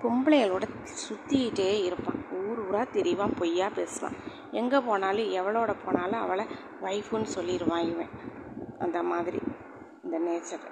பொம்பளைகளோட 0.02 0.64
சுற்றிக்கிட்டே 1.02 1.70
இருப்பான். 1.84 2.20
ஊர் 2.42 2.62
ஊராக 2.68 2.86
தெரியவான் 2.92 3.38
பொய்யா 3.38 3.68
பேசுவான். 3.76 4.16
எங்கே 4.60 4.78
போனாலும் 4.88 5.32
எவளோட 5.38 5.72
போனாலும் 5.84 6.22
அவளை 6.24 6.44
ஒய்ஃபுன்னு 6.82 7.34
சொல்லிடுவான் 7.36 7.86
இவன். 7.92 8.12
அந்த 8.78 8.98
மாதிரி 9.10 9.40
இந்த 10.04 10.16
நேச்சர் 10.26 10.64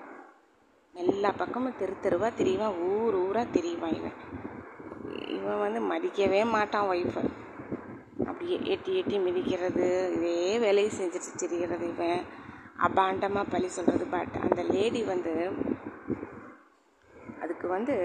எல்லா 0.95 1.31
பக்கமும் 1.37 1.79
தெரு 1.79 1.95
தெருவாக 2.01 2.33
தெரியவான் 2.41 2.79
ஊர் 2.89 3.17
ஊராக 3.25 3.47
தெரியவான் 3.57 3.97
இவன். 4.01 4.19
இவன் 5.37 5.63
வந்து 5.65 5.81
மதிக்கவே 5.93 6.41
மாட்டான் 6.57 6.89
ஒய்ஃபை 6.91 7.25
அப்படியே 8.27 8.57
எட்டி 8.75 8.93
எட்டி 9.01 9.17
மிதிக்கிறது 9.19 9.87
இதே 10.17 10.37
வேலையை 10.59 10.91
செஞ்சுட்டு 10.99 11.31
திரிகிறது 11.43 11.87
இவன். 11.95 12.23
அபாண்டமாக 12.87 13.51
பழி 13.51 13.69
சொல்கிறது 13.69 14.07
பட் 14.15 14.37
அந்த 14.45 14.61
லேடி 14.71 15.03
வந்து 15.03 15.33
அதுக்கு 17.43 17.67
வந்து 17.69 17.97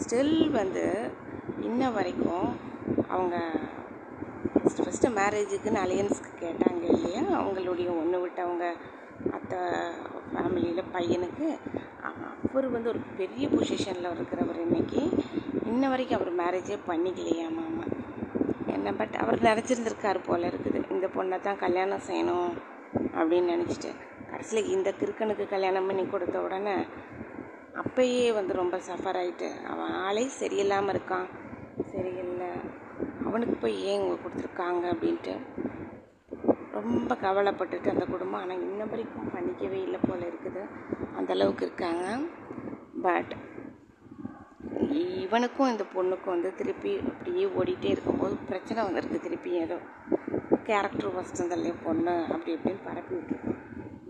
ஸ்டில் 0.00 0.36
வந்து 0.50 0.84
இன்ன 1.60 1.90
வரைக்கும் 1.90 2.46
அவங்க 3.08 3.36
ஃபஸ்ட்டு 4.52 4.84
ஃபஸ்ட்டு 4.84 5.08
மேரேஜுக்குன்னு 5.18 5.80
அலையன்ஸ்க்கு 5.84 6.32
கேட்டாங்க 6.44 6.84
இல்லையா? 6.94 7.22
அவங்களுடைய 7.38 7.88
ஒன்று 8.00 8.18
விட்டவங்க 8.24 8.66
அத்தை 9.36 9.60
ஃபேமிலியில் 10.32 10.90
பையனுக்கு 10.96 11.46
அவர் 12.08 12.66
வந்து 12.74 12.90
ஒரு 12.92 13.00
பெரிய 13.20 13.44
பொசிஷனில் 13.54 14.12
இருக்கிறவர் 14.14 14.60
இன்னைக்கு. 14.66 15.00
இன்ன 15.70 15.88
வரைக்கும் 15.92 16.18
அவர் 16.18 16.32
மேரேஜே 16.42 16.76
பண்ணிக்கலையா 16.90 17.48
மாமா? 17.58 17.84
என்ன 18.76 18.92
பட் 19.00 19.16
அவர் 19.22 19.46
நினச்சிருந்துருக்காரு 19.48 20.20
போல 20.28 20.48
இருக்குது. 20.52 20.80
இந்த 20.94 21.06
பொண்ணை 21.16 21.38
தான் 21.46 21.62
கல்யாணம் 21.64 22.06
செய்யணும் 22.08 22.50
அப்படின்னு 23.18 23.54
நினச்சிட்டு. 23.54 23.90
கடைசியில் 24.30 24.70
இந்த 24.74 24.88
கிறுக்கனுக்கு 25.00 25.44
கல்யாணம் 25.54 25.88
பண்ணி 25.88 26.04
கொடுத்த 26.06 26.36
உடனே 26.46 26.76
அப்பயே 27.82 28.26
வந்து 28.38 28.52
ரொம்ப 28.62 28.76
சஃபர் 28.88 29.18
ஆகிட்டு 29.20 29.48
அவன் 29.72 29.92
ஆளே 30.06 30.24
சரியில்லாமல் 30.40 30.92
இருக்கான். 30.94 31.28
சரியில்லை. 31.92 32.50
அவனுக்கு 33.28 33.56
போய் 33.62 33.76
ஏன் 33.90 33.98
இவங்க 33.98 34.16
கொடுத்துருக்காங்க 34.22 34.84
அப்படின்ட்டு 34.92 35.34
ரொம்ப 36.76 37.12
கவலைப்பட்டுட்டு 37.22 37.88
அந்த 37.94 38.04
குடும்பம் 38.12 38.40
ஆனால் 38.40 38.62
இன்ன 38.66 38.84
வரைக்கும் 38.84 39.32
பண்ணிக்கவே 39.34 39.78
இல்லை 39.86 40.00
போல் 40.08 40.28
இருக்குது. 40.28 40.62
அந்தளவுக்கு 41.18 41.64
இருக்காங்க. 41.68 42.04
பட் 43.06 43.32
இவனுக்கும் 45.22 45.70
இந்த 45.72 45.84
பொண்ணுக்கும் 45.94 46.34
வந்து 46.34 46.50
திருப்பி 46.58 46.92
அப்படியே 47.10 47.46
ஓடிட்டே 47.60 47.90
இருக்கும்போது 47.94 48.34
பிரச்சனை 48.48 48.84
வந்திருக்கு 48.84 49.24
திருப்பி 49.26 49.50
ஏதோ 49.64 49.76
கேரக்டர் 50.68 51.12
ஃபஸ்ட் 51.14 51.42
அந்த 51.44 51.56
பொண்ணு 51.84 52.14
அப்படி 52.34 52.52
இப்படின்னு 52.56 52.86
பரப்பி 52.88 53.14
விட்டுருக்கு. 53.16 53.52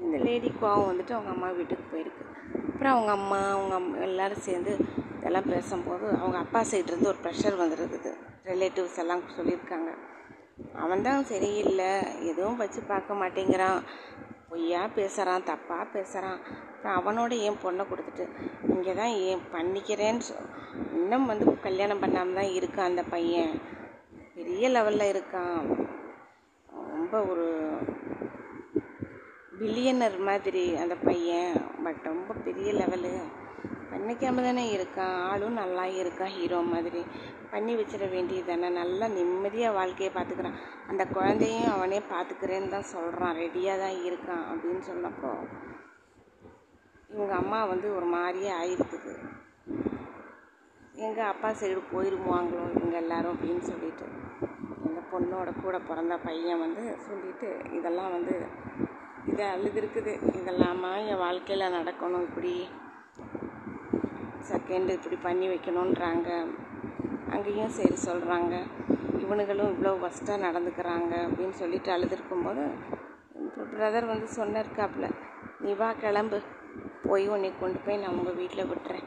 இந்த 0.05 0.17
லேடி 0.27 0.51
கோவம் 0.63 0.89
வந்துட்டு 0.91 1.15
அவங்க 1.17 1.33
அம்மா 1.37 1.51
வீட்டுக்கு 1.59 1.87
போயிருக்கு. 1.93 2.25
அப்புறம் 2.71 2.93
அவங்க 2.95 3.13
அம்மா 3.19 3.41
அவங்க 3.55 3.75
அம்மா 3.75 3.97
எல்லோரும் 4.09 4.47
சேர்ந்து 4.49 4.73
இதெல்லாம் 5.29 5.55
பேசும்போது 5.55 6.07
அவங்க 6.19 6.37
அப்பா 6.39 6.61
சைட்லேருந்து 6.61 7.09
ஒரு 7.11 7.19
ப்ரெஷர் 7.25 7.57
வந்துருக்குது. 7.63 8.11
ரிலேட்டிவ்ஸ் 8.45 8.97
எல்லாம் 8.97 9.23
சொல்லியிருக்காங்க. 9.37 9.91
அவன்தான் 10.75 11.25
சரியில்லை. 11.25 11.89
எதுவும் 12.27 12.57
வச்சு 12.57 12.81
பார்க்க 12.83 13.19
மாட்டேங்கிறான். 13.23 13.81
பொய்யா 14.51 14.83
பேசுகிறான் 14.95 15.45
தப்பாக 15.51 15.85
பேசுகிறான் 15.93 16.39
அப்புறம் 16.69 16.97
அவனோட 16.99 17.33
ஏன் 17.47 17.59
பொண்ணை 17.63 17.85
கொடுத்துட்டு 17.91 18.27
இங்கே 18.75 18.95
தான் 18.95 19.13
ஏன் 19.29 19.43
பண்ணிக்கிறேன்னு 19.53 20.23
சொ 20.29 20.37
இன்னும் 20.99 21.27
வந்து 21.27 21.61
கல்யாணம் 21.61 22.01
பண்ணாமல் 22.01 22.39
தான் 22.41 22.55
இருக்கான் 22.59 22.91
அந்த 22.91 23.05
பையன். 23.15 23.53
பெரிய 24.35 24.71
லெவலில் 24.71 25.11
இருக்கான். 25.13 25.61
ரொம்ப 26.97 27.21
ஒரு 27.25 27.49
பில்லியனர் 29.61 30.19
மாதிரி 30.31 30.65
அந்த 30.77 30.97
பையன். 31.05 31.53
பட் 31.85 32.03
ரொம்ப 32.13 32.35
பெரிய 32.49 32.73
லெவலு 32.73 33.13
பண்ணிக்காம 33.91 34.43
தானே 34.47 34.65
இருக்கான் 34.77 35.15
ஆளும் 35.29 35.59
நல்லா 35.61 35.85
இருக்கான் 36.01 36.35
ஹீரோ 36.37 36.59
மாதிரி. 36.73 37.03
பண்ணி 37.53 37.73
வச்சிட 37.77 38.05
வேண்டியது 38.15 38.49
தானே 38.51 38.69
நல்லா 38.81 39.07
நிம்மதியாக 39.17 39.77
வாழ்க்கையை 39.79 40.11
பார்த்துக்கிறான். 40.15 40.59
அந்த 40.91 41.03
குழந்தையும் 41.17 41.73
அவனே 41.75 41.99
பார்த்துக்கிறேன்னு 42.13 42.73
தான் 42.75 42.91
சொல்கிறான் 42.95 43.39
ரெடியாக 43.43 43.83
தான் 43.85 43.99
இருக்கான் 44.09 44.45
அப்படின்னு 44.53 44.83
சொன்னப்போ 44.91 45.31
இவங்க 47.13 47.35
அம்மா 47.43 47.59
வந்து 47.73 47.89
ஒரு 47.99 48.07
மாதிரியே 48.15 48.51
ஆயிருக்குது. 48.61 49.13
எங்கள் 51.07 51.31
அப்பா 51.33 51.51
சைடு 51.61 51.81
போயிருவாங்களோ 51.93 52.65
இவங்க 52.77 52.97
எல்லாரும் 53.03 53.35
அப்படின்னு 53.35 53.63
சொல்லிட்டு 53.71 54.07
இந்த 54.89 55.01
பொண்ணோட 55.13 55.51
கூட 55.63 55.77
பிறந்த 55.89 56.15
பையன் 56.27 56.63
வந்து 56.65 56.85
சொல்லிட்டு 57.07 57.49
இதெல்லாம் 57.79 58.15
வந்து 58.17 58.35
இதை 59.31 59.47
அழுதுருக்குது. 59.55 60.13
இதெல்லாமா 60.41 60.93
என் 61.11 61.23
வாழ்க்கையில் 61.25 61.75
நடக்கணும் 61.79 62.27
இப்படி. 62.29 62.55
செகண்ட் 64.51 64.91
இப்படி 64.97 65.17
பண்ணி 65.27 65.47
வைக்கணுன்றாங்க 65.53 66.29
அங்கேயும் 67.35 67.77
சரி 67.79 67.97
சொல்கிறாங்க 68.09 68.55
இவனுங்களும் 69.23 69.71
இவ்வளோ 69.73 69.93
ஒஸ்ட்டாக 70.07 70.45
நடந்துக்கிறாங்க 70.47 71.13
அப்படின்னு 71.27 71.57
சொல்லிட்டு 71.63 71.91
அழுதுருக்கும்போது 71.97 72.65
பிரதர் 73.73 74.13
வந்து 74.13 74.29
சொன்னிருக்காப்புல 74.37 75.09
நீ 75.65 75.73
வா 75.81 75.89
கிளம்பு. 76.03 76.39
போய் 77.07 77.25
உன்னை 77.35 77.49
கொண்டு 77.61 77.79
போய் 77.85 78.01
நான் 78.03 78.17
உங்கள் 78.19 78.39
வீட்டில் 78.41 78.69
விட்டுறேன். 78.71 79.07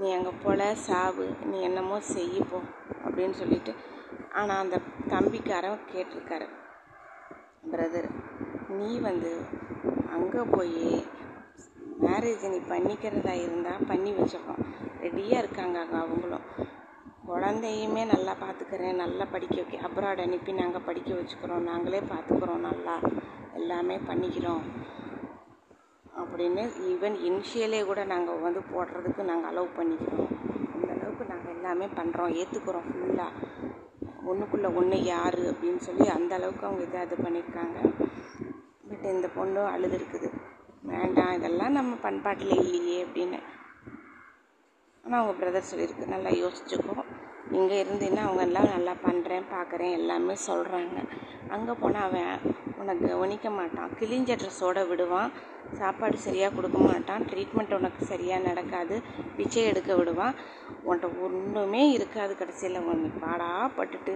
நீ 0.00 0.06
அங்கே 0.16 0.32
போல 0.44 0.60
சாவு. 0.86 1.26
நீ 1.50 1.56
என்னமோ 1.68 1.96
செய்யப்போ 2.14 2.60
அப்படின்னு 3.04 3.34
சொல்லிட்டு 3.40 3.72
ஆனால் 4.38 4.62
அந்த 4.64 4.76
தம்பிக்காரன் 5.12 5.82
கேட்டிருக்காரு. 5.92 6.46
பிரதர் 7.72 8.08
நீ 8.78 8.90
வந்து 9.08 9.32
அங்கே 10.16 10.42
போய் 10.54 10.78
மேரேஜ் 12.04 12.44
நீ 12.52 12.58
பண்ணிக்கிறதா 12.72 13.34
இருந்தால் 13.44 13.86
பண்ணி 13.90 14.10
வச்சுக்கோம் 14.18 14.62
ரெடியாக 15.02 15.42
இருக்காங்க 15.42 15.76
அங்கே 15.82 15.98
அவங்களும். 16.04 16.46
குழந்தையுமே 17.28 18.02
நல்லா 18.12 18.32
பார்த்துக்கிறேன் 18.42 19.00
நல்லா 19.02 19.24
படிக்க 19.34 19.56
வைக்க. 19.58 19.80
அப்ராட் 19.88 20.22
அனுப்பி 20.24 20.52
நாங்கள் 20.52 20.86
படிக்க 20.88 21.10
வச்சுக்கிறோம். 21.14 21.66
நாங்களே 21.70 22.00
பார்த்துக்குறோம் 22.12 22.64
நல்லா. 22.68 22.94
எல்லாமே 23.60 23.96
பண்ணிக்கிறோம். 24.08 24.64
அப்படின்னு 26.20 26.62
ஈவன் 26.90 27.16
இனிஷியலே 27.28 27.80
கூட 27.90 28.00
நாங்கள் 28.04 28.44
வந்து 28.46 28.62
போடுறதுக்கு 28.72 29.24
நாங்கள் 29.30 29.50
அலோவ் 29.52 29.76
பண்ணிக்கிறோம். 29.78 30.30
அந்த 30.74 30.88
அளவுக்கு 30.96 31.26
நாங்கள் 31.32 31.54
எல்லாமே 31.56 31.88
பண்ணுறோம் 31.98 32.34
ஏற்றுக்குறோம் 32.40 32.88
ஃபுல்லாக 32.90 33.30
ஒன்றுக்குள்ளே 34.30 34.68
ஒன்று 34.80 34.98
யார் 35.04 35.38
அப்படின்னு 35.50 35.82
சொல்லி 35.86 36.06
அந்த 36.16 36.32
அளவுக்கு 36.38 36.66
அவங்க 36.66 36.82
இதை 36.88 37.00
இது 37.06 37.16
பண்ணியிருக்காங்க 37.24 37.78
பட் 38.88 39.06
இந்த 39.16 39.28
பொண்ணு 39.38 39.60
அழுது 39.74 39.96
இருக்குது 39.98 40.28
வேண்டாம் 40.82 41.34
இதெல்லாம் 41.38 41.76
நம்ம 41.78 41.92
பண்பாட்டில் 41.94 42.54
இல்லையே 42.62 43.04
அப்படின்னு. 43.04 43.38
ஆனால் 45.04 45.20
அவங்க 45.20 45.34
பிரதர் 45.40 45.70
சொல்லியிருக்கு 45.70 46.14
நல்லா 46.14 46.30
யோசிச்சுக்கோ. 46.42 46.96
இங்கே 47.58 47.76
இருந்தீங்கன்னா 47.84 48.24
அவங்க 48.26 48.42
எல்லாம் 48.48 48.72
நல்லா 48.74 48.92
பண்ணுறேன் 49.06 49.46
பார்க்குறேன் 49.54 49.96
எல்லாமே 49.98 50.34
சொல்கிறாங்க 50.48 50.98
அங்கே 51.54 51.72
போனால் 51.72 52.06
அவன் 52.08 52.54
உனக்கு 52.80 53.08
கவனிக்க 53.08 53.50
மாட்டான். 53.50 53.90
கிழிஞ்ச 54.00 54.36
ட்ரெஸ்ஸோடு 54.40 54.82
விடுவான். 54.88 55.32
சாப்பாடு 55.78 56.16
சரியாக 56.18 56.54
கொடுக்க 56.54 56.78
மாட்டான். 56.78 57.24
ட்ரீட்மெண்ட் 57.30 57.76
உனக்கு 57.78 58.04
சரியாக 58.04 58.46
நடக்காது. 58.48 58.96
பிச்சை 59.36 59.64
எடுக்க 59.64 59.94
விடுவான். 59.94 60.34
உன்ட்ட 60.88 61.08
ஒன்றுமே 61.26 61.82
இருக்காது 61.90 62.36
கடைசியில். 62.36 62.86
உன் 62.92 63.04
பாடாக 63.24 63.68
பட்டுட்டு. 63.78 64.14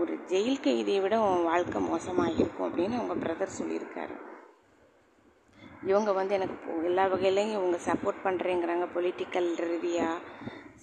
ஒரு 0.00 0.14
ஜெயில் 0.30 0.62
கைதியை 0.66 1.00
விட 1.00 1.16
உன் 1.20 1.44
வாழ்க்கை 1.44 1.80
மோசமாக 1.80 2.36
இருக்கும் 2.38 2.68
அப்படின்னு 2.68 2.98
அவங்க 3.00 3.16
பிரதர் 3.24 3.58
சொல்லியிருக்காரு. 3.60 4.16
இவங்க 5.86 6.12
வந்து 6.12 6.34
எனக்கு 6.34 6.84
எல்லா 6.84 7.04
வகையிலையும் 7.06 7.52
இவங்க 7.52 7.78
சப்போர்ட் 7.86 8.20
பண்ணுறேங்கிறாங்க 8.24 8.86
பொலிட்டிக்கல் 8.94 9.56
ரீதியாக 9.56 10.18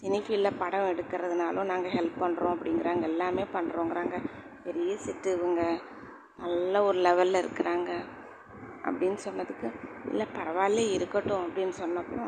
சினி 0.01 0.19
ஃபீல்டில் 0.25 0.51
படம் 0.59 0.89
எடுக்கிறதுனாலும் 0.89 1.69
நாங்கள் 1.71 1.91
ஹெல்ப் 1.91 2.21
பண்ணுறோம் 2.21 2.53
அப்படிங்கிறாங்க. 2.55 3.01
எல்லாமே 3.01 3.45
பண்ணுறோங்கிறாங்க 3.53 4.17
பெரிய 4.63 4.95
சிட்டு 5.05 5.31
இவங்க. 5.37 5.79
நல்ல 6.37 6.83
ஒரு 6.83 6.99
லெவலில் 6.99 7.41
இருக்கிறாங்க. 7.43 7.89
அப்படின்னு 8.83 9.17
சொன்னதுக்கு 9.25 9.67
இல்லை 10.09 10.25
பரவாயில்ல 10.37 10.91
இருக்கட்டும் 10.91 11.43
அப்படின்னு 11.47 11.73
சொன்னப்போ 11.81 12.21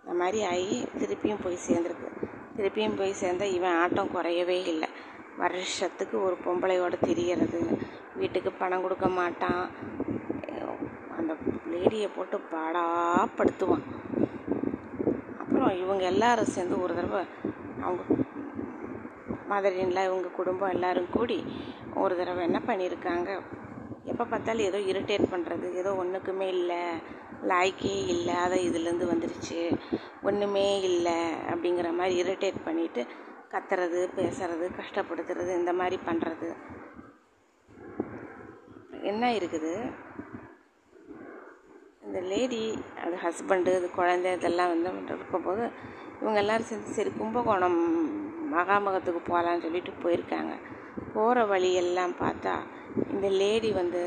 இந்த 0.00 0.14
மாதிரி 0.18 0.44
ஆகி 0.44 0.88
திருப்பியும் 0.98 1.44
போய் 1.44 1.64
சேர்ந்துருக்கு. 1.68 2.08
திருப்பியும் 2.56 2.96
போய் 2.96 3.12
சேர்ந்தால் 3.12 3.52
இவன் 3.52 3.76
ஆட்டம் 3.76 4.14
குறையவே 4.14 4.58
இல்லை. 4.66 4.88
வருஷத்துக்கு 5.36 6.22
ஒரு 6.22 6.36
பொம்பளையோட 6.44 6.92
திரியறது 7.04 7.60
வீட்டுக்கு 8.14 8.52
பணம் 8.52 8.82
கொடுக்க 8.82 9.08
மாட்டான். 9.08 9.70
லேடியை 11.72 12.08
போட்டு 12.16 12.38
பாடாப்படுத்துவான். 12.52 13.84
அப்புறம் 15.42 15.72
இவங்க 15.82 16.04
எல்லாரும் 16.12 16.52
சேர்ந்து 16.56 16.82
ஒரு 16.84 16.94
தடவை 16.98 17.22
அவங்க 17.86 18.02
மதரின்ல 19.52 20.04
இவங்க 20.08 20.28
குடும்பம் 20.36 20.74
எல்லாரும் 20.76 21.10
கூடி 21.16 21.38
ஒரு 22.02 22.14
தடவை 22.16 22.42
என்ன 22.48 22.60
பண்ணியிருக்காங்க? 22.68 23.30
எப்போ 24.12 24.24
பார்த்தாலும் 24.24 24.68
ஏதோ 24.68 24.78
இரிட்டேட் 24.92 25.32
பண்ணுறது 25.32 25.66
ஏதோ 25.80 25.90
ஒன்றுக்குமே 26.02 26.46
இல்லை 26.58 26.80
லாய்க்கே 27.50 27.96
இல்லாத 28.14 28.54
இதுலேருந்து 28.68 29.06
வந்துருச்சு 29.12 29.60
ஒன்றுமே 30.28 30.66
இல்லை 30.90 31.18
அப்படிங்கிற 31.52 31.88
மாதிரி 31.98 32.14
இரிட்டேட் 32.22 32.64
பண்ணிவிட்டு 32.66 33.02
கத்துறது 33.52 34.00
பேசுறது 34.18 34.66
கஷ்டப்படுத்துறது 34.80 35.50
இந்த 35.60 35.72
மாதிரி 35.80 35.98
பண்ணுறது 36.08 36.48
என்ன 39.10 39.24
இருக்குது? 39.38 39.72
இந்த 42.02 42.20
லேடி 42.30 42.60
அது 43.02 43.16
ஹஸ்பண்டு 43.24 43.72
இது 43.78 43.88
குழந்தை 43.98 44.30
இதெல்லாம் 44.36 44.70
வந்து 44.72 44.88
இருக்கும்போது 45.16 45.64
இவங்க 46.20 46.38
எல்லோரும் 46.42 46.68
சேர்ந்து 46.70 46.96
சரி 46.96 47.10
கும்பகோணம் 47.18 47.78
மகாமகத்துக்கு 48.54 49.20
போகலான்னு 49.28 49.64
சொல்லிட்டு 49.66 49.92
போயிருக்காங்க. 50.04 50.54
போகிற 51.14 51.44
வழியெல்லாம் 51.52 52.14
பார்த்தா 52.22 52.54
இந்த 53.14 53.28
லேடி 53.40 53.70
வந்து 53.80 54.02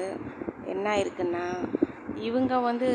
என்ன 0.74 0.96
இருக்குன்னா 1.04 1.46
இவங்க 2.28 2.60
வந்து 2.70 2.89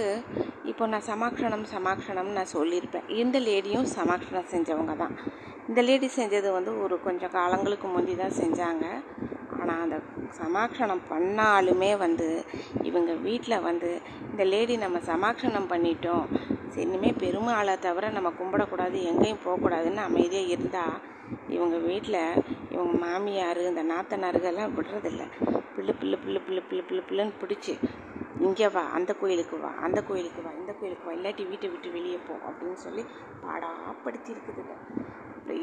இப்போ 0.71 0.87
நான் 0.93 1.09
சமாக்ஷணம் 1.13 1.65
சமாக்ஷணம் 1.75 2.31
நான் 2.39 2.55
சொல்லியிருப்பேன். 2.57 3.09
இந்த 3.23 3.39
லேடியும் 3.49 3.89
சமாக்ஷணம் 3.99 4.51
செஞ்சவங்க 4.55 4.95
தான். 5.03 5.15
இந்த 5.69 5.81
லேடி 5.89 6.11
செஞ்சது 6.19 6.51
வந்து 6.59 6.75
ஒரு 6.85 6.97
கொஞ்சம் 7.09 7.35
காலங்களுக்கு 7.39 7.89
முந்தி 7.89 8.15
தான் 8.23 8.39
செஞ்சாங்க. 8.43 8.87
ஆனால் 9.71 9.85
அந்த 9.85 9.99
சமாக்ஷணம் 10.41 11.03
பண்ணாலுமே 11.13 11.91
வந்து 12.05 12.29
இவங்க 12.89 13.13
வீட்டில் 13.27 13.65
வந்து 13.69 13.91
இந்த 14.31 14.45
லேடி 14.53 14.75
நம்ம 14.85 14.99
சமாக்ஷணம் 15.11 15.71
பண்ணிட்டோம். 15.73 16.27
இனிமேல் 16.85 17.21
பெருமாளை 17.23 17.75
தவிர 17.87 18.11
நம்ம 18.17 18.31
கும்பிடக்கூடாது 18.41 18.99
எங்கேயும் 19.11 19.45
போகக்கூடாதுன்னு 19.47 20.03
அமைதியாக 20.09 20.53
இருந்தால் 20.55 20.97
இவங்க 21.57 21.77
வீட்டில் 21.89 22.21
இவங்க 22.75 22.93
மாமியார் 23.05 23.61
இந்த 23.71 23.83
நாத்தனாருகெல்லாம் 23.93 24.75
விடுறதில்ல. 24.77 25.23
பிள்ளு 25.75 25.93
பிள்ளு 26.01 26.17
பிள்ளு 26.23 26.41
பிள்ளு 26.47 26.63
பிள்ளு 26.69 26.83
பிள்ளு 26.89 27.03
பிள்ளுன்னு 27.09 27.41
பிடிச்சி 27.43 27.75
இங்கே 28.47 28.69
வா 28.75 28.83
அந்த 28.97 29.13
கோயிலுக்கு 29.21 29.57
வா 29.63 29.71
அந்த 29.87 29.99
கோயிலுக்கு 30.09 30.43
வா 30.45 30.53
இந்த 30.61 30.73
கோயிலுக்கு 30.79 31.07
வா 31.09 31.15
இல்லாட்டி 31.17 31.45
வீட்டை 31.51 31.69
விட்டு 31.73 31.89
வெளியே 31.97 32.19
போ 32.27 32.35
அப்படின்னு 32.49 32.79
சொல்லி 32.85 33.03
பாடாப்படுத்தி 33.43 34.31
இருக்குதுங்க. 34.35 34.75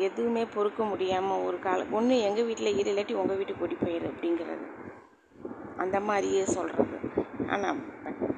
எதுவுமே 0.08 0.44
பொறுக்க 0.56 0.82
முடியாமல் 0.92 1.44
ஒரு 1.48 1.58
கால 1.66 1.86
ஒன்று 1.98 2.16
எங்கள் 2.28 2.48
வீட்டில் 2.50 2.78
இரு 2.80 2.90
இல்லாட்டி 2.92 3.16
உங்கள் 3.22 3.40
வீட்டுக்கு 3.40 3.64
ஓடி 3.66 3.78
போயிடு 3.84 4.08
அப்படிங்கிறது. 4.12 4.66
அந்த 5.84 5.98
மாதிரியே 6.10 6.44
சொல்கிறது 6.56 6.98
ஆனால் 7.54 7.80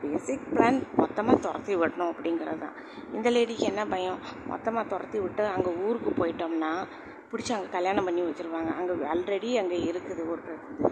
பேசிக் 0.01 0.49
பிளான் 0.53 0.79
மொத்தமாக 1.01 1.37
துரத்தி 1.45 1.73
விடணும் 1.81 2.11
அப்படிங்கிறது 2.13 2.59
தான். 2.63 2.75
இந்த 3.15 3.27
லேடிக்கு 3.35 3.65
என்ன 3.71 3.83
பயம்? 3.93 4.19
மொத்தமாக 4.51 4.85
துரத்தி 4.93 5.19
விட்டு 5.25 5.43
அங்கே 5.55 5.71
ஊருக்கு 5.85 6.13
போயிட்டோம்னா 6.21 6.71
பிடிச்சி 7.31 7.53
அங்கே 7.55 7.69
கல்யாணம் 7.77 8.07
பண்ணி 8.07 8.21
வச்சுருவாங்க. 8.27 8.71
அங்கே 8.79 8.93
ஆல்ரெடி 9.13 9.51
அங்கே 9.61 9.79
இருக்குது 9.91 10.23
ஒரு 10.33 10.43
இது 10.73 10.91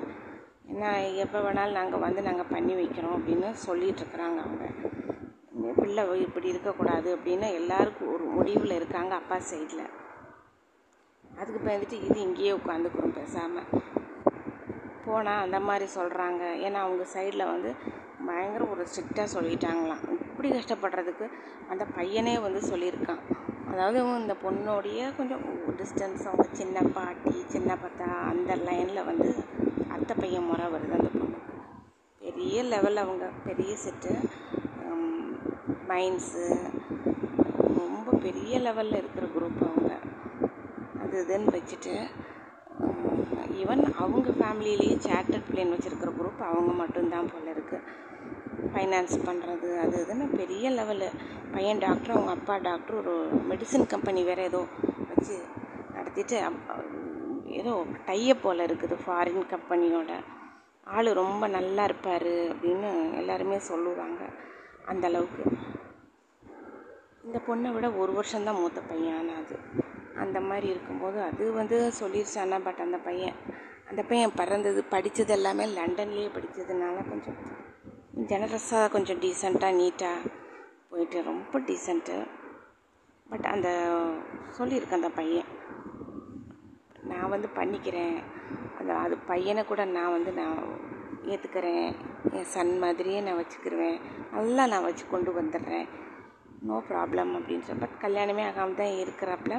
என்ன 0.74 0.89
எப்போ 1.24 1.39
வேணாலும் 1.45 1.80
நாங்கள் 1.80 2.03
வந்து 2.05 2.22
நாங்கள் 2.30 2.51
பண்ணி 2.55 2.74
வைக்கிறோம் 2.82 3.16
அப்படின்னு 3.18 3.49
சொல்லிகிட்ருக்குறாங்க 3.68 4.39
அவங்க. 4.45 4.66
பிள்ளை 5.80 6.03
இப்படி 6.26 6.47
இருக்கக்கூடாது 6.53 7.10
அப்படின்னு 7.16 7.47
எல்லாருக்கும் 7.60 8.12
ஒரு 8.14 8.26
முடிவில் 8.36 8.78
இருக்காங்க 8.80 9.14
அப்பா 9.22 9.38
சைடில் 9.49 9.84
அதுக்கு 11.40 11.60
பயந்துட்டு 11.66 11.98
இது 12.08 12.18
இங்கேயே 12.28 12.52
உட்காந்துக்கிறோம் 12.60 13.18
பேசாமல் 13.20 13.68
போனால் 15.06 15.44
அந்த 15.46 15.58
மாதிரி 15.68 15.86
சொல்கிறாங்க 15.98 16.44
ஏன்னா 16.66 16.80
அவங்க 16.86 17.04
சைடில் 17.14 17.52
வந்து 17.54 17.70
பயங்கர 18.28 18.64
ஒரு 18.74 18.84
ஸ்ட்ரிக்டாக 18.92 19.28
சொல்லிட்டாங்களாம். 19.36 20.02
இப்படி 20.30 20.50
கஷ்டப்படுறதுக்கு 20.56 21.26
அந்த 21.72 21.84
பையனே 21.98 22.34
வந்து 22.46 22.62
சொல்லியிருக்கான். 22.72 23.22
அதாவது 23.72 24.00
இந்த 24.22 24.36
பொண்ணுடைய 24.44 25.02
கொஞ்சம் 25.18 25.44
டிஸ்டன்ஸ் 25.80 26.26
அவங்க 26.30 26.48
சின்ன 26.60 26.82
பாட்டி 26.98 27.36
சின்ன 27.56 27.70
பார்த்தா 27.84 28.08
அந்த 28.32 28.52
லைனில் 28.68 29.08
வந்து 29.10 29.30
அத்தை 29.96 30.14
பையன் 30.22 30.48
முறை 30.50 30.68
வருது 30.76 30.98
அந்த 31.00 31.10
பொண்ணுக்கு. 31.18 31.54
பெரிய 32.22 32.64
லெவலில் 32.74 33.04
அவங்க 33.06 33.26
பெரிய 33.48 33.74
செட்டு 33.86 34.14
மைன்ஸு 35.92 36.46
ரொம்ப 37.80 38.10
பெரிய 38.26 38.60
லெவலில் 38.68 39.00
இருக்கிற 39.02 39.26
குரூப் 39.36 39.62
அவங்க. 39.68 39.87
அது 41.08 41.20
இதுன்னு 41.20 41.51
வச்சுட்டு 41.53 41.91
ஈவன் 43.58 43.84
அவங்க 43.97 44.32
ஃபேமிலியிலேயே 44.39 44.95
சேட்டர் 45.05 45.45
பிளேன் 45.45 45.72
வச்சுருக்கிற 45.74 46.10
குரூப் 46.14 46.41
அவங்க 46.47 46.72
மட்டும்தான் 46.74 47.30
போல் 47.32 47.51
இருக்குது 47.51 47.86
ஃபைனான்ஸ் 48.68 49.16
பண்ணுறது 49.26 49.70
அது 49.78 49.95
இதுன்னு 49.99 50.26
பெரிய 50.34 50.70
லெவலு 50.70 51.08
பையன் 51.53 51.80
டாக்டர் 51.80 52.14
அவங்க 52.16 52.32
அப்பா 52.32 52.55
டாக்டர் 52.66 52.99
ஒரு 53.01 53.16
மெடிசன் 53.49 53.88
கம்பெனி 53.88 54.24
வேறு 54.24 54.43
ஏதோ 54.43 54.62
வச்சு 55.10 55.38
நடத்திட்டு 55.95 56.38
ஏதோ 57.55 57.74
டைய 58.05 58.36
போல் 58.36 58.68
இருக்குது 58.68 58.97
ஃபாரின் 59.03 59.49
கம்பெனியோட 59.49 60.12
ஆள் 60.88 61.12
ரொம்ப 61.16 61.47
நல்லா 61.49 61.84
இருப்பார் 61.84 62.32
அப்படின்னு 62.45 62.91
எல்லாருமே 63.18 63.60
சொல்லுவாங்க 63.66 64.22
அந்தளவுக்கு 64.88 65.43
இந்த 67.24 67.39
பொண்ணை 67.47 67.72
விட 67.72 67.88
ஒரு 67.97 68.12
வருஷம்தான் 68.14 68.60
மூத்த 68.60 68.82
பையன் 68.84 69.36
அது 69.36 69.55
அந்த 70.18 70.39
மாதிரி 70.39 70.68
இருக்கும்போது 70.68 71.22
அது 71.22 71.51
வந்து 71.51 71.91
சொல்லிடுச்சானா 71.99 72.59
பட் 72.63 72.80
அந்த 72.80 72.97
பையன் 72.97 73.34
அந்த 73.89 74.03
பையன் 74.03 74.36
பிறந்தது 74.36 74.84
படித்தது 74.84 75.34
எல்லாமே 75.34 75.65
லண்டன்லேயே 75.65 76.30
படித்ததுனால 76.38 77.09
கொஞ்சம் 77.09 77.38
ஜெனரஸாக 78.15 78.91
கொஞ்சம் 78.91 79.20
டீசெண்டாக 79.20 79.78
நீட்டாக 79.82 80.32
போயிட்டு 80.89 81.24
ரொம்ப 81.24 81.59
டீசெண்ட்டு 81.59 82.28
பட் 83.30 83.45
அந்த 83.45 83.70
சொல்லியிருக்கேன் 84.57 84.91
அந்த 84.91 85.09
பையன். 85.09 85.45
நான் 87.03 87.30
வந்து 87.30 87.47
பண்ணிக்கிறேன். 87.55 88.24
அந்த 88.80 88.93
அது 88.95 89.18
பையனை 89.18 89.65
கூட 89.65 89.86
நான் 89.86 90.11
வந்து 90.11 90.32
நான் 90.32 90.57
ஏற்றுக்கிறேன் 91.26 91.95
என் 92.32 92.43
சன் 92.43 92.80
மாதிரியே 92.80 93.22
நான் 93.22 93.39
வச்சுக்கிருவேன். 93.39 93.99
நல்லா 94.32 94.65
நான் 94.68 94.84
வச்சு 94.84 95.05
கொண்டு 95.07 95.41
வந்துடுறேன். 95.41 95.88
நோ 96.66 96.78
ப்ராப்ளம் 96.89 97.32
அப்படின்ற 97.38 97.74
பட் 97.80 97.95
கல்யாணமே 98.03 98.43
ஆகாமல் 98.47 98.76
தான் 98.76 98.97
இருக்கிறாப்புல. 99.03 99.55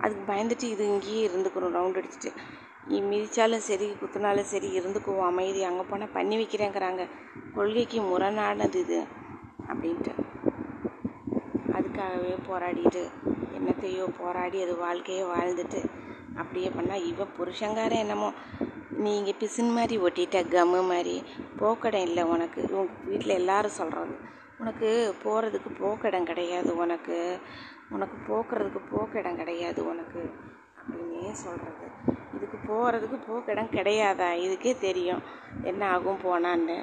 அதுக்கு 0.00 0.24
பயந்துட்டு 0.32 0.62
இது 0.62 0.84
இங்கேயே 0.88 1.28
இருந்துக்கணும் 1.28 1.74
ரவுண்ட் 1.76 1.98
அடிச்சுட்டு. 2.00 2.30
நீ 2.86 2.96
மிதித்தாலும் 3.00 3.64
சரி 3.68 3.86
குத்துனாலும் 4.00 4.50
சரி 4.52 4.68
இருந்துக்குவோம் 4.78 5.28
அமைதி. 5.30 5.62
அங்கே 5.64 5.84
போனால் 5.90 6.12
பண்ணி 6.12 6.36
வைக்கிறேங்கிறாங்க. 6.36 7.04
கொள்கைக்கு 7.54 8.00
முரணானது 8.00 8.80
இது 8.80 9.06
அப்படின்ட்டு. 9.68 10.12
அதுக்காகவே 11.72 12.34
போராடிட்டு 12.48 13.04
என்னத்தையோ 13.58 14.06
போராடி 14.20 14.62
அது 14.62 14.76
வாழ்க்கையே 14.76 15.22
வாழ்ந்துட்டு 15.22 15.80
அப்படியே 16.36 16.68
பண்ணால் 16.68 17.06
இவன் 17.10 17.34
புருஷங்காரன் 17.38 18.02
என்னமோ. 18.04 18.32
நீங்கள் 18.90 19.38
பிசின் 19.40 19.72
மாதிரி 19.72 19.98
ஒட்டிட்ட 19.98 20.42
கம்மு 20.54 20.82
மாதிரி. 20.92 21.22
போக்கடம் 21.60 22.06
இல்லை 22.08 22.24
உனக்கு. 22.24 22.62
உன் 22.70 22.90
வீட்டில் 23.04 23.38
எல்லாரும் 23.40 23.78
சொல்கிறது 23.80 24.14
உனக்கு 24.64 24.90
போகிறதுக்கு 25.24 25.70
போக்கிடம் 25.80 26.26
கிடையாது 26.26 26.76
உனக்கு. 26.76 27.16
உனக்கு 27.90 28.16
போக்குறதுக்கு 28.28 28.80
போக்கிடம் 28.92 29.36
கிடையாது 29.36 29.80
உனக்கு. 29.86 30.22
அப்படின்னே 30.78 31.32
சொல்கிறது 31.32 31.86
இதுக்கு 32.34 32.58
போகிறதுக்கு 32.68 33.18
போக்கிடம் 33.28 33.68
கிடையாதா? 33.70 34.28
இதுக்கே 34.44 34.72
தெரியும். 34.78 35.22
என்ன 35.62 35.82
ஆகும் 35.88 36.22
போனான்னு 36.24 36.76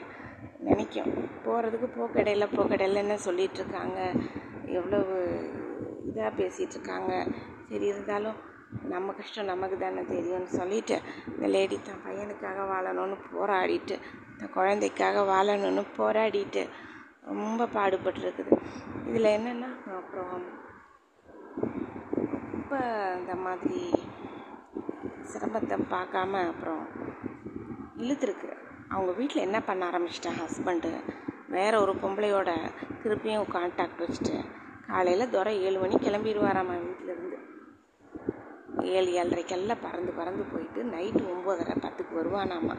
நினைக்கும். 0.60 1.10
போகிறதுக்கு 1.46 1.88
போக்கடையில் 1.98 2.54
போக்கடையிலன்னு 2.56 3.18
சொல்லிகிட்ருக்காங்க 3.26 4.00
எவ்வளவு 4.72 5.16
இதாக 6.06 6.32
பேசிகிட்ருக்காங்க 6.38 7.12
சரி 7.70 7.86
இருந்தாலும் 7.86 8.38
நம்ம 8.90 9.14
கஷ்டம் 9.14 9.46
நமக்கு 9.46 9.78
தானே 9.78 10.04
தெரியும்னு 10.04 10.52
சொல்லிட்டு 10.60 10.96
இந்த 11.28 11.48
லேடி 11.48 11.80
தான் 11.80 12.04
பையனுக்காக 12.06 12.68
வாழணும்னு 12.68 13.18
போராடிட்டு 13.32 13.98
இந்த 14.32 14.48
குழந்தைக்காக 14.54 15.24
வாழணும்னு 15.34 15.86
போராடிட்டு 15.98 16.64
ரொம்ப 17.24 17.66
பாடுபட்டுருக்குது. 17.66 18.56
இதில் 19.08 19.34
என்னென்னா 19.38 19.70
அப்புறம் 19.98 20.34
ரொம்ப 22.52 22.74
இந்த 23.20 23.36
மாதிரி 23.36 23.80
சிரமத்தை 25.32 25.78
பார்க்காம 25.90 26.48
அப்புறம் 26.48 26.84
இழுத்துருக்கு. 27.98 28.50
அவங்க 28.90 29.12
வீட்டில் 29.12 29.46
என்ன 29.46 29.62
பண்ண 29.62 29.90
ஆரம்பிச்சிட்டேன் 29.90 30.40
ஹஸ்பண்டு 30.40 30.90
வேற 31.48 31.82
ஒரு 31.82 31.94
பொம்பளையோட 31.94 32.50
திருப்பியும் 33.04 33.52
கான்டாக்ட் 33.52 34.02
வச்சுட்டு 34.02 34.36
காலையில் 34.88 35.30
துறை 35.30 35.54
ஏழு 35.64 35.80
மணி 35.80 35.96
கிளம்பிடுவாராம்மா 35.96 36.76
வீட்டிலேருந்து 36.84 37.38
ஏழு 38.92 39.10
ஏழரைக்கெல்லாம் 39.12 39.82
பறந்து 39.82 40.12
பறந்து 40.12 40.44
போயிட்டு 40.44 40.84
நைட்டு 40.84 41.24
ஒம்போதரை 41.34 41.76
பத்துக்கு 41.82 42.14
வருவானாம்மா 42.20 42.76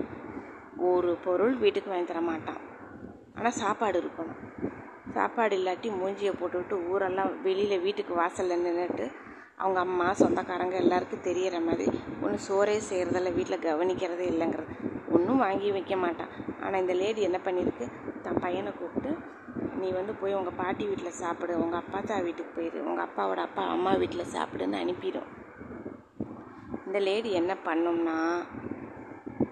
ஒரு 0.76 1.16
பொருள் 1.24 1.56
வீட்டுக்கு 1.56 1.90
வாங்கி 1.90 2.06
தர 2.06 2.20
மாட்டான் 2.20 2.60
ஆனால் 3.36 3.58
சாப்பாடு 3.60 3.96
இருக்கணும். 4.02 4.38
சாப்பாடு 5.14 5.54
இல்லாட்டி 5.58 5.88
மூஞ்சியை 5.98 6.32
போட்டுவிட்டு 6.34 6.76
ஊரெல்லாம் 6.88 7.32
வெளியில் 7.42 7.82
வீட்டுக்கு 7.82 8.14
வாசலில் 8.14 8.64
நின்றுட்டு 8.64 9.06
அவங்க 9.58 9.78
அம்மா 9.80 10.06
சொந்தக்காரங்க 10.12 10.76
எல்லாருக்கும் 10.76 11.26
தெரியற 11.26 11.56
மாதிரி 11.64 11.86
ஒன்றும் 12.22 12.44
சோறே 12.46 12.76
செய்கிறதில்ல 12.88 13.32
வீட்டில் 13.34 13.64
கவனிக்கிறதே 13.64 14.26
இல்லைங்கிறது 14.32 14.74
ஒன்றும் 15.12 15.38
வாங்கி 15.38 15.70
வைக்க 15.70 15.96
மாட்டான் 15.96 16.32
ஆனால் 16.60 16.80
இந்த 16.80 16.94
லேடி 16.94 17.20
என்ன 17.22 17.38
பண்ணியிருக்கு 17.44 17.86
தன் 18.22 18.40
பையனை 18.40 18.72
கூப்பிட்டு 18.72 19.12
நீ 19.80 19.88
வந்து 19.90 20.12
போய் 20.14 20.34
உங்கள் 20.34 20.58
பாட்டி 20.58 20.84
வீட்டில் 20.86 21.18
சாப்பிடு 21.20 21.54
உங்கள் 21.58 21.80
அப்பா 21.80 22.00
தான் 22.02 22.24
வீட்டுக்கு 22.24 22.52
போயிடு 22.54 22.78
உங்கள் 22.86 23.06
அப்பாவோட 23.06 23.40
அப்பா 23.40 23.62
அம்மா 23.68 23.92
வீட்டில் 23.94 24.32
சாப்பிடுன்னு 24.34 24.82
அனுப்பிடும் 24.82 25.30
இந்த 26.86 26.98
லேடி 27.00 27.30
என்ன 27.32 27.52
பண்ணும்னா 27.66 28.18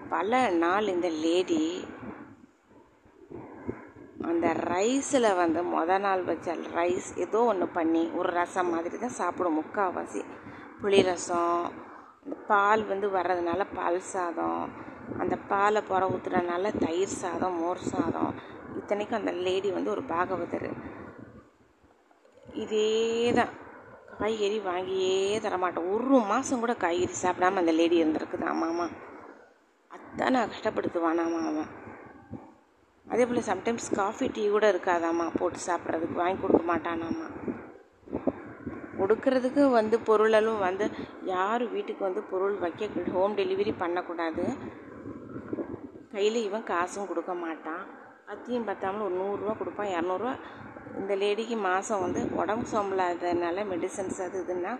பல 0.09 0.31
நாள் 0.57 0.87
இந்த 0.87 1.09
லேடி 1.23 1.61
அந்த 4.23 4.53
ரைஸில் 4.53 5.35
வந்து 5.35 5.63
மொத 5.63 5.99
நாள் 5.99 6.23
வச்ச 6.23 6.55
ரைஸ் 6.75 7.17
ஏதோ 7.17 7.39
ஒன்று 7.43 7.67
பண்ணி 7.67 8.09
ஒரு 8.13 8.29
ரசம் 8.29 8.69
மாதிரி 8.69 8.97
தான் 8.97 9.09
சாப்பிடும் 9.09 9.57
முக்கால்வாசி. 9.59 10.25
புளி 10.81 11.03
ரசம் 11.03 11.71
இந்த 12.25 12.35
பால் 12.47 12.85
வந்து 12.85 13.07
வர்றதுனால 13.09 13.65
பால் 13.75 13.99
சாதம் 13.99 14.63
அந்த 15.17 15.35
பாலை 15.35 15.81
புற 15.81 16.07
ஊற்றுறதுனால 16.07 16.79
தயிர் 16.79 17.19
சாதம் 17.21 17.57
மோர் 17.59 17.77
சாதம். 17.77 18.33
இத்தனைக்கும் 18.77 19.19
அந்த 19.19 19.31
லேடி 19.31 19.71
வந்து 19.71 19.89
ஒரு 19.89 20.01
பாகவதர். 20.01 20.69
இதே 22.53 23.31
தான். 23.31 23.49
காய்கறி 24.17 24.59
வாங்கியே 24.59 25.39
தரமாட்டோம். 25.39 25.91
ஒரு 25.93 26.03
மாதம் 26.03 26.59
கூட 26.59 26.73
காய்கறி 26.73 27.15
சாப்பிடாம 27.23 27.61
அந்த 27.63 27.71
லேடி 27.71 28.03
இருந்திருக்குது 28.03 28.45
ஆமாம் 28.45 29.09
அதான் 29.91 30.29
நான் 30.29 30.49
கஷ்டப்படுத்துவானாமா 30.49 31.39
அவன் 31.47 31.80
அதே 33.11 33.23
போல் 33.29 33.47
சம்டைம்ஸ் 33.51 33.87
காஃபி 33.99 34.27
டீ 34.35 34.43
கூட 34.55 34.65
இருக்காதாம்மா. 34.73 35.25
போட்டு 35.39 35.59
சாப்பிட்றதுக்கு 35.67 36.17
வாங்கி 36.21 36.39
கொடுக்க 36.41 36.63
மாட்டானாம்மா. 36.71 37.27
கொடுக்கறதுக்கு 38.99 39.63
வந்து 39.79 39.95
பொருளும் 40.09 40.61
வந்து 40.67 40.85
யார் 41.33 41.63
வீட்டுக்கு 41.73 42.03
வந்து 42.07 42.21
பொருள் 42.31 42.55
வைக்க 42.63 43.09
ஹோம் 43.15 43.35
டெலிவரி 43.39 43.73
பண்ணக்கூடாது. 43.83 44.45
கையில் 46.13 46.39
இவன் 46.47 46.69
காசும் 46.71 47.09
கொடுக்க 47.11 47.33
மாட்டான். 47.45 47.83
பத்தியும் 48.29 48.67
பத்தாமல் 48.69 49.05
ஒரு 49.07 49.15
நூறுரூவா 49.21 49.53
கொடுப்பான் 49.57 49.91
இரநூறுவா 49.95 50.33
இந்த 50.99 51.13
லேடிக்கு 51.21 51.57
மாதம் 51.69 52.03
வந்து 52.03 52.21
உடம்பு 52.41 52.65
சோம்பலாததுனால 52.73 53.65
மெடிசன்ஸ் 53.71 54.21
அது 54.25 54.37
இதுன்னா 54.43 54.73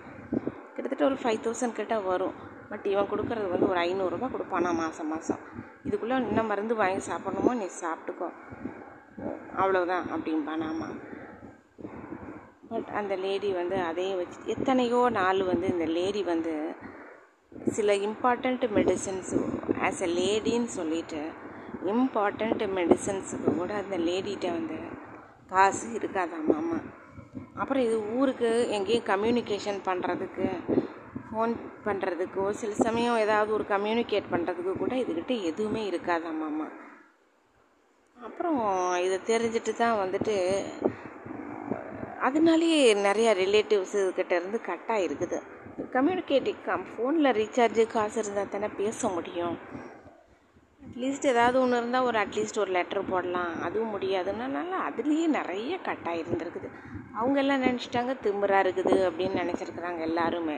கிட்டத்தட்ட 0.74 1.04
ஒரு 1.10 1.18
ஃபைவ் 1.22 1.44
தௌசண்ட் 1.46 1.80
கிட்ட 1.80 1.96
வரும். 2.10 2.36
பட் 2.72 2.86
இவன் 2.86 3.10
கொடுக்கறது 3.12 3.48
வந்து 3.54 3.70
ஒரு 3.70 3.80
ஐநூறுரூபா 3.80 4.28
கொடுப்பானா 4.34 4.72
மாதம் 4.82 5.10
மாதம் 5.14 5.42
இதுக்குள்ளே 5.88 6.18
இன்னும் 6.28 6.50
மருந்து 6.52 6.76
வாங்கி 6.76 7.02
சாப்பிட்ணுமோ 7.12 7.54
நீ 7.62 7.68
சாப்பிட்டுக்கோ. 7.82 8.30
அவ்வளோதான் 9.62 10.06
அப்படிம்பானாமா 10.16 10.90
பட் 12.70 12.90
அந்த 13.00 13.14
லேடி 13.16 13.50
வந்து 13.52 13.78
அதையும் 13.82 14.20
வச்சு 14.20 14.38
எத்தனையோ 14.46 15.00
நாள் 15.10 15.42
வந்து 15.44 15.68
இந்த 15.68 15.86
லேடி 15.98 16.22
வந்து 16.24 16.54
சில 17.68 17.94
இம்பார்ட்டண்ட் 18.08 18.64
மெடிசன்ஸ் 18.78 19.34
ஆஸ் 19.88 20.02
எ 20.02 20.10
லேடின்னு 20.20 20.70
சொல்லிட்டு 20.78 21.22
இம்பார்ட்டண்ட் 21.94 22.64
மெடிசன்ஸுக்கு 22.78 23.50
கூட 23.58 23.72
அந்த 23.82 23.98
லேடிகிட்ட 24.08 24.48
வந்து 24.52 24.78
காசு 25.50 25.88
இருக்காதாம் 26.00 26.50
மாமா. 26.52 26.78
அப்புறம் 27.56 27.84
இது 27.84 27.98
ஊருக்கு 28.18 28.52
எங்கேயும் 28.70 29.10
கம்யூனிகேஷன் 29.12 29.80
பண்ணுறதுக்கு 29.86 30.48
ஃபோன் 31.32 31.52
பண்ணுறதுக்கோ 31.86 32.46
சில 32.52 32.72
சமயம் 32.86 33.18
ஏதாவது 33.18 33.52
ஒரு 33.54 33.66
கம்யூனிகேட் 33.66 34.32
பண்ணுறதுக்கு 34.32 34.74
கூட 34.78 34.94
இதுக்கிட்ட 34.96 35.36
எதுவுமே 35.42 35.84
இருக்காதாம் 35.92 36.42
அப்புறம் 38.18 38.60
இதை 39.06 39.18
தெரிஞ்சுட்டு 39.30 39.72
தான் 39.74 40.00
வந்துட்டு 40.02 40.36
அதனாலேயே 42.20 42.80
நிறையா 43.08 43.32
ரிலேட்டிவ்ஸ் 43.34 43.96
இதுக்கிட்ட 44.02 44.34
இருந்து 44.40 44.60
கட்டாக 44.62 45.06
இருக்குது 45.08 45.40
கம்யூனிகேட்டிங் 45.96 46.62
கம் 46.66 46.86
ஃபோனில் 46.92 47.36
ரீசார்ஜு 47.40 47.84
காசு 47.88 48.18
இருந்தால் 48.20 48.50
தானே 48.50 48.70
பேச 48.82 49.10
முடியும். 49.10 49.56
அட்லீஸ்ட் 50.82 51.28
ஏதாவது 51.32 51.58
ஒன்று 51.60 51.78
இருந்தால் 51.78 52.04
ஒரு 52.04 52.18
அட்லீஸ்ட் 52.20 52.60
ஒரு 52.60 52.72
லெட்டர் 52.72 53.10
போடலாம். 53.10 53.54
அதுவும் 53.62 53.94
முடியாதுனால 53.96 54.72
அதுலேயே 54.90 55.28
நிறைய 55.38 55.80
கட்டாக 55.88 56.22
இருந்திருக்குது 56.22 56.70
அவங்க 57.16 57.40
எல்லாம் 57.40 57.66
நினச்சிட்டாங்க 57.66 58.14
திமுறா 58.26 58.60
இருக்குது 58.66 58.96
அப்படின்னு 59.10 59.42
நினச்சிருக்குறாங்க 59.44 60.00
எல்லாருமே. 60.00 60.58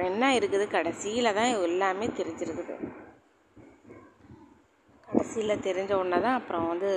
அப்புறம் 0.00 0.16
என்ன 0.16 0.28
இருக்குது. 0.36 0.66
கடைசியில் 0.74 1.36
தான் 1.38 1.50
எல்லாமே 1.64 2.06
தெரிஞ்சிருக்குது. 2.18 2.74
கடைசியில் 5.08 5.62
தெரிஞ்ச 5.66 5.90
உடனே 6.02 6.18
தான் 6.26 6.38
அப்புறம் 6.38 6.64
வந்து 6.70 6.90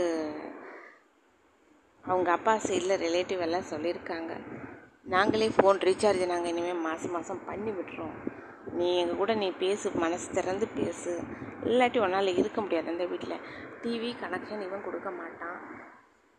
அவங்க 2.03 2.29
அப்பா 2.35 2.53
சைடில் 2.67 2.95
ரிலேட்டிவ் 3.03 3.43
எல்லாம் 3.47 3.67
சொல்லியிருக்காங்க. 3.71 4.31
நாங்களே 5.15 5.49
ஃபோன் 5.57 5.83
ரீசார்ஜ் 5.87 6.23
நாங்கள் 6.33 6.51
இனிமேல் 6.53 6.81
மாதம் 6.87 7.13
மாதம் 7.17 7.43
பண்ணி 7.49 7.73
விட்டுறோம். 7.79 8.15
நீ 8.77 8.87
எங்கள் 9.01 9.21
கூட 9.23 9.33
நீ 9.43 9.49
பேசு 9.65 9.95
மனசு 10.05 10.29
திறந்து 10.39 10.69
பேசு. 10.79 11.13
இல்லாட்டி 11.69 11.99
உன்னால் 12.05 12.37
இருக்க 12.41 12.61
முடியாது 12.65 12.93
அந்த 12.95 13.07
வீட்டில் 13.13 13.43
டிவி 13.83 14.11
கனெக்ஷன் 14.25 14.65
இவன் 14.69 14.87
கொடுக்க 14.89 15.11
மாட்டான். 15.21 15.59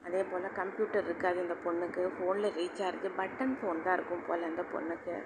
அதே 0.07 0.23
போல் 0.31 0.55
கம்ப்யூட்டர் 0.63 1.09
இருக்காது 1.11 1.39
இந்த 1.47 1.59
பொண்ணுக்கு. 1.67 2.05
ஃபோனில் 2.17 2.55
ரீசார்ஜ் 2.61 3.09
பட்டன் 3.21 3.57
ஃபோன் 3.61 3.85
தான் 3.89 3.99
இருக்கும் 3.99 4.27
போல் 4.31 4.51
அந்த 4.53 4.65
பொண்ணுக்கு. 4.75 5.17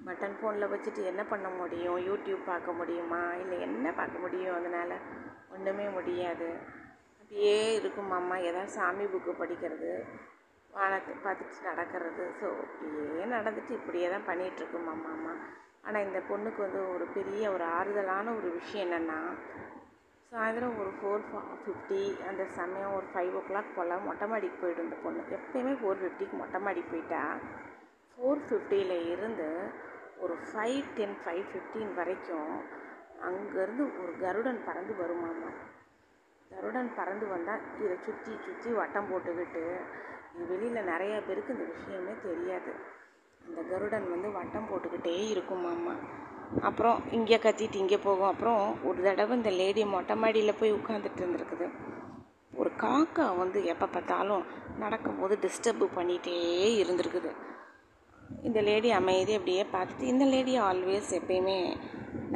பட்டன் 0.00 0.36
ஃபோனில் 0.38 0.70
வச்சுட்டு 0.72 1.02
என்ன 1.04 1.22
பண்ண 1.24 1.48
முடியும்? 1.50 1.98
யூடியூப் 2.08 2.42
பார்க்க 2.44 2.72
முடியுமா? 2.72 3.22
இல்லை 3.34 3.56
என்ன 3.60 3.86
பார்க்க 3.92 4.18
முடியும் 4.18 4.56
அதனால்? 4.56 4.94
ஒன்றுமே 5.48 5.86
முடியாது. 5.88 6.48
அப்படியே 7.20 7.56
இருக்குமாம்மா 7.80 8.36
ஏதாவது 8.48 8.70
சாமி 8.70 9.04
புக்கு 9.04 9.32
படிக்கிறது 9.40 9.90
வானத்தை 10.70 11.14
பார்த்துட்டு 11.24 11.68
நடக்கிறது. 11.70 12.24
ஸோ 12.40 12.48
இப்படியே 12.64 13.24
நடந்துட்டு 13.36 13.72
இப்படியே 13.74 14.08
தான் 14.08 14.28
பண்ணிகிட்ருக்குமாம்மா 14.28 15.10
அம்மா 15.16 15.34
ஆனால் 15.84 16.06
இந்த 16.06 16.18
பொண்ணுக்கு 16.28 16.60
வந்து 16.62 16.80
ஒரு 16.94 17.04
பெரிய 17.14 17.44
ஒரு 17.52 17.64
ஆறுதலான 17.78 18.34
ஒரு 18.36 18.48
விஷயம் 18.50 18.84
என்னென்னா 18.86 19.18
சாயந்தரம் 20.32 20.76
ஒரு 20.78 20.90
ஃபோர் 20.98 21.22
ஃபிஃப்டி 21.62 22.00
அந்த 22.28 22.42
சமயம் 22.58 22.92
ஒரு 22.94 23.06
ஃபைவ் 23.12 23.32
ஓ 23.36 23.40
கிளாக் 23.48 23.74
போல் 23.76 23.94
மொட்டை 24.04 24.26
மாடிக்கு 24.28 24.58
போயிடும் 24.62 24.86
இந்த 24.88 24.98
பொண்ணு. 25.04 25.22
எப்போயுமே 25.38 25.72
ஃபோர் 25.80 26.00
ஃபிஃப்டிக்கு 26.02 26.36
மொட்டை 26.42 26.58
மாடிக்கு 26.60 26.92
போயிட்டா 26.92 27.22
ஃபோர் 28.12 28.42
ஃபிஃப்டியில் 28.46 28.96
இருந்து 29.14 29.48
ஒரு 30.24 30.34
ஃபைவ் 30.46 30.80
டென் 30.96 31.16
ஃபைவ் 31.22 31.44
ஃபிஃப்டீன் 31.50 31.92
வரைக்கும் 31.98 32.52
அங்கேருந்து 33.28 33.84
ஒரு 34.02 34.12
கருடன் 34.20 34.60
பறந்து 34.66 34.92
வருமாமா 35.02 35.50
கருடன் 36.50 36.90
பறந்து 36.96 37.26
வந்தால் 37.26 37.64
இதை 37.82 37.96
சுற்றி 38.06 38.32
சுற்றி 38.46 38.70
வட்டம் 38.72 39.08
போட்டுக்கிட்டு 39.10 39.64
வெளியில் 40.48 40.88
நிறையா 40.92 41.18
பேருக்கு 41.26 41.54
இந்த 41.54 41.66
விஷயமே 41.74 42.14
தெரியாது. 42.22 42.72
அந்த 43.46 43.60
கருடன் 43.70 44.06
வந்து 44.10 44.28
வட்டம் 44.32 44.68
போட்டுக்கிட்டே 44.70 45.14
இருக்குமாம்மா 45.34 45.94
அப்புறம் 46.68 46.98
இங்கே 47.10 47.36
கத்திட்டு 47.36 47.74
இங்கே 47.74 47.98
போகும். 47.98 48.30
அப்புறம் 48.32 48.62
ஒரு 48.84 49.00
தடவை 49.02 49.36
இந்த 49.36 49.50
லேடி 49.50 49.82
மொட்டை 49.84 50.14
மாடியில் 50.16 50.58
போய் 50.60 50.76
உட்காந்துட்டு 50.78 51.20
இருந்திருக்குது. 51.22 51.66
ஒரு 52.60 52.70
காக்கா 52.82 53.26
வந்து 53.36 53.58
எப்போ 53.72 53.86
பார்த்தாலும் 53.86 54.44
நடக்கும்போது 54.78 55.38
டிஸ்டர்பு 55.44 55.86
பண்ணிகிட்டே 55.98 56.36
இருந்திருக்குது. 56.82 57.30
இந்த 58.48 58.60
லேடி 58.68 58.90
அமைதி 58.98 59.32
அப்படியே 59.38 59.62
பார்த்துட்டு 59.74 60.10
இந்த 60.12 60.24
லேடி 60.32 60.54
ஆல்வேஸ் 60.68 61.10
எப்பயுமே 61.18 61.58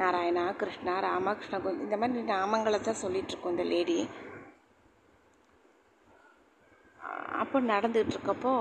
நாராயணா 0.01 0.45
கிருஷ்ணா 0.61 0.95
ராமகிருஷ்ண 1.07 1.59
இந்த 1.85 1.97
மாதிரி 2.01 2.23
நாமங்களை 2.35 2.79
தான் 2.81 3.03
சொல்லிகிட்ருக்கோம் 3.03 3.55
இந்த 3.57 3.67
லேடி. 3.73 3.99
அப்போ 7.43 7.57
நடந்துகிட்டு 7.73 8.15
இருக்கப்போ 8.15 8.53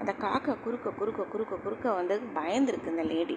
அந்த 0.00 0.12
காக்கை 0.24 0.54
குறுக்க 0.64 0.88
குறுக்க 1.00 1.22
குறுக்க 1.32 1.54
குறுக்க 1.64 1.92
வந்து 2.00 2.14
பயந்துருக்கு 2.38 2.92
இந்த 2.94 3.04
லேடி. 3.12 3.36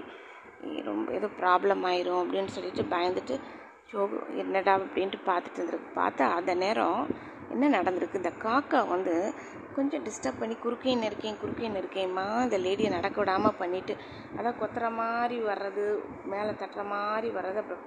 ரொம்ப 0.89 1.07
ஏதோ 1.18 1.28
ப்ராப்ளம் 1.41 1.84
ஆயிரும் 1.89 2.22
அப்படின்னு 2.24 2.53
சொல்லிட்டு 2.55 2.84
பயந்துட்டு 2.93 3.36
ஷோ 3.89 3.99
என்னடா 4.43 4.74
அப்படின்ட்டு 4.78 5.20
பார்த்துட்டு 5.30 5.59
இருந்திருக்கு. 5.59 5.91
பார்த்தா 6.01 6.26
அந்த 6.39 6.53
நேரம் 6.63 7.01
என்ன 7.53 7.69
நடந்திருக்கு? 7.77 8.21
இந்த 8.21 8.31
காக்கா 8.45 8.79
வந்து 8.87 9.13
கொஞ்சம் 9.75 10.03
டிஸ்டர்ப் 10.03 10.39
பண்ணி 10.39 10.55
குறுக்கேன்னு 10.63 11.03
நெருக்கேன் 11.05 11.39
குறுக்கேன்னு 11.41 11.77
நெருக்கேம்மா 11.77 12.25
இந்த 12.43 12.57
லேடியை 12.57 12.89
நடக்க 12.89 13.17
விடாமல் 13.21 13.59
பண்ணிவிட்டு 13.59 13.93
அதான் 14.37 14.59
கொத்துற 14.61 14.85
மாதிரி 15.01 15.37
வர்றது 15.41 15.85
மேலே 16.33 16.51
தட்டுற 16.61 16.83
மாதிரி 16.93 17.29
வர்றது 17.37 17.59
அப்புறம் 17.63 17.83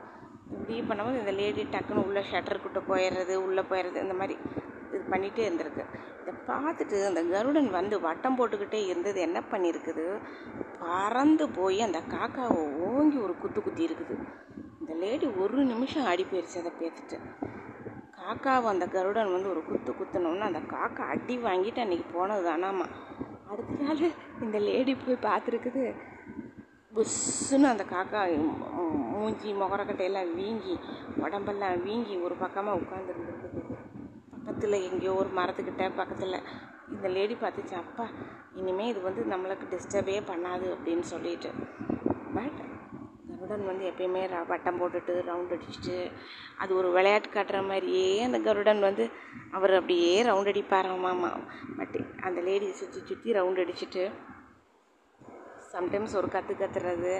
இப்படி 0.53 0.77
பண்ணும்போது 0.81 1.21
இந்த 1.21 1.35
லேடி 1.41 1.63
டக்குன்னு 1.73 2.05
உள்ளே 2.05 2.23
ஷட்டருக்கிட்ட 2.31 2.81
போயிடுறது 2.89 3.35
உள்ளே 3.47 3.63
போயிடுறது 3.71 4.05
இந்த 4.07 4.15
மாதிரி 4.15 4.37
இது 4.93 5.03
பண்ணிகிட்டே 5.11 5.43
இருந்திருக்கு. 5.49 5.85
இதை 6.21 6.33
பார்த்துட்டு 6.49 6.99
அந்த 7.09 7.21
கருடன் 7.33 7.71
வந்து 7.71 7.97
வட்டம் 8.01 8.39
போட்டுக்கிட்டே 8.39 8.81
இருந்தது. 8.87 9.21
என்ன 9.21 9.39
பண்ணியிருக்குது 9.53 10.07
பறந்து 10.81 11.45
போய் 11.59 11.79
அந்த 11.81 11.99
காக்காவை 12.15 12.63
ஓங்கி 12.89 13.19
ஒரு 13.19 13.35
குத்து 13.39 13.63
குத்தி 13.63 13.83
இருக்குது. 13.89 14.17
இந்த 14.81 14.95
லேடி 15.05 15.27
ஒரு 15.45 15.65
நிமிஷம் 15.65 16.05
ஆடி 16.05 16.27
போயிடுச்சு 16.33 16.61
அதை 16.63 16.73
பேத்துட்டு. 16.81 17.19
காக்காவை 18.21 18.69
அந்த 18.73 18.87
கருடன் 18.95 19.33
வந்து 19.35 19.51
ஒரு 19.53 19.61
குத்து 19.69 19.91
குத்தணும்னு 19.99 20.49
அந்த 20.49 20.61
காக்கா 20.73 21.03
அடி 21.13 21.35
வாங்கிட்டு 21.47 21.83
அன்றைக்கி 21.85 22.07
போனது 22.15 22.43
தானாமா 22.49 22.87
அடுத்த 23.53 23.77
நாள் 23.83 24.03
இந்த 24.45 24.57
லேடி 24.67 24.93
போய் 24.95 25.25
பார்த்துருக்குது. 25.29 25.85
புஷ்ஷுன்னு 26.97 27.69
அந்த 27.73 27.85
காக்கா 27.95 28.21
மூஞ்சி 29.13 29.51
முகரக்கட்டையெல்லாம் 29.63 30.31
வீங்கி 30.41 30.75
உடம்பெல்லாம் 31.25 31.83
வீங்கி 31.87 32.15
ஒரு 32.27 32.37
பக்கமாக 32.45 32.81
உட்காந்துருந்துருக்குது 32.83 33.63
பக்கத்தில் 34.35 34.85
எங்கேயோ 34.89 35.15
ஒரு 35.23 35.31
மரத்துக்கிட்ட 35.39 35.85
பக்கத்தில். 36.01 36.39
இந்த 36.95 37.09
லேடி 37.17 37.35
பார்த்துச்சு 37.43 37.77
அப்பா 37.83 38.07
இனிமேல் 38.61 38.91
இது 38.93 39.01
வந்து 39.09 39.25
நம்மளுக்கு 39.33 39.67
டிஸ்டர்பே 39.75 40.19
பண்ணாது 40.31 40.67
அப்படின்னு 40.77 41.07
சொல்லிட்டு. 41.15 41.51
பட் 42.37 42.61
கருடன் 43.51 43.71
வந்து 43.71 43.85
எப்பயுமே 43.87 44.21
வட்டம் 44.49 44.77
போட்டுட்டு 44.81 45.13
ரவுண்ட் 45.29 45.53
அடிச்சுட்டு 45.55 45.95
அது 46.59 46.71
ஒரு 46.75 46.89
விளையாட்டு 46.89 47.29
காட்டுற 47.29 47.59
மாதிரியே 47.67 48.11
அந்த 48.23 48.39
கருடன் 48.39 48.81
வந்து 48.81 49.05
அவர் 49.51 49.73
அப்படியே 49.73 50.13
ரவுண்ட் 50.29 50.51
அடிப்பாராமாமா 50.53 51.31
பட் 51.79 51.97
அந்த 52.21 52.39
லேடியை 52.41 52.75
சுற்றி 52.75 53.01
சுற்றி 53.01 53.33
ரவுண்ட் 53.33 53.63
அடிச்சுட்டு 53.63 54.05
சம்டைம்ஸ் 55.73 56.15
ஒரு 56.17 56.29
கற்று 56.29 56.55
கத்துறது 56.55 57.15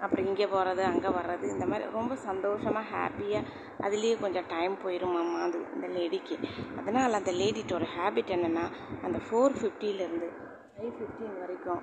அப்புறம் 0.00 0.26
இங்கே 0.26 0.46
போகிறது 0.46 0.82
அங்கே 0.84 1.10
வர்றது 1.10 1.46
இந்த 1.50 1.66
மாதிரி 1.66 1.88
ரொம்ப 1.90 2.16
சந்தோஷமாக 2.26 2.84
ஹாப்பியாக 2.90 3.48
அதுலேயே 3.80 4.16
கொஞ்சம் 4.20 4.48
டைம் 4.48 4.76
போயிடுமாம்மா 4.84 5.40
அது 5.44 5.60
இந்த 5.74 5.90
லேடிக்கு 5.94 6.36
அதனால் 6.76 7.20
அந்த 7.20 7.34
லேடிட்ட 7.40 7.74
ஒரு 7.74 7.88
ஹேபிட் 7.96 8.34
என்னென்னா 8.36 8.66
அந்த 9.02 9.20
ஃபோர் 9.26 9.58
ஃபிஃப்டிலேருந்து 9.58 10.30
ஃபைவ் 10.70 10.94
ஃபிஃப்டின் 10.98 11.36
வரைக்கும் 11.40 11.82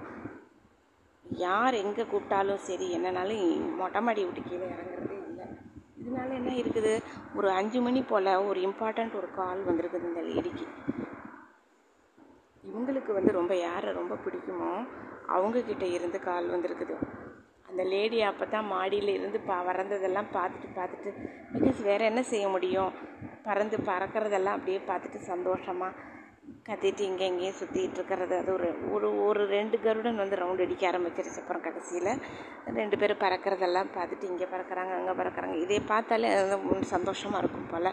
யார் 1.38 1.76
எங்கே 1.82 2.04
கூப்பிட்டாலும் 2.04 2.64
சரி 2.68 2.88
என்னன்னாலும் 2.96 3.70
மொட்டை 3.80 4.02
மாடி 4.02 4.22
விட்டு 4.26 4.42
கீழே 4.50 4.66
இறங்குறதே 4.74 5.18
இல்லை. 5.30 5.46
இதனால 6.02 6.30
என்ன 6.40 6.52
இருக்குது? 6.62 6.94
ஒரு 7.38 7.50
அஞ்சு 7.50 7.82
மணி 7.82 8.02
போல் 8.12 8.32
ஒரு 8.50 8.60
இம்பார்ட்டண்ட் 8.68 9.18
ஒரு 9.20 9.30
கால் 9.40 9.62
வந்திருக்குது 9.70 10.10
இந்த 10.10 10.24
லேடிக்கு 10.30 10.66
இவங்களுக்கு 12.66 13.14
வந்து 13.14 13.32
ரொம்ப 13.40 13.56
யாரை 13.56 13.92
ரொம்ப 13.94 14.18
பிடிக்குமோ 14.26 14.72
அவங்கக்கிட்ட 15.36 15.86
இருந்து 15.98 16.20
கால் 16.30 16.48
வந்திருக்குது. 16.54 16.96
அந்த 17.70 17.84
லேடி 17.84 18.22
அப்போ 18.22 18.46
தான் 18.46 18.66
மாடியில் 18.66 19.12
இருந்து 19.18 19.40
பா 19.50 19.58
பறந்ததெல்லாம் 19.68 20.30
பார்த்துட்டு 20.38 20.70
பார்த்துட்டு 20.80 21.12
பிகாஸ் 21.54 21.80
வேறு 21.90 22.04
என்ன 22.06 22.22
செய்ய 22.32 22.48
முடியும்? 22.48 22.92
பறந்து 23.44 23.78
பறக்கிறதெல்லாம் 23.78 24.58
அப்படியே 24.58 24.82
பார்த்துட்டு 24.90 25.20
சந்தோஷமாக 25.32 25.94
கத்திட்டு 26.68 27.04
இங்கே 27.10 27.26
இங்கேயும் 27.32 27.58
சுற்றிட்டு 27.60 27.98
இருக்கிறது. 28.00 28.34
அது 28.42 28.50
ஒரு 28.58 28.68
ஒரு 28.96 29.08
ஒரு 29.28 29.42
ரெண்டு 29.56 29.78
கருடன் 29.86 30.22
வந்து 30.22 30.40
ரவுண்ட் 30.42 30.64
அடிக்க 30.66 30.84
ஆரம்பிச்சிருச்சு 30.92 31.42
அப்புறம் 31.42 31.66
கடைசியில். 31.68 32.12
ரெண்டு 32.80 32.98
பேரும் 33.02 33.22
பறக்கிறதெல்லாம் 33.24 33.90
பார்த்துட்டு 33.98 34.30
இங்கே 34.32 34.48
பறக்கிறாங்க 34.54 34.94
அங்கே 35.00 35.16
பறக்கிறாங்க. 35.22 35.56
இதே 35.66 35.80
பார்த்தாலே 35.92 36.30
சந்தோஷமாக 36.94 37.42
இருக்கும் 37.44 37.70
போல். 37.74 37.92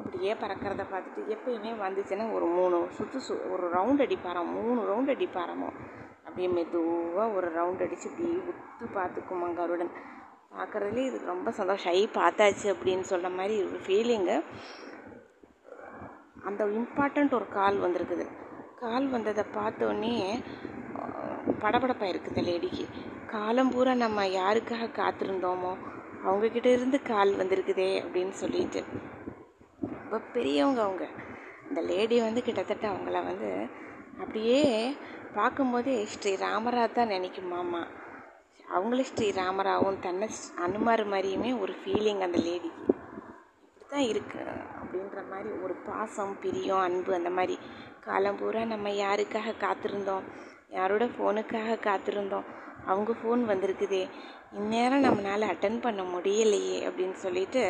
அப்படியே 0.00 0.34
பறக்கிறத 0.42 0.84
பார்த்துட்டு 0.92 1.22
எப்பயுமே 1.34 1.72
வந்துச்சுன்னா 1.84 2.26
ஒரு 2.36 2.46
மூணு 2.56 2.76
சுற்று 2.98 3.20
சு 3.26 3.34
ஒரு 3.54 3.66
ரவுண்ட் 3.76 4.04
அடிப்பாராம் 4.06 4.50
மூணு 4.58 4.80
ரவுண்ட் 4.90 5.12
அடிப்பாராமோ? 5.14 5.70
அப்படியே 6.26 6.48
மெதுவாக 6.56 7.28
ஒரு 7.38 7.48
ரவுண்ட் 7.58 7.84
அடித்து 7.86 8.08
இப்படி 8.10 8.30
உத்து 8.52 8.86
பார்த்துக்குமா 8.98 9.48
கருடன். 9.60 9.92
பார்க்குறதுலேயே 10.56 11.06
இது 11.10 11.18
ரொம்ப 11.34 11.50
சந்தோஷம். 11.60 11.92
ஐ 12.00 12.02
பார்த்தாச்சு 12.20 12.66
அப்படின்னு 12.74 13.06
சொல்கிற 13.12 13.30
மாதிரி 13.38 13.56
ஒரு 13.68 13.78
ஃபீலிங்கு 13.86 14.36
அந்த 16.48 16.62
இம்பார்ட்டண்ட் 16.78 17.36
ஒரு 17.38 17.46
கால் 17.58 17.76
வந்திருக்குது. 17.84 18.26
கால் 18.82 19.06
வந்ததை 19.14 19.44
பார்த்தோன்னே 19.58 20.14
படபடப்பாக 21.62 22.10
இருக்குது 22.12 22.32
இந்த 22.32 22.42
லேடிக்கு 22.48 22.84
காலம் 23.34 23.70
பூரா 23.74 23.92
நம்ம 24.04 24.24
யாருக்காக 24.40 24.88
காத்திருந்தோமோ 25.00 25.72
அவங்கக்கிட்ட 26.26 26.68
இருந்து 26.76 26.98
கால் 27.12 27.32
வந்திருக்குதே 27.40 27.90
அப்படின்னு 28.02 28.34
சொல்லிட்டு. 28.42 28.80
ரொம்ப 30.00 30.18
பெரியவங்க 30.34 30.80
அவங்க. 30.86 31.06
இந்த 31.68 31.80
லேடி 31.90 32.16
வந்து 32.26 32.40
கிட்டத்தட்ட 32.48 32.86
அவங்கள 32.92 33.20
வந்து 33.30 33.50
அப்படியே 34.22 34.60
பார்க்கும்போதே 35.38 35.94
ஸ்ரீ 36.12 36.32
ராமரா 36.44 36.84
தான் 36.98 37.12
நினைக்கும் 37.14 37.52
மாமா. 37.54 37.82
ஸ்ரீ 39.10 39.28
ராமராவும் 39.40 39.98
தன்னை 40.06 40.28
அனுமார் 40.66 41.04
மாதிரியுமே 41.12 41.50
ஒரு 41.64 41.74
ஃபீலிங் 41.80 42.22
அந்த 42.26 42.38
லேடிக்கு 42.46 42.82
இப்படி 42.84 43.86
தான் 43.94 44.08
இருக்கு. 44.12 44.42
அப்படின்ற 45.16 45.32
மாதிரி 45.32 45.50
ஒரு 45.62 45.74
பாசம் 45.86 46.32
பிரியம் 46.40 46.78
அன்பு 46.78 47.10
அந்த 47.14 47.30
மாதிரி 47.30 47.54
காலம் 48.00 48.38
பூரா 48.38 48.62
நம்ம 48.64 48.88
யாருக்காக 49.04 49.54
காத்திருந்தோம்? 49.62 50.24
யாரோட 50.68 51.04
ஃபோனுக்காக 51.14 51.76
காத்திருந்தோம்? 51.86 52.46
அவங்க 52.86 53.12
ஃபோன் 53.20 53.42
வந்திருக்குதே. 53.50 54.02
இந்நேரம் 54.52 55.04
நம்மளால் 55.04 55.50
அட்டன் 55.52 55.78
பண்ண 55.80 56.02
முடியலையே 56.14 56.76
அப்படின்னு 56.88 57.16
சொல்லிட்டு 57.24 57.62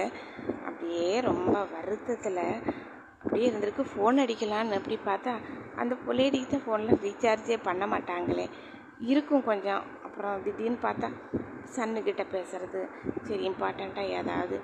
அப்படியே 0.66 1.12
ரொம்ப 1.20 1.55
வருத்தத்தில் 1.74 2.42
அப்படியே 3.22 3.47
இருந்திருக்கு. 3.51 3.84
ஃபோன் 3.92 4.18
அடிக்கலான்னு 4.24 4.78
அப்படி 4.78 4.99
பார்த்தா 5.05 5.34
அந்த 5.76 5.94
லேடிக்கு 6.18 6.51
தான் 6.51 6.66
ஃபோனில் 6.66 7.01
ரீசார்ஜே 7.07 7.59
பண்ண 7.62 7.86
மாட்டாங்களே. 7.86 8.47
இருக்கும் 9.12 9.47
கொஞ்சம். 9.51 9.84
அப்புறம் 10.07 10.42
திடீர்னு 10.42 10.80
பார்த்தா 10.82 11.09
சன்னுக்கிட்ட 11.76 12.22
பேசுகிறது 12.34 12.82
சரி 13.22 13.42
இம்பார்ட்டண்ட்டாக 13.49 14.14
ஏதாவது 14.20 14.59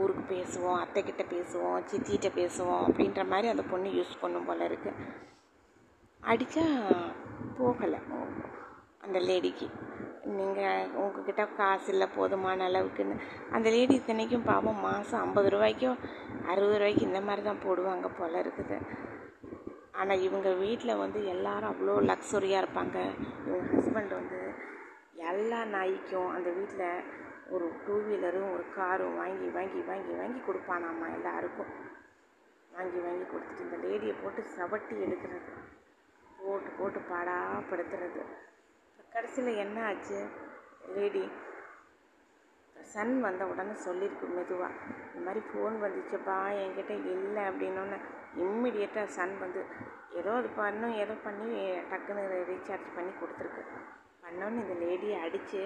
ஊருக்கு 0.00 0.24
பேசுவோம் 0.34 0.80
அத்தைக்கிட்ட 0.82 1.24
பேசுவோம் 1.34 1.78
சித்திகிட்ட 1.90 2.30
பேசுவோம் 2.40 2.82
அப்படின்ற 2.86 3.22
மாதிரி 3.32 3.48
அந்த 3.52 3.64
பொண்ணு 3.70 3.90
யூஸ் 3.98 4.20
பண்ணும் 4.20 4.48
போல் 4.48 4.68
இருக்குது 4.68 5.00
அடித்தா 6.22 6.64
போகலை. 7.58 7.98
அந்த 9.04 9.18
லேடிக்கு. 9.28 9.66
நீங்கள் 10.38 10.90
உங்ககிட்ட 11.00 11.44
காசு 11.58 11.88
இல்லை 11.92 12.06
போதுமான 12.16 12.66
அளவுக்குன்னு. 12.68 13.14
அந்த 13.54 13.68
லேடி 13.74 13.94
இத்தனைக்கும் 14.00 14.46
பாவம் 14.50 14.82
மாதம் 14.86 15.22
ஐம்பது 15.24 15.48
ரூபாய்க்கும் 15.54 15.98
அறுபது 16.50 16.76
ரூபாய்க்கு 16.80 17.08
இந்த 17.08 17.20
மாதிரி 17.28 17.42
தான் 17.48 17.64
போடுவாங்க 17.64 18.08
போல் 18.18 18.38
இருக்குது. 18.42 18.76
ஆனால் 20.00 20.22
இவங்க 20.26 20.50
வீட்டில் 20.62 21.00
வந்து 21.02 21.20
எல்லாரும் 21.34 21.72
அவ்வளோ 21.72 21.96
லக்ஸுரியாக 22.10 22.62
இருப்பாங்க. 22.64 22.98
இவங்க 23.46 23.64
ஹஸ்பண்ட் 23.74 24.14
வந்து 24.20 24.40
எல்லா 25.32 25.60
நாய்க்கும் 25.74 26.30
அந்த 26.36 26.48
வீட்டில் 26.58 26.86
ஒரு 27.54 27.66
டூ 27.86 27.94
வீலரும் 28.02 28.52
ஒரு 28.52 28.64
காரும் 28.74 29.16
வாங்கி 29.16 29.48
வாங்கி 29.48 29.80
வாங்கி 29.80 30.12
வாங்கி 30.12 30.40
கொடுப்பானாம்மா 30.40 31.06
எல்லாருக்கும்? 31.14 31.72
வாங்கி 32.70 32.98
வாங்கி 32.98 33.24
கொடுத்துட்டு 33.24 33.60
இந்த 33.60 33.76
லேடியை 33.76 34.14
போட்டு 34.22 34.42
சவட்டி 34.56 34.94
எடுக்கிறது. 35.06 35.50
போட்டு 36.38 36.70
போட்டு 36.70 37.00
பாடாப்படுத்துறது. 37.10 38.22
கடைசியில் 39.12 39.56
என்ன 39.56 39.78
ஆச்சு? 39.86 40.20
லேடி 40.94 41.24
சன் 42.76 43.20
வந்த 43.20 43.42
உடனே 43.46 43.74
சொல்லியிருக்கு 43.84 44.26
மெதுவாக 44.28 44.78
இந்த 45.06 45.20
மாதிரி 45.26 45.40
ஃபோன் 45.50 45.76
வந்துச்சுப்பா 45.84 46.38
என்கிட்ட 46.62 46.90
இல்லை 47.16 47.42
அப்படின்னோன்ன 47.42 47.98
இம்மிடியட்டாக 48.36 49.06
சன் 49.06 49.38
வந்து 49.38 49.60
ஏதோ 50.14 50.32
அது 50.32 50.48
பண்ணும் 50.56 50.94
ஏதோ 50.94 51.14
பண்ணி 51.24 51.50
டக்குன்னு 51.90 52.24
ரீசார்ஜ் 52.52 52.88
பண்ணி 52.94 53.12
கொடுத்துருக்கு. 53.12 53.62
பண்ணோன்னு 54.22 54.62
இந்த 54.64 54.74
லேடியை 54.84 55.18
அடித்து 55.20 55.62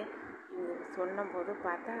சொன்னபோது 0.95 1.51
பார்த்தா 1.63 1.95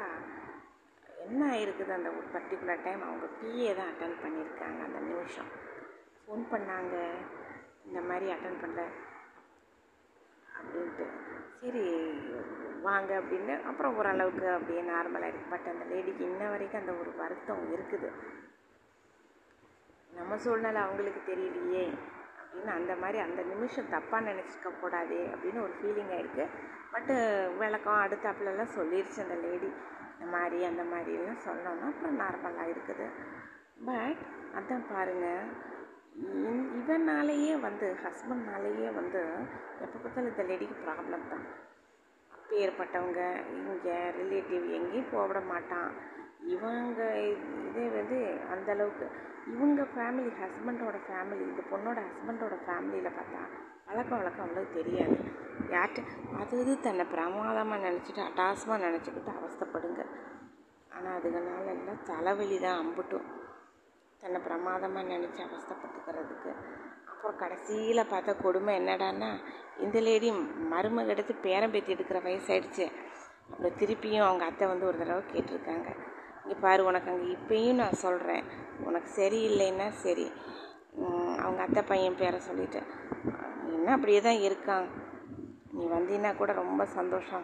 என்ன 1.25 1.41
ஆயிருக்குது 1.53 1.91
அந்த 1.97 2.09
ஒரு 2.09 2.27
பர்டிகுலர் 2.35 2.83
டைம் 2.83 3.01
அவங்க 3.07 3.27
பிஏ 3.39 3.71
தான் 3.75 3.89
அட்டன் 3.91 4.21
பண்ணியிருக்காங்க 4.23 4.79
அந்த 4.87 4.99
நிமிஷம். 5.09 5.49
ஃபோன் 6.21 6.43
பண்ணாங்க 6.53 6.95
இந்த 7.87 7.99
மாதிரி 8.09 8.27
அட்டன் 8.35 8.61
பண்ணல 8.61 8.83
அப்படின்ட்டு. 10.57 11.05
சரி 11.61 11.83
வாங்க 12.81 13.11
அப்படின்னு 13.21 13.53
அப்புறம் 13.69 13.95
ஓரளவுக்கு 13.99 14.47
அப்படியே 14.55 14.81
நார்மலாக 14.91 15.29
இருக்குது 15.29 15.53
பட் 15.53 15.69
அந்த 15.73 15.85
லேடிக்கு 15.91 16.23
இன்ன 16.31 16.43
வரைக்கும் 16.49 16.81
அந்த 16.81 16.93
ஒரு 17.01 17.11
வருத்தம் 17.21 17.63
இருக்குது. 17.75 18.09
நம்ம 20.09 20.37
சூழ்நிலை 20.43 20.81
அவங்களுக்கு 20.81 21.21
தெரியலையே 21.31 21.85
அப்படின்னு 22.39 22.71
அந்த 22.79 22.93
மாதிரி 22.95 23.19
அந்த 23.27 23.41
நிமிஷம் 23.51 23.91
தப்பாக 23.95 24.27
நினச்சிக்க 24.29 24.69
கூடாதே 24.81 25.21
அப்படின்னு 25.33 25.59
ஒரு 25.67 25.73
ஃபீலிங் 25.79 26.13
ஆகிருக்கு 26.17 26.45
பட்டு 26.97 27.15
விளக்கம் 27.59 28.03
அடுத்தாப்புலலாம் 28.03 28.75
சொல்லிடுச்சு 28.75 29.19
அந்த 29.23 29.35
லேடி 29.41 29.67
இந்த 30.13 30.27
மாதிரி 30.33 30.59
அந்த 30.69 30.83
மாதிரிலாம் 30.91 31.43
சொன்னோன்னா 31.47 31.87
அப்புறம் 31.89 32.15
நார்மலாக 32.21 32.71
இருக்குது. 32.73 33.05
பட் 33.87 34.21
அதான் 34.57 34.87
பாருங்கள் 34.91 35.43
இவனாலேயே 36.79 37.53
வந்து 37.67 37.87
ஹஸ்பண்ட்னாலேயே 38.03 38.89
வந்து 38.99 39.21
எப்போ 39.83 39.97
பார்த்தாலும் 39.97 40.31
இந்த 40.31 40.45
லேடிக்கு 40.49 40.77
ப்ராப்ளம் 40.87 41.29
தான். 41.33 41.45
அப்பேற்பட்டவங்க 42.31 43.21
இங்கே 43.57 43.97
ரிலேட்டிவ் 44.19 44.65
எங்கேயும் 44.79 45.13
போவிட 45.13 45.39
மாட்டான். 45.53 45.91
இவங்க 46.55 47.01
இதே 47.69 47.87
வந்து 47.99 48.19
அந்தளவுக்கு 48.55 49.07
இவங்க 49.53 49.81
ஃபேமிலி 49.93 50.31
ஹஸ்பண்டோட 50.41 50.97
ஃபேமிலி 51.07 51.43
இந்த 51.51 51.63
பொண்ணோட 51.73 51.99
ஹஸ்பண்டோட 52.09 52.57
ஃபேமிலியில் 52.65 53.17
பார்த்தா 53.19 53.43
பழக்க 53.87 54.11
வழக்கம் 54.19 54.45
அவ்வளோ 54.45 54.63
தெரியாது. 54.77 55.17
யார்கிட்ட 55.73 56.39
அது 56.39 56.55
இது 56.61 56.73
தன்னை 56.85 57.03
பிரமாதமாக 57.13 57.83
நினச்சிட்டு 57.87 58.21
அட்டாசமாக 58.25 58.79
நினச்சிக்கிட்டு 58.85 59.31
அவஸ்தப்படுங்க. 59.39 60.01
ஆனால் 60.95 61.15
அதுகனால 61.19 61.65
எல்லாம் 61.75 62.01
தலைவலி 62.09 62.57
தான் 62.65 62.79
அம்புட்டும். 62.81 63.27
தன்னை 64.21 64.39
பிரமாதமாக 64.47 65.05
நினச்சி 65.13 65.41
அவஸ்தப்பட்டுக்கிறதுக்கு. 65.47 66.51
அப்புறம் 67.11 67.39
கடைசியில் 67.43 68.09
பார்த்தா 68.13 68.33
கொடுமை 68.45 68.73
என்னடான்னா 68.79 69.31
இந்த 69.85 69.97
லேடி 70.07 70.29
மருமக 70.73 71.13
எடுத்து 71.15 71.33
பேரம் 71.47 71.73
பேத்தி 71.75 71.95
எடுக்கிற 71.95 72.19
வயசாயிடுச்சு. 72.27 72.85
அப்புறம் 73.49 73.77
திருப்பியும் 73.81 74.27
அவங்க 74.27 74.45
அத்தை 74.49 74.67
வந்து 74.73 74.87
ஒரு 74.89 74.97
தடவை 75.01 75.23
கேட்டிருக்காங்க. 75.33 75.89
இங்கே 76.43 76.57
பாரு 76.65 76.81
உனக்கு 76.89 77.11
அங்கே 77.13 77.29
இப்பயும் 77.37 77.81
நான் 77.81 78.01
சொல்கிறேன் 78.05 78.45
உனக்கு 78.87 79.09
சரியில்லைன்னா 79.21 79.87
சரி. 80.03 80.27
அவங்க 81.37 81.61
அத்தை 81.61 81.83
பையன் 81.83 82.15
பேரை 82.15 82.39
சொல்லிட்டு. 82.39 82.83
என்ன 83.65 83.91
அப்படியே 83.91 84.21
தான் 84.21 84.35
இருக்கான். 84.35 84.87
நீ 85.71 85.85
வந்தீன்னா 85.85 86.35
கூட 86.35 86.51
ரொம்ப 86.51 86.85
சந்தோஷம். 86.85 87.43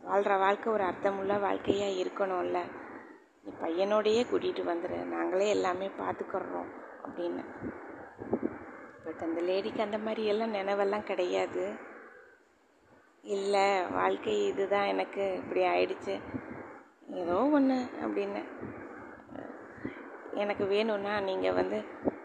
வாழ்கிற 0.00 0.36
வாழ்க்கை 0.36 0.72
ஒரு 0.72 0.84
அர்த்தமுள்ள 0.84 1.40
வாழ்க்கையாக 1.40 2.02
இருக்கணும்ல. 2.02 2.58
நீ 3.42 3.52
பையனோடையே 3.62 4.24
கூட்டிகிட்டு 4.32 4.70
வந்துடு 4.70 5.04
நாங்களே 5.04 5.48
எல்லாமே 5.48 5.90
பார்த்துக்கிறோம் 5.98 6.68
அப்படின்னு. 7.06 7.44
பட் 9.04 9.20
அந்த 9.20 9.40
லேடிக்கு 9.40 9.80
அந்த 9.80 9.98
மாதிரி 9.98 10.24
எல்லாம் 10.24 10.54
நினைவெல்லாம் 10.54 11.02
கிடையாது. 11.02 11.72
இல்லை 13.22 13.82
வாழ்க்கை 13.86 14.46
இதுதான் 14.46 14.86
எனக்கு 14.86 15.34
இப்படி 15.34 15.60
ஆயிடுச்சு. 15.60 16.20
ஏதோ 17.06 17.48
ஒன்று 17.48 17.86
அப்படின்னு. 18.02 18.44
எனக்கு 20.42 20.64
வேணும்னா 20.66 21.20
நீங்கள் 21.20 21.52
வந்து 21.52 21.78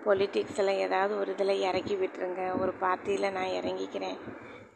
பொலிட்டிக்ஸில் 0.05 0.80
ஏதாவது 0.86 1.20
ஒரு 1.20 1.32
இதில் 1.32 1.62
இறக்கி 1.68 1.95
விட்டுருங்க. 1.95 2.60
ஒரு 2.62 2.74
பார்ட்டியில் 2.80 3.32
நான் 3.32 3.55
இறங்கிக்கிறேன். 3.60 4.18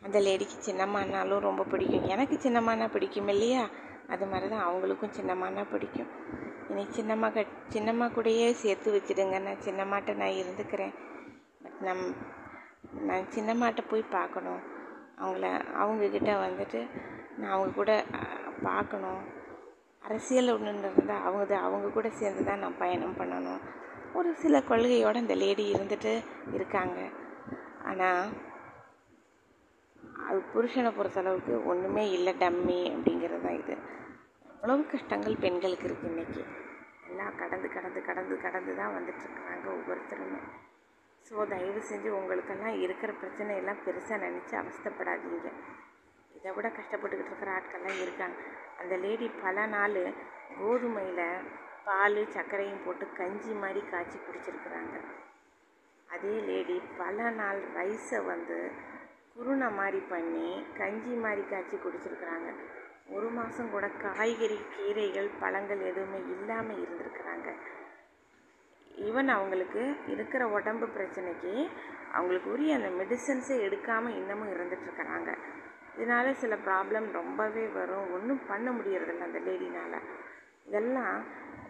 அந்த 0.05 0.19
லேடிக்கு 0.19 0.57
சின்னம்மானாலும் 0.67 1.39
ரொம்ப 1.39 1.63
பிடிக்கும். 1.63 2.07
எனக்கு 2.07 2.35
சின்னம்மானா 2.35 2.87
பிடிக்கும் 2.91 3.27
இல்லையா? 3.27 3.69
அது 4.07 4.25
மாதிரி 4.25 4.49
தான் 4.49 4.65
அவங்களுக்கும் 4.69 5.15
சின்னம்மானா 5.19 5.63
பிடிக்கும். 5.71 6.09
இனி 6.69 6.83
சின்னம்மா 6.97 7.29
க 7.33 7.45
சின்னம்மா 7.69 8.07
கூடயே 8.15 8.51
சேர்த்து 8.51 8.89
வச்சுடுங்க. 8.97 9.37
நான் 9.47 9.63
சின்னம்மாட்ட 9.67 10.15
நான் 10.15 10.39
இருந்துக்கிறேன். 10.41 10.93
பட் 11.63 11.79
நம் 11.79 12.05
நான் 13.09 13.31
சின்னம்மாட்ட 13.35 13.81
போய் 13.89 14.11
பார்க்கணும். 14.17 14.61
அவங்கள 15.21 15.47
அவங்கக்கிட்ட 15.81 16.31
வந்துட்டு 16.45 16.79
நான் 17.37 17.51
அவங்க 17.51 17.71
கூட 17.75 18.05
பார்க்கணும். 18.63 19.21
அரசியல் 20.07 20.53
ஒன்று 20.53 20.71
இருந்தால் 20.91 21.25
அவங்க 21.27 21.53
அவங்க 21.67 21.87
கூட 21.97 22.07
சேர்ந்து 22.21 22.41
தான் 22.49 22.63
நான் 22.63 22.81
பயணம் 22.81 23.19
பண்ணணும். 23.19 23.61
ஒரு 24.17 24.29
சில 24.41 24.55
கொள்கையோடு 24.69 25.23
இந்த 25.23 25.35
லேடி 25.43 25.63
இருந்துட்டு 25.73 26.11
இருக்காங்க. 26.57 26.99
ஆனால் 27.89 28.23
அது 30.29 30.39
புருஷனை 30.53 30.91
பொறுத்தளவுக்கு 30.97 31.53
ஒன்றுமே 31.71 32.03
இல்லை 32.17 32.33
டம்மி 32.41 32.79
அப்படிங்கிறது 32.95 33.43
தான் 33.45 33.57
இது. 33.61 33.75
அவ்வளவு 34.55 34.83
கஷ்டங்கள் 34.93 35.41
பெண்களுக்கு 35.45 35.87
இருக்குது 35.89 36.11
இன்றைக்கி 36.11 36.43
எல்லாம் 37.09 37.33
கடந்து 37.41 37.67
கடந்து 37.77 38.01
கடந்து 38.09 38.35
கடந்து 38.45 38.73
தான் 38.81 38.93
வந்துட்டுருக்குறாங்க 38.97 39.67
ஒவ்வொருத்தருமே. 39.77 40.41
ஸோ 41.27 41.33
தயவு 41.53 41.81
செஞ்சு 41.89 42.09
உங்களுக்கெல்லாம் 42.19 42.77
இருக்கிற 42.85 43.11
பிரச்சனையெல்லாம் 43.21 43.81
பெருசாக 43.85 44.19
நினச்சி 44.25 44.55
அவஸ்தப்படாதீங்க. 44.61 45.49
இதை 46.37 46.51
விட 46.57 46.67
கஷ்டப்பட்டுக்கிட்டு 46.79 47.31
இருக்கிற 47.33 47.51
ஆட்கள்லாம் 47.57 48.01
இருக்காங்க. 48.05 48.39
அந்த 48.83 48.95
லேடி 48.97 49.27
பல 49.43 49.65
நாள் 49.65 49.99
கோதுமையில் 50.59 51.27
பால் 51.85 52.19
சர்க்கரையும் 52.33 52.81
போட்டு 52.85 53.05
கஞ்சி 53.19 53.53
மாதிரி 53.53 53.81
காய்ச்சி 53.91 54.17
குடிச்சிருக்கிறாங்க. 54.17 54.95
அதே 56.09 56.33
லேடி 56.47 56.75
பல 56.97 57.29
நாள் 57.31 57.59
ரைஸை 57.75 58.19
வந்து 58.25 58.57
குருணை 59.35 59.69
மாதிரி 59.71 59.99
பண்ணி 60.09 60.49
கஞ்சி 60.77 61.13
மாதிரி 61.15 61.43
காய்ச்சி 61.49 61.77
குடிச்சிருக்கிறாங்க. 61.77 62.49
ஒரு 63.09 63.29
மாதம் 63.29 63.71
கூட 63.71 63.85
காய்கறி 64.03 64.59
கீரைகள் 64.75 65.29
பழங்கள் 65.39 65.81
எதுவுமே 65.81 66.19
இல்லாமல் 66.35 66.81
இருந்திருக்கிறாங்க. 66.83 67.49
ஈவன் 69.07 69.27
அவங்களுக்கு 69.27 69.81
இருக்கிற 70.07 70.43
உடம்பு 70.47 70.87
பிரச்சனைக்கு 70.97 71.53
அவங்களுக்கு 72.11 72.49
உரிய 72.51 72.75
அந்த 72.75 72.89
மெடிசன்ஸே 72.99 73.55
எடுக்காமல் 73.67 74.17
இன்னமும் 74.19 74.53
இருந்துகிட்ருக்கறாங்க 74.55 75.31
இதனால் 75.97 76.39
சில 76.43 76.53
ப்ராப்ளம் 76.67 77.07
ரொம்பவே 77.19 77.65
வரும். 77.77 78.05
ஒன்றும் 78.15 78.41
பண்ண 78.51 78.67
முடியறதில்ல 78.77 79.27
அந்த 79.29 79.39
லேடினால் 79.47 79.97
இதெல்லாம் 80.67 81.15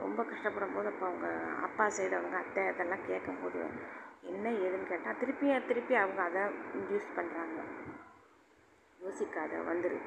ரொம்ப 0.03 0.21
கஷ்டப்படும் 0.31 0.75
போது 0.75 0.87
அப்போ 0.91 1.05
அவங்க 1.09 1.27
அப்பா 1.67 1.85
சைடு 1.95 2.15
அவங்க 2.19 2.37
அத்தை 2.43 2.63
இதெல்லாம் 2.71 3.07
கேட்கும்போது 3.09 3.59
என்ன 4.31 4.45
ஏதுன்னு 4.65 4.89
கேட்டால் 4.91 5.19
திருப்பி 5.21 5.47
திருப்பி 5.69 5.95
அவங்க 6.01 6.21
அதை 6.29 6.43
இன்டியூஸ் 6.79 7.09
பண்ணுறாங்க 7.17 7.59
யோசிக்காத 8.99 9.53
வந்துரு. 9.71 9.97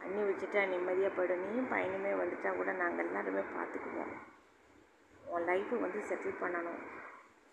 பண்ணி 0.00 0.20
வச்சுட்டா 0.28 0.60
நிம்மதியாக 0.72 1.12
போய்டும் 1.16 1.42
நீயும் 1.44 1.70
பையனுமே 1.72 2.12
வந்துட்டா 2.20 2.50
கூட 2.58 2.72
நாங்கள் 2.82 3.06
எல்லாருமே 3.06 3.42
பார்த்துக்குவோம் 3.56 4.12
உன் 5.34 5.46
லைஃப்பை 5.50 5.78
வந்து 5.84 6.00
செட்டில் 6.10 6.40
பண்ணணும். 6.42 6.80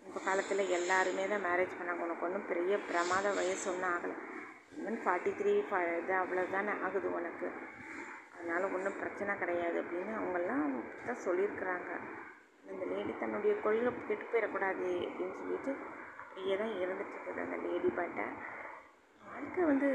இப்போ 0.07 0.19
காலத்தில் 0.27 0.71
எல்லாருமே 0.77 1.25
தான் 1.31 1.45
மேரேஜ் 1.47 1.77
பண்ணாங்க. 1.79 2.05
உனக்கு 2.07 2.25
ஒன்றும் 2.27 2.49
பெரிய 2.51 2.77
பிரமாத 2.89 3.27
வயசு 3.39 3.65
ஒன்றும் 3.71 3.93
ஆகலை. 3.95 4.17
ஈவன் 4.83 4.97
ஃபார்ட்டி 5.03 5.31
த்ரீ 5.39 5.51
ஃபா 5.67 5.77
இது 5.97 6.13
அவ்வளோ 6.21 6.41
தானே 6.53 6.71
ஆகுது 6.85 7.09
உனக்கு. 7.17 7.47
அதனால் 8.35 8.65
ஒன்றும் 8.75 8.97
பிரச்சனை 9.01 9.33
கிடையாது 9.41 9.77
அப்படின்னு 9.81 10.13
அவங்கெல்லாம் 10.19 10.73
தான் 11.05 11.21
சொல்லியிருக்கிறாங்க. 11.25 11.91
இந்த 12.71 12.83
லேடி 12.91 13.13
தன்னுடைய 13.21 13.53
கொள்கை 13.65 13.91
கெட்டு 14.09 14.25
போயிடக்கூடாது 14.31 14.89
அப்படின்னு 15.07 15.37
சொல்லிட்டு 15.39 15.71
அப்படியே 16.21 16.55
தான் 16.61 16.73
இருந்துட்டுருக்குது 16.83 17.41
அந்த 17.45 17.57
லேடி 17.65 17.89
பாட்டை. 17.99 18.25
வாழ்க்கை 19.21 19.63
வந்து 19.71 19.89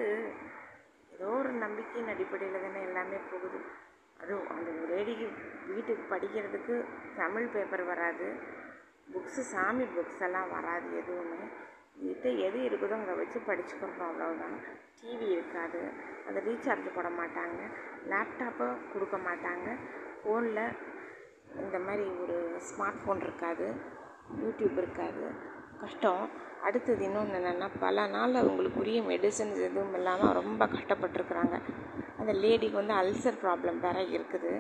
ஏதோ 1.15 1.29
ஒரு 1.41 1.53
நம்பிக்கையின் 1.65 2.13
அடிப்படையில் 2.15 2.65
தானே 2.67 2.83
எல்லாமே 2.89 3.21
போகுது. 3.31 3.61
அதுவும் 4.23 4.51
அந்த 4.57 4.71
லேடிக்கு 4.93 5.27
வீட்டுக்கு 5.71 6.05
படிக்கிறதுக்கு 6.15 6.77
தமிழ் 7.23 7.53
பேப்பர் 7.55 7.85
வராது. 7.93 8.29
புக்ஸு 9.13 9.43
சாமி 9.55 9.85
புக்ஸ் 9.97 10.25
எல்லாம் 10.29 10.51
வராது 10.57 10.89
எதுவுமே. 11.03 11.43
கிட்டே 12.03 12.31
எது 12.47 12.59
இருக்குதோ 12.69 12.97
அங்கே 12.99 13.15
வச்சு 13.21 13.39
படிச்சுக்கிறோம் 13.47 14.09
அவ்வளோதான் 14.09 14.57
டிவி 15.01 15.27
இருக்காது. 15.37 15.81
அதை 16.29 16.39
ரீசார்ஜ் 16.49 16.95
போட 16.95 17.09
மாட்டாங்க. 17.21 17.61
லேப்டாப்பை 18.13 18.69
கொடுக்க 18.93 19.17
மாட்டாங்க. 19.29 19.67
ஃபோனில் 20.21 20.63
இந்த 21.63 21.79
மாதிரி 21.79 22.05
ஒரு 22.23 22.37
ஸ்மார்ட் 22.69 23.01
ஃபோன் 23.03 23.23
இருக்காது. 23.23 23.67
யூடியூப் 24.43 24.77
இருக்காது. 24.83 25.25
கஷ்டம். 25.81 26.23
அடுத்தது 26.63 27.05
இன்னொன்று 27.05 27.39
என்னென்னா 27.39 27.69
பல 27.81 28.07
நாள் 28.07 28.35
அவங்களுக்கு 28.35 28.81
உரிய 28.81 29.01
மெடிசன்ஸ் 29.03 29.59
எதுவும் 29.69 29.95
இல்லாமல் 29.95 30.33
ரொம்ப 30.33 30.67
கஷ்டப்பட்டுருக்குறாங்க. 30.67 31.57
அந்த 32.21 32.33
லேடிக்கு 32.33 32.73
வந்து 32.73 32.95
அல்சர் 32.95 33.43
ப்ராப்ளம் 33.45 33.79
வேறு 33.81 34.03
இருக்குது. 34.17 34.53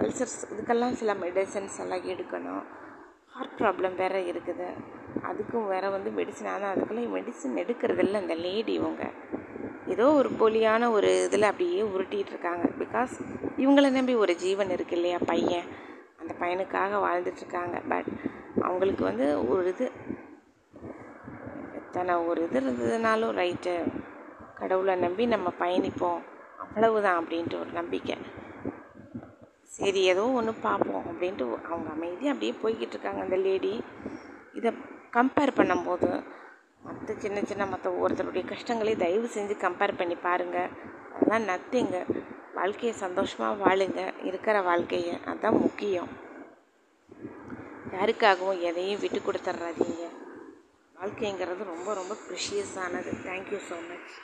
அல்சர்ஸ் 0.00 0.38
இதுக்கெல்லாம் 0.52 0.96
சில 1.00 1.14
மெடிசன்ஸ் 1.24 1.76
எல்லாம் 1.78 2.06
எடுக்கணும். 2.14 2.64
ஹார்ட் 3.26 3.58
ப்ராப்ளம் 3.58 3.94
வேறு 3.94 4.20
இருக்குது. 4.32 4.68
அதுக்கும் 5.22 5.66
வேறு 5.66 5.90
வந்து 5.90 6.10
மெடிசன் 6.10 6.50
ஆனால் 6.54 6.76
அதுக்குள்ள 6.76 7.02
மெடிசன் 7.16 7.60
எடுக்கிறதில்ல 7.62 8.14
அந்த 8.14 8.34
லேடி 8.34 8.72
இவங்க. 8.72 9.04
ஏதோ 9.86 10.12
ஒரு 10.12 10.28
போலியான 10.28 10.90
ஒரு 10.90 11.24
இதில் 11.24 11.42
அப்படியே 11.42 11.82
உருட்டிகிட்டு 11.82 12.32
இருக்காங்க. 12.34 12.64
பிகாஸ் 12.78 13.14
இவங்களை 13.56 13.90
நம்பி 13.90 14.14
ஒரு 14.14 14.36
ஜீவன் 14.36 14.70
இருக்கு 14.70 14.96
இல்லையா 14.96 15.18
பையன். 15.26 15.68
அந்த 16.18 16.34
பையனுக்காக 16.40 17.00
வாழ்ந்துட்டுருக்காங்க 17.06 17.76
பட் 17.88 18.10
அவங்களுக்கு 18.62 19.04
வந்து 19.04 19.48
ஒரு 19.48 19.68
இது 19.68 19.90
எத்தனை 21.74 22.14
ஒரு 22.14 22.42
இது 22.42 22.60
இருந்ததுனாலும் 22.60 23.36
ரைட்டு 23.40 23.74
கடவுளை 24.54 24.96
நம்பி 24.96 25.26
நம்ம 25.26 25.52
பயணிப்போம். 25.58 26.20
அவ்வளவுதான் 26.58 27.24
அப்படின்ட்டு 27.24 27.58
ஒரு 27.58 27.70
நம்பிக்கை. 27.70 28.16
சரி 29.64 30.02
ஏதோ 30.02 30.22
ஒன்று 30.28 30.54
பார்ப்போம் 30.60 31.04
அப்படின்ட்டு 31.10 31.46
அவங்க 31.70 31.90
அமைதியாக 31.90 32.32
அப்படியே 32.34 32.54
போய்கிட்டு 32.62 32.94
இருக்காங்க 32.96 33.20
அந்த 33.20 33.36
லேடி 33.36 33.82
இதை 34.52 34.72
கம்பேர் 35.12 35.58
பண்ணும்போது 35.58 36.08
மற்ற 36.82 37.14
சின்ன 37.18 37.38
சின்ன 37.42 37.66
மற்ற 37.66 37.90
ஒருத்தருடைய 38.02 38.44
கஷ்டங்களை 38.44 38.96
தயவு 38.96 39.28
செஞ்சு 39.34 39.54
கம்பேர் 39.64 39.98
பண்ணி 39.98 40.14
பாருங்கள் 40.14 40.72
அதெல்லாம் 41.14 41.46
நத்திங்க. 41.48 41.96
வாழ்க்கையை 42.54 42.94
சந்தோஷமாக 42.96 43.60
வாழுங்க. 43.64 44.00
இருக்கிற 44.22 44.56
வாழ்க்கையை. 44.62 45.14
அதுதான் 45.24 45.58
முக்கியம். 45.58 46.10
யாருக்காகவும் 47.92 48.60
எதையும் 48.60 49.00
விட்டு 49.00 49.20
கொடுத்துட்றாதீங்க 49.20 50.04
வாழ்க்கைங்கிறது 50.94 51.62
ரொம்ப 51.64 51.94
ரொம்ப 51.94 52.14
ப்ரிஷியஸானது 52.26 53.10
தேங்க்யூ 53.26 53.60
ஸோ 53.68 53.76
மச் 53.88 54.14